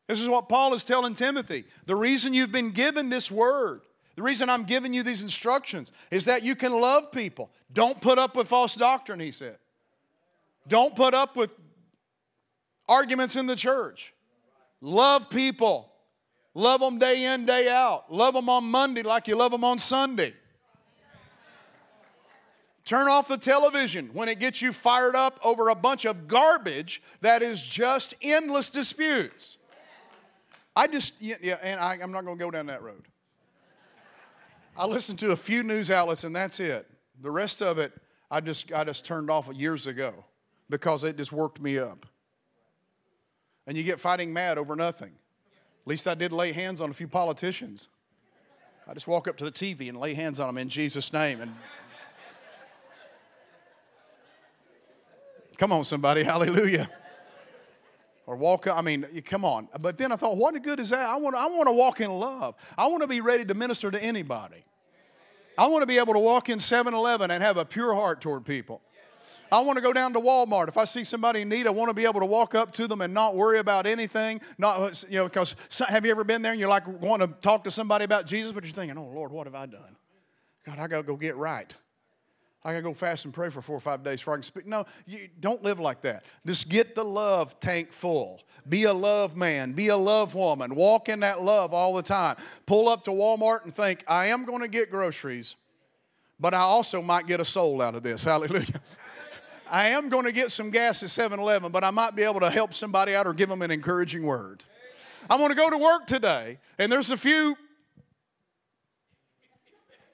This 0.08 0.22
is 0.22 0.30
what 0.30 0.50
Paul 0.50 0.74
is 0.74 0.84
telling 0.84 1.16
Timothy. 1.16 1.66
The 1.86 1.96
reason 1.96 2.34
you've 2.34 2.52
been 2.52 2.72
given 2.72 3.10
this 3.10 3.32
word, 3.32 3.82
the 4.16 4.22
reason 4.22 4.50
I'm 4.50 4.64
giving 4.64 4.94
you 4.94 5.04
these 5.04 5.22
instructions, 5.22 5.92
is 6.10 6.26
that 6.26 6.44
you 6.44 6.56
can 6.56 6.80
love 6.80 7.12
people. 7.12 7.50
Don't 7.74 8.00
put 8.02 8.20
up 8.20 8.36
with 8.36 8.48
false 8.48 8.76
doctrine, 8.76 9.20
he 9.20 9.32
said. 9.32 9.58
Don't 10.68 10.96
put 10.96 11.14
up 11.14 11.36
with 11.36 11.54
arguments 12.88 13.36
in 13.36 13.48
the 13.48 13.56
church. 13.56 14.14
Love 14.82 15.30
people. 15.30 15.92
Love 16.54 16.82
them 16.82 17.00
day 17.00 17.34
in, 17.34 17.46
day 17.46 17.70
out. 17.70 18.12
Love 18.12 18.34
them 18.34 18.50
on 18.50 18.66
Monday 18.66 19.04
like 19.04 19.28
you 19.28 19.36
love 19.36 19.52
them 19.52 19.64
on 19.64 19.80
Sunday. 19.80 20.34
Turn 22.84 23.08
off 23.08 23.28
the 23.28 23.38
television 23.38 24.10
when 24.12 24.28
it 24.28 24.40
gets 24.40 24.62
you 24.62 24.74
fired 24.74 25.16
up 25.16 25.40
over 25.44 25.70
a 25.70 25.76
bunch 25.76 26.06
of 26.06 26.28
garbage 26.28 27.02
that 27.22 27.42
is 27.42 27.62
just 27.62 28.16
endless 28.22 28.70
disputes. 28.70 29.58
I 30.76 30.88
just, 30.88 31.22
yeah, 31.22 31.58
and 31.62 31.80
I, 31.80 31.98
am 32.02 32.12
not 32.12 32.26
going 32.26 32.38
to 32.38 32.44
go 32.44 32.52
down 32.52 32.66
that 32.68 32.82
road. 32.82 33.08
I 34.76 34.86
listen 34.86 35.18
to 35.18 35.32
a 35.32 35.36
few 35.36 35.64
news 35.64 35.92
outlets 35.92 36.24
and 36.24 36.36
that's 36.36 36.60
it. 36.60 36.88
The 37.22 37.32
rest 37.32 37.62
of 37.62 37.78
it, 37.78 37.94
I 38.30 38.42
just, 38.42 38.72
I 38.72 38.84
just 38.84 39.06
turned 39.06 39.30
off 39.30 39.50
years 39.54 39.88
ago 39.88 40.26
because 40.70 41.04
it 41.04 41.18
just 41.18 41.32
worked 41.32 41.62
me 41.62 41.78
up. 41.78 42.06
And 43.68 43.78
you 43.78 43.84
get 43.84 44.00
fighting 44.00 44.34
mad 44.34 44.58
over 44.58 44.76
nothing. 44.76 45.12
At 45.84 45.88
least 45.88 46.08
I 46.08 46.16
did 46.16 46.32
lay 46.32 46.52
hands 46.52 46.82
on 46.82 46.90
a 46.90 46.94
few 46.94 47.08
politicians. 47.08 47.90
I 48.88 48.94
just 48.94 49.08
walk 49.08 49.28
up 49.28 49.38
to 49.38 49.44
the 49.44 49.52
TV 49.52 49.90
and 49.90 49.98
lay 49.98 50.14
hands 50.14 50.40
on 50.40 50.48
them 50.48 50.58
in 50.58 50.70
Jesus' 50.70 51.14
name. 51.14 51.42
And 51.42 51.54
come 55.58 55.72
on, 55.72 55.84
somebody, 55.84 56.24
hallelujah. 56.26 56.90
Or 58.32 58.38
walk, 58.38 58.66
up, 58.66 58.78
I 58.78 58.82
mean, 58.82 59.06
come 59.26 59.44
on. 59.44 59.68
But 59.82 59.98
then 59.98 60.14
I 60.14 60.16
thought, 60.16 60.38
what 60.38 60.64
good 60.64 60.80
is 60.80 60.92
that? 60.92 61.06
I 61.06 61.18
want, 61.18 61.36
I 61.36 61.48
want 61.48 61.68
to 61.68 61.74
walk 61.74 62.00
in 62.00 62.10
love. 62.10 62.56
I 62.78 62.88
want 62.88 63.02
to 63.02 63.08
be 63.08 63.20
ready 63.20 63.44
to 63.44 63.54
minister 63.54 63.92
to 63.92 64.02
anybody. 64.02 64.64
I 65.58 65.68
want 65.68 65.82
to 65.82 65.86
be 65.86 65.98
able 65.98 66.14
to 66.14 66.20
walk 66.20 66.48
in 66.48 66.58
7 66.58 66.94
Eleven 66.94 67.30
and 67.30 67.44
have 67.44 67.58
a 67.58 67.66
pure 67.66 67.94
heart 67.94 68.22
toward 68.22 68.46
people. 68.46 68.80
I 69.52 69.60
want 69.60 69.76
to 69.80 69.82
go 69.82 69.92
down 69.92 70.14
to 70.14 70.22
Walmart. 70.22 70.70
If 70.70 70.78
I 70.78 70.86
see 70.86 71.04
somebody 71.04 71.42
in 71.42 71.50
need, 71.50 71.68
I 71.68 71.72
want 71.72 71.90
to 71.90 71.94
be 71.94 72.06
able 72.06 72.22
to 72.22 72.26
walk 72.26 72.56
up 72.56 72.72
to 72.72 72.88
them 72.88 73.02
and 73.02 73.14
not 73.14 73.36
worry 73.36 73.60
about 73.60 73.86
anything. 73.86 74.40
Not, 74.58 74.80
uh, 74.80 74.92
you 75.10 75.18
know, 75.18 75.26
because 75.26 75.58
have 75.90 76.06
you 76.06 76.12
ever 76.12 76.24
been 76.24 76.42
there 76.42 76.54
and 76.54 76.60
you're 76.62 76.70
like 76.70 76.88
want 76.88 77.22
to 77.22 77.28
talk 77.42 77.66
to 77.66 77.72
somebody 77.72 78.06
about 78.06 78.26
Jesus, 78.26 78.54
but 78.54 78.64
you're 78.64 78.72
thinking, 78.72 78.98
oh 78.98 79.12
Lord, 79.14 79.34
what 79.34 79.46
have 79.46 79.56
I 79.56 79.66
done? 79.66 79.98
God, 80.66 80.80
I 80.80 80.88
got 80.88 80.98
to 81.00 81.04
go 81.04 81.18
get 81.18 81.36
right. 81.36 81.76
I 82.64 82.72
gotta 82.72 82.84
go 82.84 82.94
fast 82.94 83.26
and 83.26 83.34
pray 83.34 83.50
for 83.50 83.62
four 83.62 83.76
or 83.76 83.80
five 83.80 84.04
days 84.04 84.22
before 84.22 84.36
I 84.36 84.38
can 84.38 84.44
speak. 84.44 84.68
No, 84.68 84.86
you 85.08 85.30
don't 85.40 85.64
live 85.64 85.80
like 85.80 86.02
that. 86.02 86.26
Just 86.46 86.70
get 86.70 86.94
the 86.94 87.04
love 87.04 87.60
tank 87.60 87.92
full. 87.92 88.42
Be 88.70 88.84
a 88.84 88.94
love 88.94 89.36
man. 89.36 89.74
Be 89.74 89.88
a 89.88 89.98
love 89.98 90.36
woman. 90.36 90.76
Walk 90.76 91.10
in 91.10 91.22
that 91.22 91.42
love 91.42 91.74
all 91.74 91.96
the 91.96 92.04
time. 92.04 92.36
Pull 92.68 92.88
up 92.88 93.04
to 93.06 93.12
Walmart 93.12 93.64
and 93.64 93.74
think, 93.76 94.04
I 94.08 94.28
am 94.28 94.46
to 94.62 94.68
get 94.68 94.92
groceries, 94.92 95.56
but 96.40 96.54
I 96.54 96.60
also 96.60 97.02
might 97.02 97.26
get 97.26 97.40
a 97.40 97.46
soul 97.46 97.82
out 97.82 97.96
of 97.96 98.04
this. 98.04 98.24
Hallelujah. 98.26 98.82
I 99.72 99.90
am 99.90 100.10
to 100.26 100.32
get 100.32 100.52
some 100.52 100.70
gas 100.70 101.02
at 101.02 101.10
7 101.10 101.40
Eleven, 101.40 101.72
but 101.72 101.84
I 101.84 101.92
might 101.92 102.16
be 102.16 102.24
able 102.24 102.42
to 102.42 102.50
help 102.50 102.74
somebody 102.74 103.16
out 103.16 103.26
or 103.26 103.34
give 103.34 103.50
them 103.50 103.62
an 103.62 103.72
encouraging 103.72 104.24
word. 104.24 104.66
I'm 105.30 105.40
to 105.50 105.56
go 105.56 105.70
to 105.70 105.78
work 105.78 106.08
today, 106.08 106.60
and 106.78 106.92
there's 106.92 107.10
a 107.10 107.18
few 107.18 107.56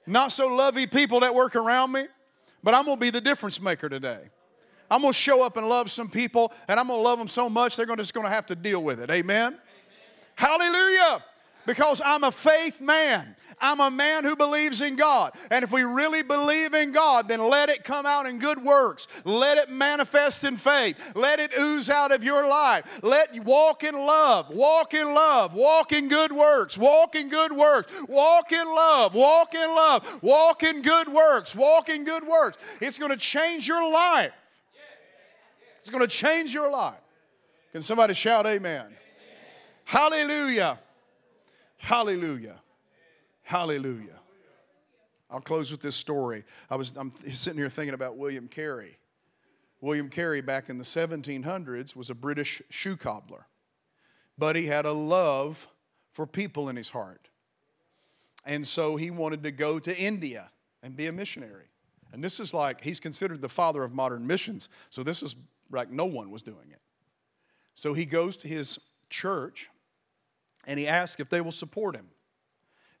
not 0.06 0.32
so 0.32 0.46
lovey 0.46 0.86
people 0.86 1.20
that 1.20 1.34
work 1.34 1.56
around 1.56 1.92
me, 1.92 2.04
but 2.62 2.74
I'm 2.74 2.84
going 2.84 2.96
to 2.96 3.00
be 3.00 3.10
the 3.10 3.20
difference 3.20 3.60
maker 3.60 3.88
today. 3.88 4.20
I'm 4.90 5.02
going 5.02 5.12
to 5.12 5.18
show 5.18 5.42
up 5.42 5.56
and 5.56 5.68
love 5.68 5.90
some 5.90 6.08
people, 6.08 6.52
and 6.66 6.80
I'm 6.80 6.88
going 6.88 6.98
to 6.98 7.02
love 7.02 7.18
them 7.18 7.28
so 7.28 7.48
much 7.48 7.76
they're 7.76 7.86
just 7.96 8.14
going 8.14 8.26
to 8.26 8.32
have 8.32 8.46
to 8.46 8.56
deal 8.56 8.82
with 8.82 9.00
it. 9.00 9.10
Amen? 9.10 9.46
Amen. 9.46 9.58
Hallelujah 10.34 11.22
because 11.68 12.00
I'm 12.02 12.24
a 12.24 12.32
faith 12.32 12.80
man. 12.80 13.36
I'm 13.60 13.80
a 13.80 13.90
man 13.90 14.24
who 14.24 14.34
believes 14.36 14.80
in 14.80 14.96
God. 14.96 15.32
And 15.50 15.62
if 15.62 15.70
we 15.70 15.82
really 15.82 16.22
believe 16.22 16.72
in 16.72 16.92
God, 16.92 17.28
then 17.28 17.46
let 17.46 17.68
it 17.68 17.84
come 17.84 18.06
out 18.06 18.24
in 18.24 18.38
good 18.38 18.64
works. 18.64 19.06
Let 19.26 19.58
it 19.58 19.70
manifest 19.70 20.44
in 20.44 20.56
faith. 20.56 20.96
Let 21.14 21.40
it 21.40 21.52
ooze 21.58 21.90
out 21.90 22.10
of 22.10 22.24
your 22.24 22.48
life. 22.48 23.00
Let 23.02 23.44
walk 23.44 23.84
in 23.84 23.94
love. 23.94 24.48
Walk 24.48 24.94
in 24.94 25.12
love. 25.12 25.52
Walk 25.52 25.92
in 25.92 26.08
good 26.08 26.32
works. 26.32 26.78
Walk 26.78 27.14
in 27.14 27.28
good 27.28 27.52
works. 27.52 27.92
Walk 28.08 28.50
in 28.50 28.66
love. 28.66 29.14
Walk 29.14 29.54
in 29.54 29.68
love. 29.68 30.22
Walk 30.22 30.62
in 30.62 30.80
good 30.80 31.08
works. 31.08 31.54
Walk 31.54 31.90
in 31.90 32.04
good 32.04 32.26
works. 32.26 32.56
It's 32.80 32.96
going 32.96 33.10
to 33.10 33.18
change 33.18 33.68
your 33.68 33.92
life. 33.92 34.32
It's 35.80 35.90
going 35.90 36.00
to 36.00 36.08
change 36.08 36.54
your 36.54 36.70
life. 36.70 36.96
Can 37.72 37.82
somebody 37.82 38.14
shout 38.14 38.46
amen? 38.46 38.86
amen. 38.86 38.96
Hallelujah. 39.84 40.78
Hallelujah. 41.78 42.60
Hallelujah. 43.42 44.20
I'll 45.30 45.40
close 45.40 45.70
with 45.70 45.80
this 45.80 45.96
story. 45.96 46.44
I 46.70 46.76
was 46.76 46.96
I'm 46.96 47.12
sitting 47.32 47.58
here 47.58 47.68
thinking 47.68 47.94
about 47.94 48.16
William 48.16 48.48
Carey. 48.48 48.98
William 49.80 50.08
Carey 50.08 50.40
back 50.40 50.68
in 50.68 50.78
the 50.78 50.84
1700s 50.84 51.94
was 51.94 52.10
a 52.10 52.14
British 52.14 52.60
shoe 52.68 52.96
cobbler. 52.96 53.46
But 54.36 54.56
he 54.56 54.66
had 54.66 54.86
a 54.86 54.92
love 54.92 55.68
for 56.12 56.26
people 56.26 56.68
in 56.68 56.76
his 56.76 56.88
heart. 56.88 57.28
And 58.44 58.66
so 58.66 58.96
he 58.96 59.10
wanted 59.10 59.42
to 59.44 59.50
go 59.50 59.78
to 59.78 59.96
India 59.96 60.50
and 60.82 60.96
be 60.96 61.06
a 61.06 61.12
missionary. 61.12 61.66
And 62.12 62.24
this 62.24 62.40
is 62.40 62.54
like, 62.54 62.80
he's 62.80 63.00
considered 63.00 63.42
the 63.42 63.48
father 63.48 63.84
of 63.84 63.92
modern 63.92 64.26
missions. 64.26 64.68
So 64.90 65.02
this 65.02 65.22
is 65.22 65.36
like 65.70 65.90
no 65.90 66.06
one 66.06 66.30
was 66.30 66.42
doing 66.42 66.70
it. 66.70 66.80
So 67.74 67.94
he 67.94 68.04
goes 68.04 68.36
to 68.38 68.48
his 68.48 68.78
church 69.10 69.68
and 70.68 70.78
he 70.78 70.86
asked 70.86 71.18
if 71.18 71.30
they 71.30 71.40
will 71.40 71.50
support 71.50 71.96
him. 71.96 72.06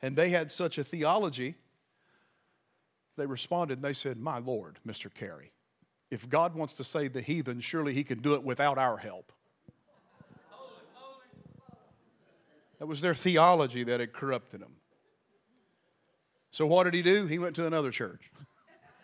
And 0.00 0.16
they 0.16 0.30
had 0.30 0.50
such 0.50 0.78
a 0.78 0.84
theology, 0.84 1.54
they 3.16 3.26
responded 3.26 3.78
and 3.78 3.84
they 3.84 3.92
said, 3.92 4.16
My 4.18 4.38
Lord, 4.38 4.78
Mr. 4.86 5.12
Carey, 5.12 5.52
if 6.10 6.28
God 6.28 6.54
wants 6.54 6.74
to 6.74 6.84
save 6.84 7.12
the 7.12 7.20
heathen, 7.20 7.60
surely 7.60 7.92
he 7.92 8.02
can 8.02 8.20
do 8.20 8.34
it 8.34 8.42
without 8.42 8.78
our 8.78 8.96
help. 8.96 9.32
That 12.78 12.86
was 12.86 13.00
their 13.00 13.14
theology 13.14 13.84
that 13.84 14.00
had 14.00 14.12
corrupted 14.12 14.60
them. 14.60 14.76
So 16.50 16.64
what 16.64 16.84
did 16.84 16.94
he 16.94 17.02
do? 17.02 17.26
He 17.26 17.38
went 17.38 17.56
to 17.56 17.66
another 17.66 17.90
church 17.90 18.30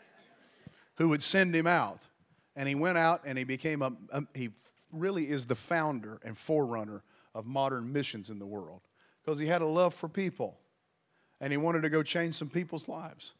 who 0.94 1.08
would 1.08 1.22
send 1.22 1.54
him 1.54 1.66
out. 1.66 2.06
And 2.56 2.68
he 2.68 2.76
went 2.76 2.96
out 2.96 3.22
and 3.26 3.36
he 3.36 3.42
became 3.42 3.82
a, 3.82 3.92
a 4.12 4.22
he 4.32 4.50
really 4.92 5.28
is 5.28 5.46
the 5.46 5.56
founder 5.56 6.20
and 6.24 6.38
forerunner 6.38 7.02
of 7.34 7.46
modern 7.46 7.92
missions 7.92 8.30
in 8.30 8.38
the 8.38 8.46
world 8.46 8.80
because 9.22 9.38
he 9.38 9.46
had 9.46 9.62
a 9.62 9.66
love 9.66 9.94
for 9.94 10.08
people 10.08 10.58
and 11.40 11.52
he 11.52 11.56
wanted 11.56 11.82
to 11.82 11.90
go 11.90 12.02
change 12.02 12.34
some 12.34 12.48
people's 12.48 12.88
lives. 12.88 13.34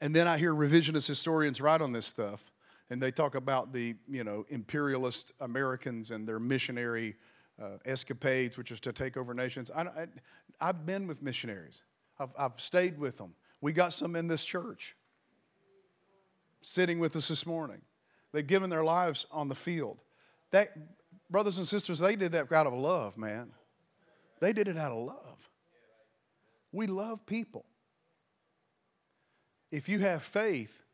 And 0.00 0.14
then 0.14 0.28
I 0.28 0.38
hear 0.38 0.52
revisionist 0.54 1.08
historians 1.08 1.60
write 1.60 1.80
on 1.80 1.92
this 1.92 2.06
stuff 2.06 2.52
and 2.90 3.02
they 3.02 3.10
talk 3.10 3.34
about 3.34 3.72
the, 3.72 3.94
you 4.08 4.24
know, 4.24 4.44
imperialist 4.48 5.32
Americans 5.40 6.10
and 6.10 6.28
their 6.28 6.38
missionary 6.38 7.16
uh, 7.62 7.78
escapades, 7.86 8.58
which 8.58 8.70
is 8.70 8.80
to 8.80 8.92
take 8.92 9.16
over 9.16 9.32
nations. 9.32 9.70
I, 9.74 10.06
have 10.60 10.84
been 10.84 11.06
with 11.06 11.22
missionaries. 11.22 11.82
I've, 12.18 12.30
I've 12.38 12.60
stayed 12.60 12.98
with 12.98 13.18
them. 13.18 13.34
We 13.60 13.72
got 13.72 13.94
some 13.94 14.16
in 14.16 14.28
this 14.28 14.44
church 14.44 14.94
sitting 16.62 16.98
with 16.98 17.16
us 17.16 17.28
this 17.28 17.46
morning. 17.46 17.80
They've 18.32 18.46
given 18.46 18.70
their 18.70 18.84
lives 18.84 19.26
on 19.30 19.48
the 19.48 19.54
field. 19.54 19.98
That 20.50 20.72
brothers 21.34 21.58
and 21.58 21.66
sisters, 21.66 21.98
they 21.98 22.14
did 22.14 22.30
that 22.30 22.52
out 22.52 22.68
of 22.68 22.74
love, 22.74 23.18
man. 23.18 23.50
They 24.38 24.52
did 24.52 24.68
it 24.68 24.78
out 24.78 24.92
of 24.92 24.98
love. 24.98 25.50
We 26.70 26.86
love 26.86 27.26
people. 27.26 27.64
If 29.68 29.88
you 29.88 29.98
have 29.98 30.22
faith, 30.22 30.84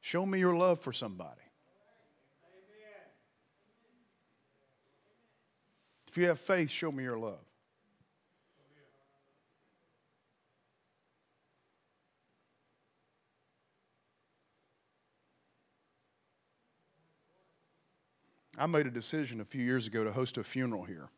show 0.00 0.24
me 0.24 0.38
your 0.38 0.56
love 0.56 0.80
for 0.80 0.94
somebody. 0.94 1.42
If 6.08 6.16
you 6.16 6.28
have 6.28 6.40
faith, 6.40 6.70
show 6.70 6.90
me 6.90 7.02
your 7.02 7.18
love. 7.18 7.49
I 18.58 18.66
made 18.66 18.86
a 18.86 18.90
decision 18.90 19.40
a 19.40 19.44
few 19.44 19.64
years 19.64 19.86
ago 19.86 20.04
to 20.04 20.12
host 20.12 20.36
a 20.36 20.44
funeral 20.44 20.84
here 20.84 21.08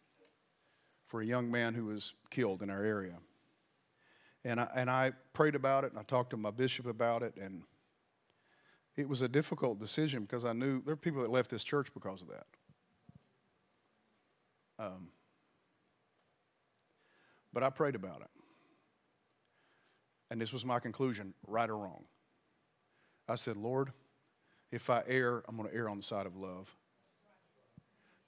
for 1.06 1.20
a 1.22 1.26
young 1.26 1.50
man 1.50 1.74
who 1.74 1.86
was 1.86 2.14
killed 2.30 2.62
in 2.62 2.70
our 2.70 2.82
area. 2.82 3.18
And 4.44 4.60
I, 4.60 4.68
and 4.74 4.90
I 4.90 5.12
prayed 5.32 5.54
about 5.54 5.84
it 5.84 5.90
and 5.90 5.98
I 5.98 6.02
talked 6.02 6.30
to 6.30 6.36
my 6.36 6.50
bishop 6.50 6.86
about 6.86 7.22
it. 7.22 7.36
And 7.40 7.62
it 8.96 9.08
was 9.08 9.22
a 9.22 9.28
difficult 9.28 9.78
decision 9.78 10.22
because 10.22 10.44
I 10.44 10.52
knew 10.52 10.82
there 10.82 10.94
are 10.94 10.96
people 10.96 11.22
that 11.22 11.30
left 11.30 11.50
this 11.50 11.64
church 11.64 11.92
because 11.94 12.22
of 12.22 12.28
that. 12.28 12.46
Um, 14.78 15.08
but 17.52 17.62
I 17.62 17.70
prayed 17.70 17.94
about 17.94 18.20
it. 18.22 18.30
And 20.30 20.40
this 20.40 20.52
was 20.52 20.64
my 20.64 20.78
conclusion, 20.78 21.34
right 21.46 21.68
or 21.68 21.76
wrong. 21.76 22.04
I 23.28 23.34
said, 23.34 23.56
Lord, 23.56 23.92
if 24.70 24.88
I 24.88 25.02
err, 25.06 25.42
I'm 25.46 25.56
going 25.56 25.68
to 25.68 25.74
err 25.74 25.88
on 25.90 25.98
the 25.98 26.02
side 26.02 26.24
of 26.26 26.36
love 26.36 26.74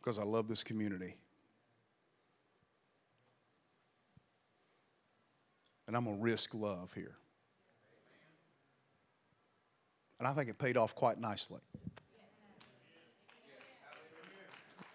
because 0.05 0.19
I 0.19 0.23
love 0.23 0.49
this 0.49 0.63
community. 0.63 1.17
And 5.87 5.97
I'm 5.97 6.05
going 6.05 6.19
to 6.19 6.23
risk 6.23 6.53
love 6.53 6.93
here. 6.95 7.17
And 10.19 10.29
I 10.29 10.35
think 10.35 10.51
it 10.51 10.59
paid 10.59 10.77
off 10.77 10.95
quite 10.95 11.19
nicely. 11.19 11.61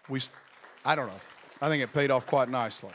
We, 0.08 0.20
I 0.84 0.94
don't 0.94 1.08
know. 1.08 1.20
I 1.60 1.68
think 1.68 1.82
it 1.82 1.92
paid 1.92 2.12
off 2.12 2.26
quite 2.26 2.48
nicely. 2.48 2.90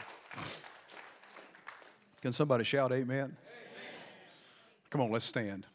Can 2.22 2.32
somebody 2.32 2.64
shout 2.64 2.94
amen? 2.94 3.08
amen? 3.10 3.36
Come 4.90 5.02
on, 5.02 5.12
let's 5.12 5.26
stand. 5.26 5.66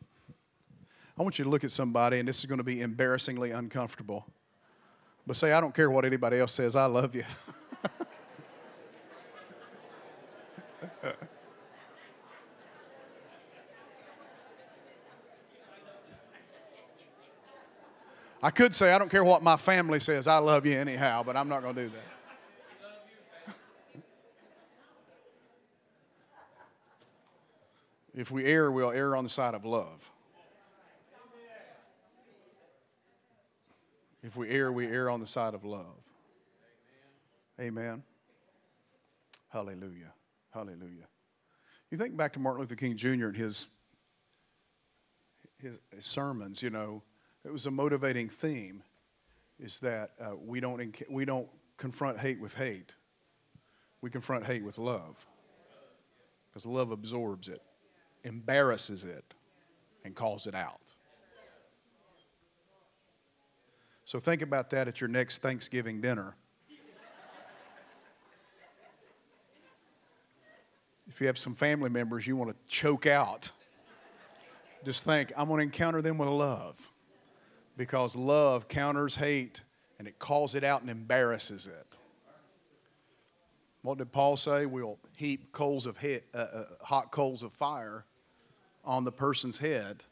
I 1.18 1.22
want 1.22 1.38
you 1.38 1.44
to 1.44 1.50
look 1.50 1.64
at 1.64 1.70
somebody, 1.70 2.18
and 2.18 2.26
this 2.26 2.38
is 2.38 2.46
going 2.46 2.58
to 2.58 2.64
be 2.64 2.80
embarrassingly 2.80 3.50
uncomfortable. 3.50 4.26
But 5.30 5.36
say, 5.36 5.52
I 5.52 5.60
don't 5.60 5.72
care 5.72 5.88
what 5.88 6.04
anybody 6.04 6.40
else 6.40 6.50
says, 6.50 6.74
I 6.74 6.86
love 6.86 7.14
you. 7.14 7.22
I 18.42 18.50
could 18.50 18.74
say, 18.74 18.92
I 18.92 18.98
don't 18.98 19.08
care 19.08 19.22
what 19.22 19.40
my 19.40 19.56
family 19.56 20.00
says, 20.00 20.26
I 20.26 20.38
love 20.38 20.66
you 20.66 20.76
anyhow, 20.76 21.22
but 21.22 21.36
I'm 21.36 21.48
not 21.48 21.62
going 21.62 21.76
to 21.76 21.84
do 21.84 21.90
that. 21.90 23.54
if 28.16 28.32
we 28.32 28.46
err, 28.46 28.72
we'll 28.72 28.90
err 28.90 29.14
on 29.14 29.22
the 29.22 29.30
side 29.30 29.54
of 29.54 29.64
love. 29.64 30.10
If 34.22 34.36
we 34.36 34.50
err, 34.50 34.70
we 34.70 34.86
err 34.86 35.08
on 35.10 35.20
the 35.20 35.26
side 35.26 35.54
of 35.54 35.64
love. 35.64 35.86
Amen. 37.58 37.78
Amen. 37.78 38.02
Hallelujah. 39.48 40.12
Hallelujah. 40.52 41.06
You 41.90 41.98
think 41.98 42.16
back 42.16 42.32
to 42.34 42.38
Martin 42.38 42.60
Luther 42.60 42.76
King 42.76 42.96
Jr. 42.96 43.26
and 43.26 43.36
his, 43.36 43.66
his, 45.58 45.78
his 45.94 46.04
sermons, 46.04 46.62
you 46.62 46.70
know, 46.70 47.02
it 47.44 47.52
was 47.52 47.66
a 47.66 47.70
motivating 47.70 48.28
theme 48.28 48.82
is 49.58 49.80
that 49.80 50.12
uh, 50.20 50.36
we, 50.36 50.60
don't, 50.60 50.94
we 51.10 51.24
don't 51.24 51.48
confront 51.76 52.18
hate 52.18 52.40
with 52.40 52.54
hate. 52.54 52.94
We 54.02 54.10
confront 54.10 54.44
hate 54.44 54.64
with 54.64 54.78
love. 54.78 55.26
Because 56.50 56.66
love 56.66 56.90
absorbs 56.90 57.48
it, 57.48 57.62
embarrasses 58.24 59.04
it, 59.04 59.34
and 60.04 60.14
calls 60.14 60.46
it 60.46 60.54
out. 60.54 60.94
So 64.10 64.18
think 64.18 64.42
about 64.42 64.70
that 64.70 64.88
at 64.88 65.00
your 65.00 65.06
next 65.06 65.38
Thanksgiving 65.40 66.00
dinner. 66.00 66.34
If 71.08 71.20
you 71.20 71.28
have 71.28 71.38
some 71.38 71.54
family 71.54 71.90
members 71.90 72.26
you 72.26 72.34
want 72.34 72.50
to 72.50 72.56
choke 72.66 73.06
out, 73.06 73.52
just 74.84 75.04
think, 75.04 75.32
I'm 75.36 75.46
going 75.46 75.58
to 75.58 75.62
encounter 75.62 76.02
them 76.02 76.18
with 76.18 76.28
love 76.28 76.90
because 77.76 78.16
love 78.16 78.66
counters 78.66 79.14
hate 79.14 79.60
and 80.00 80.08
it 80.08 80.18
calls 80.18 80.56
it 80.56 80.64
out 80.64 80.80
and 80.80 80.90
embarrasses 80.90 81.68
it. 81.68 81.96
What 83.82 83.98
did 83.98 84.10
Paul 84.10 84.36
say? 84.36 84.66
We'll 84.66 84.98
heap 85.16 85.52
coals 85.52 85.86
of 85.86 85.98
he- 85.98 86.18
uh, 86.34 86.36
uh, 86.36 86.64
hot 86.80 87.12
coals 87.12 87.44
of 87.44 87.52
fire 87.52 88.04
on 88.84 89.04
the 89.04 89.12
person's 89.12 89.58
head 89.58 90.02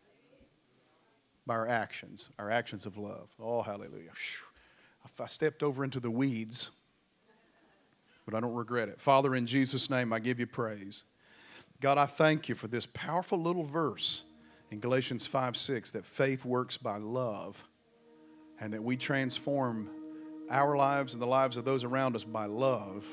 by 1.49 1.55
our 1.55 1.66
actions, 1.66 2.28
our 2.38 2.51
actions 2.51 2.86
of 2.86 2.96
love. 2.96 3.30
Oh, 3.42 3.62
hallelujah. 3.62 4.11
I 5.18 5.26
stepped 5.26 5.64
over 5.64 5.82
into 5.82 5.99
the 5.99 6.11
weeds, 6.11 6.70
but 8.24 8.34
I 8.34 8.40
don't 8.40 8.55
regret 8.55 8.88
it. 8.88 9.01
Father, 9.01 9.34
in 9.34 9.46
Jesus' 9.46 9.90
name, 9.90 10.12
I 10.12 10.20
give 10.20 10.38
you 10.38 10.46
praise. 10.46 11.05
God, 11.80 11.99
I 11.99 12.07
thank 12.07 12.49
you 12.49 12.55
for 12.55 12.68
this 12.68 12.86
powerful 12.86 13.40
little 13.40 13.64
verse 13.64 14.24
in 14.70 14.78
Galatians 14.78 15.26
5 15.26 15.57
6 15.57 15.92
that 15.92 16.05
faith 16.05 16.44
works 16.44 16.76
by 16.76 16.99
love 16.99 17.64
and 18.61 18.72
that 18.74 18.84
we 18.84 18.96
transform 18.96 19.88
our 20.51 20.76
lives 20.76 21.14
and 21.14 21.22
the 21.22 21.26
lives 21.26 21.57
of 21.57 21.64
those 21.64 21.82
around 21.82 22.14
us 22.14 22.24
by 22.24 22.44
love. 22.44 23.07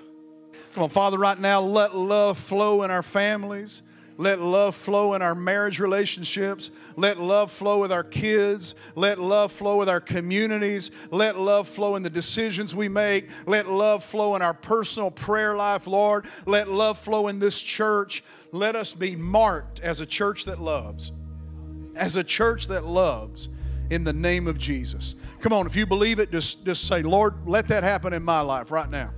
Come 0.73 0.83
on, 0.83 0.89
Father, 0.89 1.17
right 1.17 1.39
now, 1.39 1.61
let 1.61 1.95
love 1.95 2.37
flow 2.37 2.83
in 2.83 2.91
our 2.91 3.03
families. 3.03 3.81
Let 4.17 4.39
love 4.39 4.75
flow 4.75 5.13
in 5.13 5.21
our 5.21 5.35
marriage 5.35 5.79
relationships. 5.79 6.71
Let 6.95 7.19
love 7.19 7.51
flow 7.51 7.79
with 7.81 7.91
our 7.91 8.03
kids. 8.03 8.75
Let 8.95 9.19
love 9.19 9.51
flow 9.51 9.77
with 9.77 9.89
our 9.89 9.99
communities. 9.99 10.91
Let 11.11 11.37
love 11.37 11.67
flow 11.67 11.95
in 11.95 12.03
the 12.03 12.09
decisions 12.09 12.73
we 12.73 12.87
make. 12.87 13.29
Let 13.45 13.67
love 13.67 14.03
flow 14.03 14.35
in 14.35 14.41
our 14.41 14.53
personal 14.53 15.11
prayer 15.11 15.55
life, 15.55 15.87
Lord. 15.87 16.25
Let 16.45 16.69
love 16.69 16.97
flow 16.97 17.27
in 17.27 17.39
this 17.39 17.61
church. 17.61 18.23
Let 18.51 18.75
us 18.75 18.93
be 18.93 19.15
marked 19.15 19.81
as 19.81 19.99
a 19.99 20.05
church 20.05 20.45
that 20.45 20.61
loves 20.61 21.11
as 21.95 22.15
a 22.15 22.23
church 22.23 22.67
that 22.67 22.85
loves 22.85 23.49
in 23.89 24.03
the 24.03 24.13
name 24.13 24.47
of 24.47 24.57
Jesus. 24.57 25.15
Come 25.39 25.53
on, 25.53 25.67
if 25.67 25.75
you 25.75 25.85
believe 25.85 26.19
it, 26.19 26.31
just, 26.31 26.65
just 26.65 26.87
say, 26.87 27.01
Lord, 27.01 27.47
let 27.47 27.67
that 27.67 27.83
happen 27.83 28.13
in 28.13 28.23
my 28.23 28.41
life 28.41 28.71
right 28.71 28.89
now. 28.89 29.11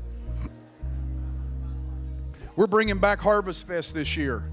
We're 2.55 2.67
bringing 2.67 2.97
back 2.97 3.19
Harvest 3.19 3.67
Fest 3.67 3.93
this 3.93 4.17
year. 4.17 4.43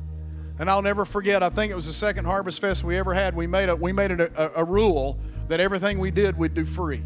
And 0.58 0.70
I'll 0.70 0.82
never 0.82 1.04
forget, 1.04 1.42
I 1.42 1.48
think 1.48 1.72
it 1.72 1.74
was 1.74 1.86
the 1.86 1.92
second 1.92 2.26
Harvest 2.26 2.60
Fest 2.60 2.84
we 2.84 2.96
ever 2.96 3.12
had. 3.12 3.34
We 3.34 3.46
made, 3.46 3.68
a, 3.68 3.74
we 3.74 3.92
made 3.92 4.12
it 4.12 4.20
a, 4.20 4.60
a 4.60 4.64
rule 4.64 5.18
that 5.48 5.58
everything 5.58 5.98
we 5.98 6.10
did, 6.10 6.38
we'd 6.38 6.54
do 6.54 6.64
free. 6.64 7.02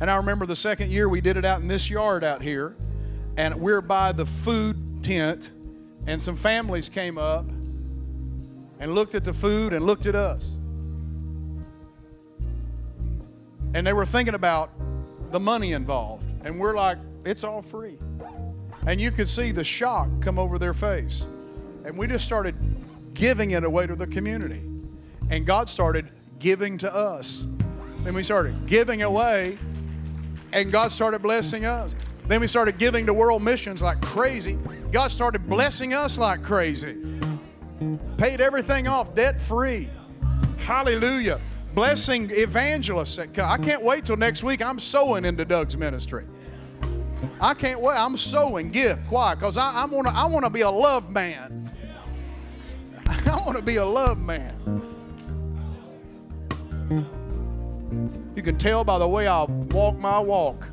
And 0.00 0.10
I 0.10 0.16
remember 0.16 0.46
the 0.46 0.56
second 0.56 0.90
year 0.90 1.08
we 1.08 1.20
did 1.20 1.36
it 1.36 1.44
out 1.44 1.60
in 1.60 1.68
this 1.68 1.90
yard 1.90 2.22
out 2.24 2.42
here. 2.42 2.76
And 3.36 3.54
we're 3.56 3.80
by 3.80 4.12
the 4.12 4.26
food 4.26 5.02
tent. 5.02 5.50
And 6.06 6.20
some 6.20 6.36
families 6.36 6.88
came 6.88 7.18
up 7.18 7.46
and 8.78 8.94
looked 8.94 9.14
at 9.14 9.24
the 9.24 9.32
food 9.32 9.72
and 9.72 9.84
looked 9.86 10.06
at 10.06 10.14
us. 10.14 10.56
And 13.74 13.86
they 13.86 13.92
were 13.92 14.06
thinking 14.06 14.34
about 14.34 14.70
the 15.30 15.40
money 15.40 15.72
involved. 15.72 16.24
And 16.44 16.58
we're 16.58 16.74
like, 16.74 16.98
it's 17.24 17.42
all 17.44 17.62
free. 17.62 17.98
And 18.86 19.00
you 19.00 19.10
could 19.10 19.28
see 19.28 19.52
the 19.52 19.64
shock 19.64 20.08
come 20.20 20.38
over 20.38 20.58
their 20.58 20.74
face. 20.74 21.28
And 21.84 21.98
we 21.98 22.06
just 22.06 22.24
started 22.24 22.54
giving 23.14 23.52
it 23.52 23.64
away 23.64 23.86
to 23.86 23.94
the 23.94 24.06
community. 24.06 24.62
And 25.30 25.46
God 25.46 25.68
started 25.68 26.08
giving 26.38 26.78
to 26.78 26.94
us. 26.94 27.46
Then 28.04 28.14
we 28.14 28.22
started 28.22 28.66
giving 28.66 29.02
away, 29.02 29.58
and 30.52 30.72
God 30.72 30.90
started 30.90 31.22
blessing 31.22 31.64
us. 31.64 31.94
Then 32.26 32.40
we 32.40 32.46
started 32.46 32.78
giving 32.78 33.06
to 33.06 33.14
world 33.14 33.42
missions 33.42 33.82
like 33.82 34.00
crazy. 34.00 34.58
God 34.90 35.08
started 35.08 35.48
blessing 35.48 35.94
us 35.94 36.18
like 36.18 36.42
crazy. 36.42 36.98
Paid 38.16 38.40
everything 38.40 38.88
off 38.88 39.14
debt 39.14 39.40
free. 39.40 39.88
Hallelujah. 40.58 41.40
Blessing 41.74 42.30
evangelists. 42.30 43.18
I 43.18 43.56
can't 43.58 43.82
wait 43.82 44.04
till 44.04 44.16
next 44.16 44.44
week. 44.44 44.62
I'm 44.62 44.78
sowing 44.78 45.24
into 45.24 45.44
Doug's 45.44 45.76
ministry. 45.76 46.26
I 47.40 47.54
can't 47.54 47.80
wait. 47.80 47.96
I'm 47.96 48.16
sowing, 48.16 48.70
give, 48.70 49.04
quiet, 49.06 49.38
because 49.38 49.56
I, 49.56 49.72
I 49.72 49.84
want 49.86 50.06
to 50.06 50.14
I 50.14 50.26
wanna 50.26 50.50
be 50.50 50.60
a 50.60 50.70
love 50.70 51.10
man. 51.10 51.71
I 53.26 53.42
want 53.44 53.56
to 53.56 53.62
be 53.62 53.76
a 53.76 53.84
love 53.84 54.18
man. 54.18 54.58
You 58.34 58.42
can 58.42 58.56
tell 58.56 58.84
by 58.84 58.98
the 58.98 59.06
way 59.06 59.26
I 59.26 59.44
walk 59.44 59.98
my 59.98 60.18
walk. 60.18 60.68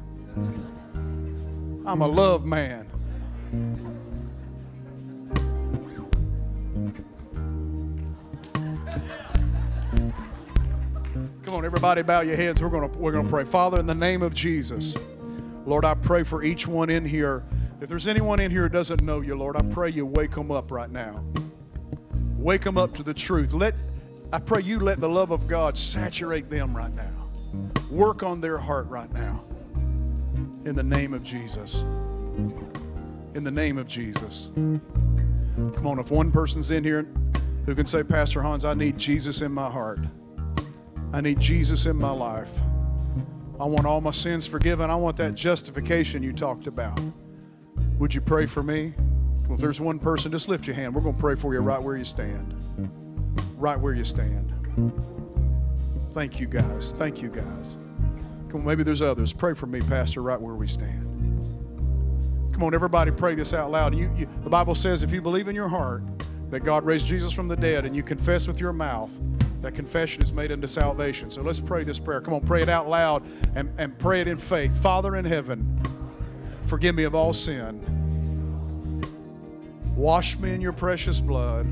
I'm 1.86 2.02
a 2.02 2.08
love 2.08 2.46
man. 2.46 2.86
Come 11.44 11.54
on, 11.54 11.66
everybody, 11.66 12.04
bow 12.04 12.22
your 12.22 12.36
heads. 12.36 12.62
We're 12.62 12.70
going 12.70 12.90
to 12.90 12.98
we're 12.98 13.12
going 13.12 13.26
to 13.26 13.30
pray. 13.30 13.44
Father, 13.44 13.80
in 13.80 13.88
the 13.88 13.96
name 13.96 14.22
of 14.22 14.34
Jesus, 14.34 14.96
Lord, 15.66 15.84
I 15.84 15.96
pray 15.96 16.24
for 16.24 16.44
each 16.44 16.68
one 16.68 16.90
in 16.90 17.04
here. 17.04 17.44
If 17.82 17.90
there's 17.90 18.08
anyone 18.08 18.40
in 18.40 18.52
here 18.52 18.64
who 18.64 18.70
doesn't 18.70 19.02
know 19.02 19.22
you, 19.22 19.36
Lord, 19.36 19.58
I 19.58 19.62
pray 19.64 19.90
you 19.90 20.06
wake 20.06 20.32
them 20.32 20.52
up 20.52 20.72
right 20.72 20.90
now. 20.90 21.24
Wake 22.40 22.62
them 22.62 22.78
up 22.78 22.94
to 22.94 23.04
the 23.04 23.14
truth. 23.14 23.52
Let 23.52 23.76
I 24.32 24.40
pray 24.40 24.62
you 24.62 24.80
let 24.80 25.02
the 25.02 25.10
love 25.10 25.32
of 25.32 25.46
God 25.48 25.78
saturate 25.78 26.50
them 26.50 26.76
right 26.76 26.94
now. 26.96 27.30
Work 27.92 28.24
on 28.24 28.40
their 28.40 28.58
heart 28.58 28.88
right 28.88 29.12
now. 29.12 29.44
In 30.64 30.74
the 30.74 30.84
name 30.84 31.14
of 31.14 31.22
Jesus. 31.22 31.82
In 33.34 33.44
the 33.44 33.52
name 33.52 33.78
of 33.78 33.88
Jesus. 33.88 34.52
Come 34.56 35.86
on, 35.86 36.00
if 36.00 36.12
one 36.12 36.32
person's 36.32 36.72
in 36.72 36.84
here 36.84 37.08
who 37.66 37.76
can 37.76 37.86
say, 37.86 38.04
Pastor 38.04 38.42
Hans, 38.42 38.64
I 38.64 38.74
need 38.74 38.98
Jesus 38.98 39.42
in 39.42 39.52
my 39.52 39.70
heart. 39.70 40.00
I 41.12 41.20
need 41.20 41.42
Jesus 41.42 41.88
in 41.88 41.98
my 41.98 42.12
life. 42.12 42.54
I 43.60 43.66
want 43.66 43.86
all 43.86 44.00
my 44.00 44.12
sins 44.12 44.48
forgiven. 44.48 44.90
I 44.90 44.96
want 44.96 45.18
that 45.18 45.36
justification 45.36 46.24
you 46.24 46.32
talked 46.32 46.68
about. 46.68 47.02
Would 47.98 48.14
you 48.14 48.22
pray 48.22 48.46
for 48.46 48.64
me? 48.64 48.94
Well, 49.50 49.56
if 49.56 49.62
there's 49.62 49.82
one 49.82 49.98
person, 49.98 50.32
just 50.32 50.48
lift 50.48 50.68
your 50.68 50.76
hand. 50.76 50.94
We're 50.94 51.02
going 51.02 51.16
to 51.16 51.20
pray 51.20 51.34
for 51.34 51.56
you 51.56 51.60
right 51.62 51.82
where 51.82 51.98
you 51.98 52.06
stand. 52.06 52.54
Right 53.58 53.80
where 53.80 53.96
you 53.96 54.04
stand. 54.04 54.54
Thank 56.14 56.40
you, 56.40 56.46
guys. 56.46 56.94
Thank 56.94 57.24
you, 57.24 57.30
guys. 57.30 57.80
Come 58.50 58.62
on, 58.62 58.66
maybe 58.66 58.84
there's 58.84 59.02
others. 59.02 59.34
Pray 59.34 59.56
for 59.56 59.66
me, 59.66 59.82
Pastor, 59.82 60.22
right 60.22 60.40
where 60.40 60.54
we 60.54 60.68
stand. 60.68 61.04
Come 62.54 62.62
on, 62.62 62.76
everybody, 62.76 63.10
pray 63.10 63.34
this 63.34 63.56
out 63.56 63.72
loud. 63.72 63.96
You, 63.96 64.14
you, 64.16 64.28
the 64.44 64.52
Bible 64.52 64.76
says 64.76 65.02
if 65.02 65.12
you 65.12 65.20
believe 65.20 65.48
in 65.48 65.56
your 65.56 65.68
heart 65.68 66.04
that 66.52 66.60
God 66.60 66.86
raised 66.86 67.08
Jesus 67.08 67.34
from 67.34 67.48
the 67.48 67.56
dead 67.56 67.86
and 67.86 67.96
you 67.96 68.04
confess 68.04 68.48
with 68.48 68.60
your 68.60 68.74
mouth, 68.74 69.12
that 69.62 69.74
confession 69.74 70.22
is 70.22 70.32
made 70.32 70.52
unto 70.52 70.68
salvation. 70.68 71.32
So 71.32 71.42
let's 71.42 71.60
pray 71.60 71.84
this 71.84 71.98
prayer. 71.98 72.22
Come 72.22 72.36
on, 72.36 72.42
pray 72.42 72.62
it 72.62 72.70
out 72.70 72.88
loud 72.88 73.24
and, 73.56 73.72
and 73.80 73.98
pray 73.98 74.22
it 74.22 74.28
in 74.28 74.38
faith. 74.38 74.78
Father 74.80 75.16
in 75.16 75.26
heaven, 75.26 75.82
forgive 76.66 76.94
me 76.94 77.04
of 77.04 77.16
all 77.16 77.34
sin. 77.34 78.00
Wash 80.00 80.40
me 80.40 80.54
in 80.54 80.62
your 80.62 80.72
precious 80.72 81.20
blood. 81.20 81.68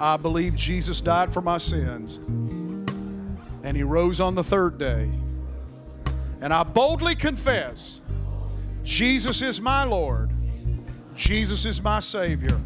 I 0.00 0.16
believe 0.16 0.54
Jesus 0.54 1.02
died 1.02 1.30
for 1.30 1.42
my 1.42 1.58
sins 1.58 2.16
and 3.62 3.76
he 3.76 3.82
rose 3.82 4.18
on 4.18 4.34
the 4.34 4.42
third 4.42 4.78
day. 4.78 5.10
And 6.40 6.54
I 6.54 6.62
boldly 6.62 7.14
confess 7.14 8.00
Jesus 8.82 9.42
is 9.42 9.60
my 9.60 9.84
Lord, 9.84 10.30
Jesus 11.14 11.66
is 11.66 11.82
my 11.82 12.00
Savior. 12.00 12.58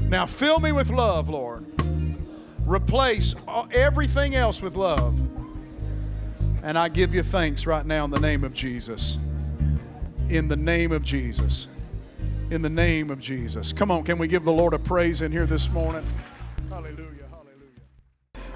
Now 0.00 0.26
fill 0.26 0.60
me 0.60 0.72
with 0.72 0.90
love, 0.90 1.30
Lord. 1.30 1.64
Replace 2.66 3.34
everything 3.72 4.34
else 4.34 4.60
with 4.60 4.76
love. 4.76 5.18
And 6.62 6.76
I 6.76 6.90
give 6.90 7.14
you 7.14 7.22
thanks 7.22 7.64
right 7.64 7.86
now 7.86 8.04
in 8.04 8.10
the 8.10 8.20
name 8.20 8.44
of 8.44 8.52
Jesus. 8.52 9.16
In 10.28 10.46
the 10.46 10.56
name 10.56 10.92
of 10.92 11.02
Jesus. 11.02 11.68
In 12.48 12.62
the 12.62 12.70
name 12.70 13.10
of 13.10 13.18
Jesus. 13.18 13.72
Come 13.72 13.90
on, 13.90 14.04
can 14.04 14.18
we 14.18 14.28
give 14.28 14.44
the 14.44 14.52
Lord 14.52 14.72
a 14.72 14.78
praise 14.78 15.20
in 15.20 15.32
here 15.32 15.46
this 15.46 15.68
morning? 15.68 16.06
Hallelujah. 16.68 17.24
Hallelujah. 17.28 17.80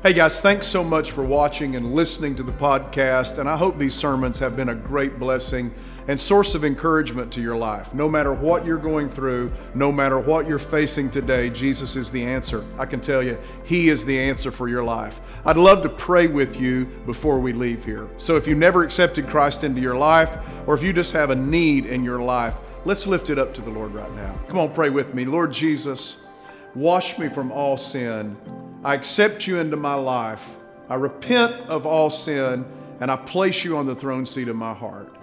Hey 0.05 0.13
guys, 0.13 0.41
thanks 0.41 0.69
so 0.69 0.85
much 0.85 1.11
for 1.11 1.25
watching 1.25 1.75
and 1.75 1.93
listening 1.93 2.37
to 2.37 2.45
the 2.45 2.53
podcast. 2.53 3.39
And 3.39 3.49
I 3.49 3.57
hope 3.57 3.79
these 3.79 3.95
sermons 3.95 4.39
have 4.39 4.55
been 4.55 4.69
a 4.69 4.77
great 4.77 5.19
blessing 5.19 5.75
and 6.07 6.19
source 6.21 6.55
of 6.55 6.65
encouragement 6.65 7.33
to 7.33 7.43
your 7.43 7.57
life. 7.57 7.93
No 7.93 8.09
matter 8.09 8.33
what 8.33 8.65
you're 8.65 8.79
going 8.79 9.09
through, 9.09 9.53
no 9.75 9.91
matter 9.91 10.21
what 10.21 10.47
you're 10.47 10.61
facing 10.61 11.11
today, 11.11 11.51
Jesus 11.51 11.97
is 11.97 12.13
the 12.13 12.23
answer. 12.23 12.65
I 12.79 12.87
can 12.87 13.01
tell 13.01 13.25
you, 13.25 13.37
He 13.65 13.89
is 13.89 14.05
the 14.05 14.19
answer 14.19 14.53
for 14.53 14.69
your 14.69 14.85
life. 14.85 15.21
I'd 15.45 15.57
love 15.57 15.83
to 15.83 15.89
pray 15.89 16.29
with 16.29 16.61
you 16.61 16.85
before 17.07 17.41
we 17.41 17.53
leave 17.53 17.85
here. 17.85 18.09
So 18.19 18.37
if 18.37 18.47
you 18.47 18.55
never 18.55 18.85
accepted 18.85 19.29
Christ 19.29 19.65
into 19.65 19.81
your 19.81 19.97
life, 19.97 20.39
or 20.69 20.77
if 20.77 20.83
you 20.85 20.93
just 20.93 21.13
have 21.13 21.31
a 21.31 21.37
need 21.37 21.87
in 21.87 22.05
your 22.05 22.21
life, 22.21 22.55
let's 22.85 23.07
lift 23.07 23.31
it 23.31 23.39
up 23.39 23.55
to 23.55 23.63
the 23.63 23.71
Lord 23.71 23.93
right 23.93 24.15
now. 24.15 24.35
Come 24.49 24.59
on, 24.59 24.73
pray 24.73 24.91
with 24.91 25.15
me. 25.15 25.25
Lord 25.25 25.53
Jesus, 25.53 26.27
wash 26.75 27.19
me 27.19 27.29
from 27.29 27.53
all 27.53 27.77
sin 27.77 28.37
I 28.83 28.95
accept 28.95 29.47
you 29.47 29.59
into 29.59 29.77
my 29.77 29.95
life. 29.95 30.57
I 30.89 30.95
repent 30.95 31.55
of 31.69 31.85
all 31.85 32.09
sin 32.09 32.65
and 33.01 33.11
I 33.11 33.17
place 33.17 33.63
you 33.63 33.77
on 33.77 33.85
the 33.85 33.95
throne 33.95 34.25
seat 34.25 34.49
of 34.49 34.57
my 34.57 34.73
heart. 34.73 35.15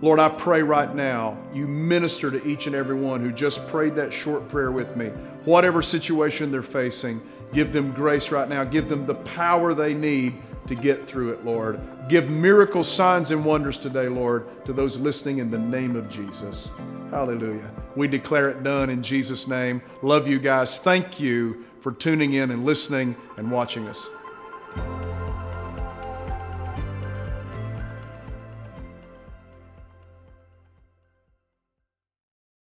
Lord, 0.00 0.20
I 0.20 0.28
pray 0.28 0.62
right 0.62 0.94
now 0.94 1.36
you 1.52 1.66
minister 1.66 2.30
to 2.30 2.46
each 2.46 2.68
and 2.68 2.76
every 2.76 2.94
one 2.94 3.20
who 3.20 3.32
just 3.32 3.66
prayed 3.66 3.96
that 3.96 4.12
short 4.12 4.48
prayer 4.48 4.70
with 4.70 4.96
me. 4.96 5.08
Whatever 5.44 5.82
situation 5.82 6.52
they're 6.52 6.62
facing, 6.62 7.20
give 7.52 7.72
them 7.72 7.92
grace 7.92 8.30
right 8.30 8.48
now. 8.48 8.62
Give 8.62 8.88
them 8.88 9.06
the 9.06 9.16
power 9.16 9.74
they 9.74 9.92
need 9.92 10.40
to 10.70 10.76
get 10.76 11.04
through 11.04 11.30
it, 11.30 11.44
Lord. 11.44 11.80
Give 12.08 12.30
miracle 12.30 12.84
signs 12.84 13.32
and 13.32 13.44
wonders 13.44 13.76
today, 13.76 14.06
Lord, 14.06 14.64
to 14.64 14.72
those 14.72 15.00
listening 15.00 15.38
in 15.38 15.50
the 15.50 15.58
name 15.58 15.96
of 15.96 16.08
Jesus. 16.08 16.70
Hallelujah. 17.10 17.68
We 17.96 18.06
declare 18.06 18.50
it 18.50 18.62
done 18.62 18.88
in 18.88 19.02
Jesus' 19.02 19.48
name. 19.48 19.82
Love 20.02 20.28
you 20.28 20.38
guys. 20.38 20.78
Thank 20.78 21.18
you 21.18 21.64
for 21.80 21.90
tuning 21.90 22.34
in 22.34 22.52
and 22.52 22.64
listening 22.64 23.16
and 23.36 23.50
watching 23.50 23.88
us. 23.88 24.10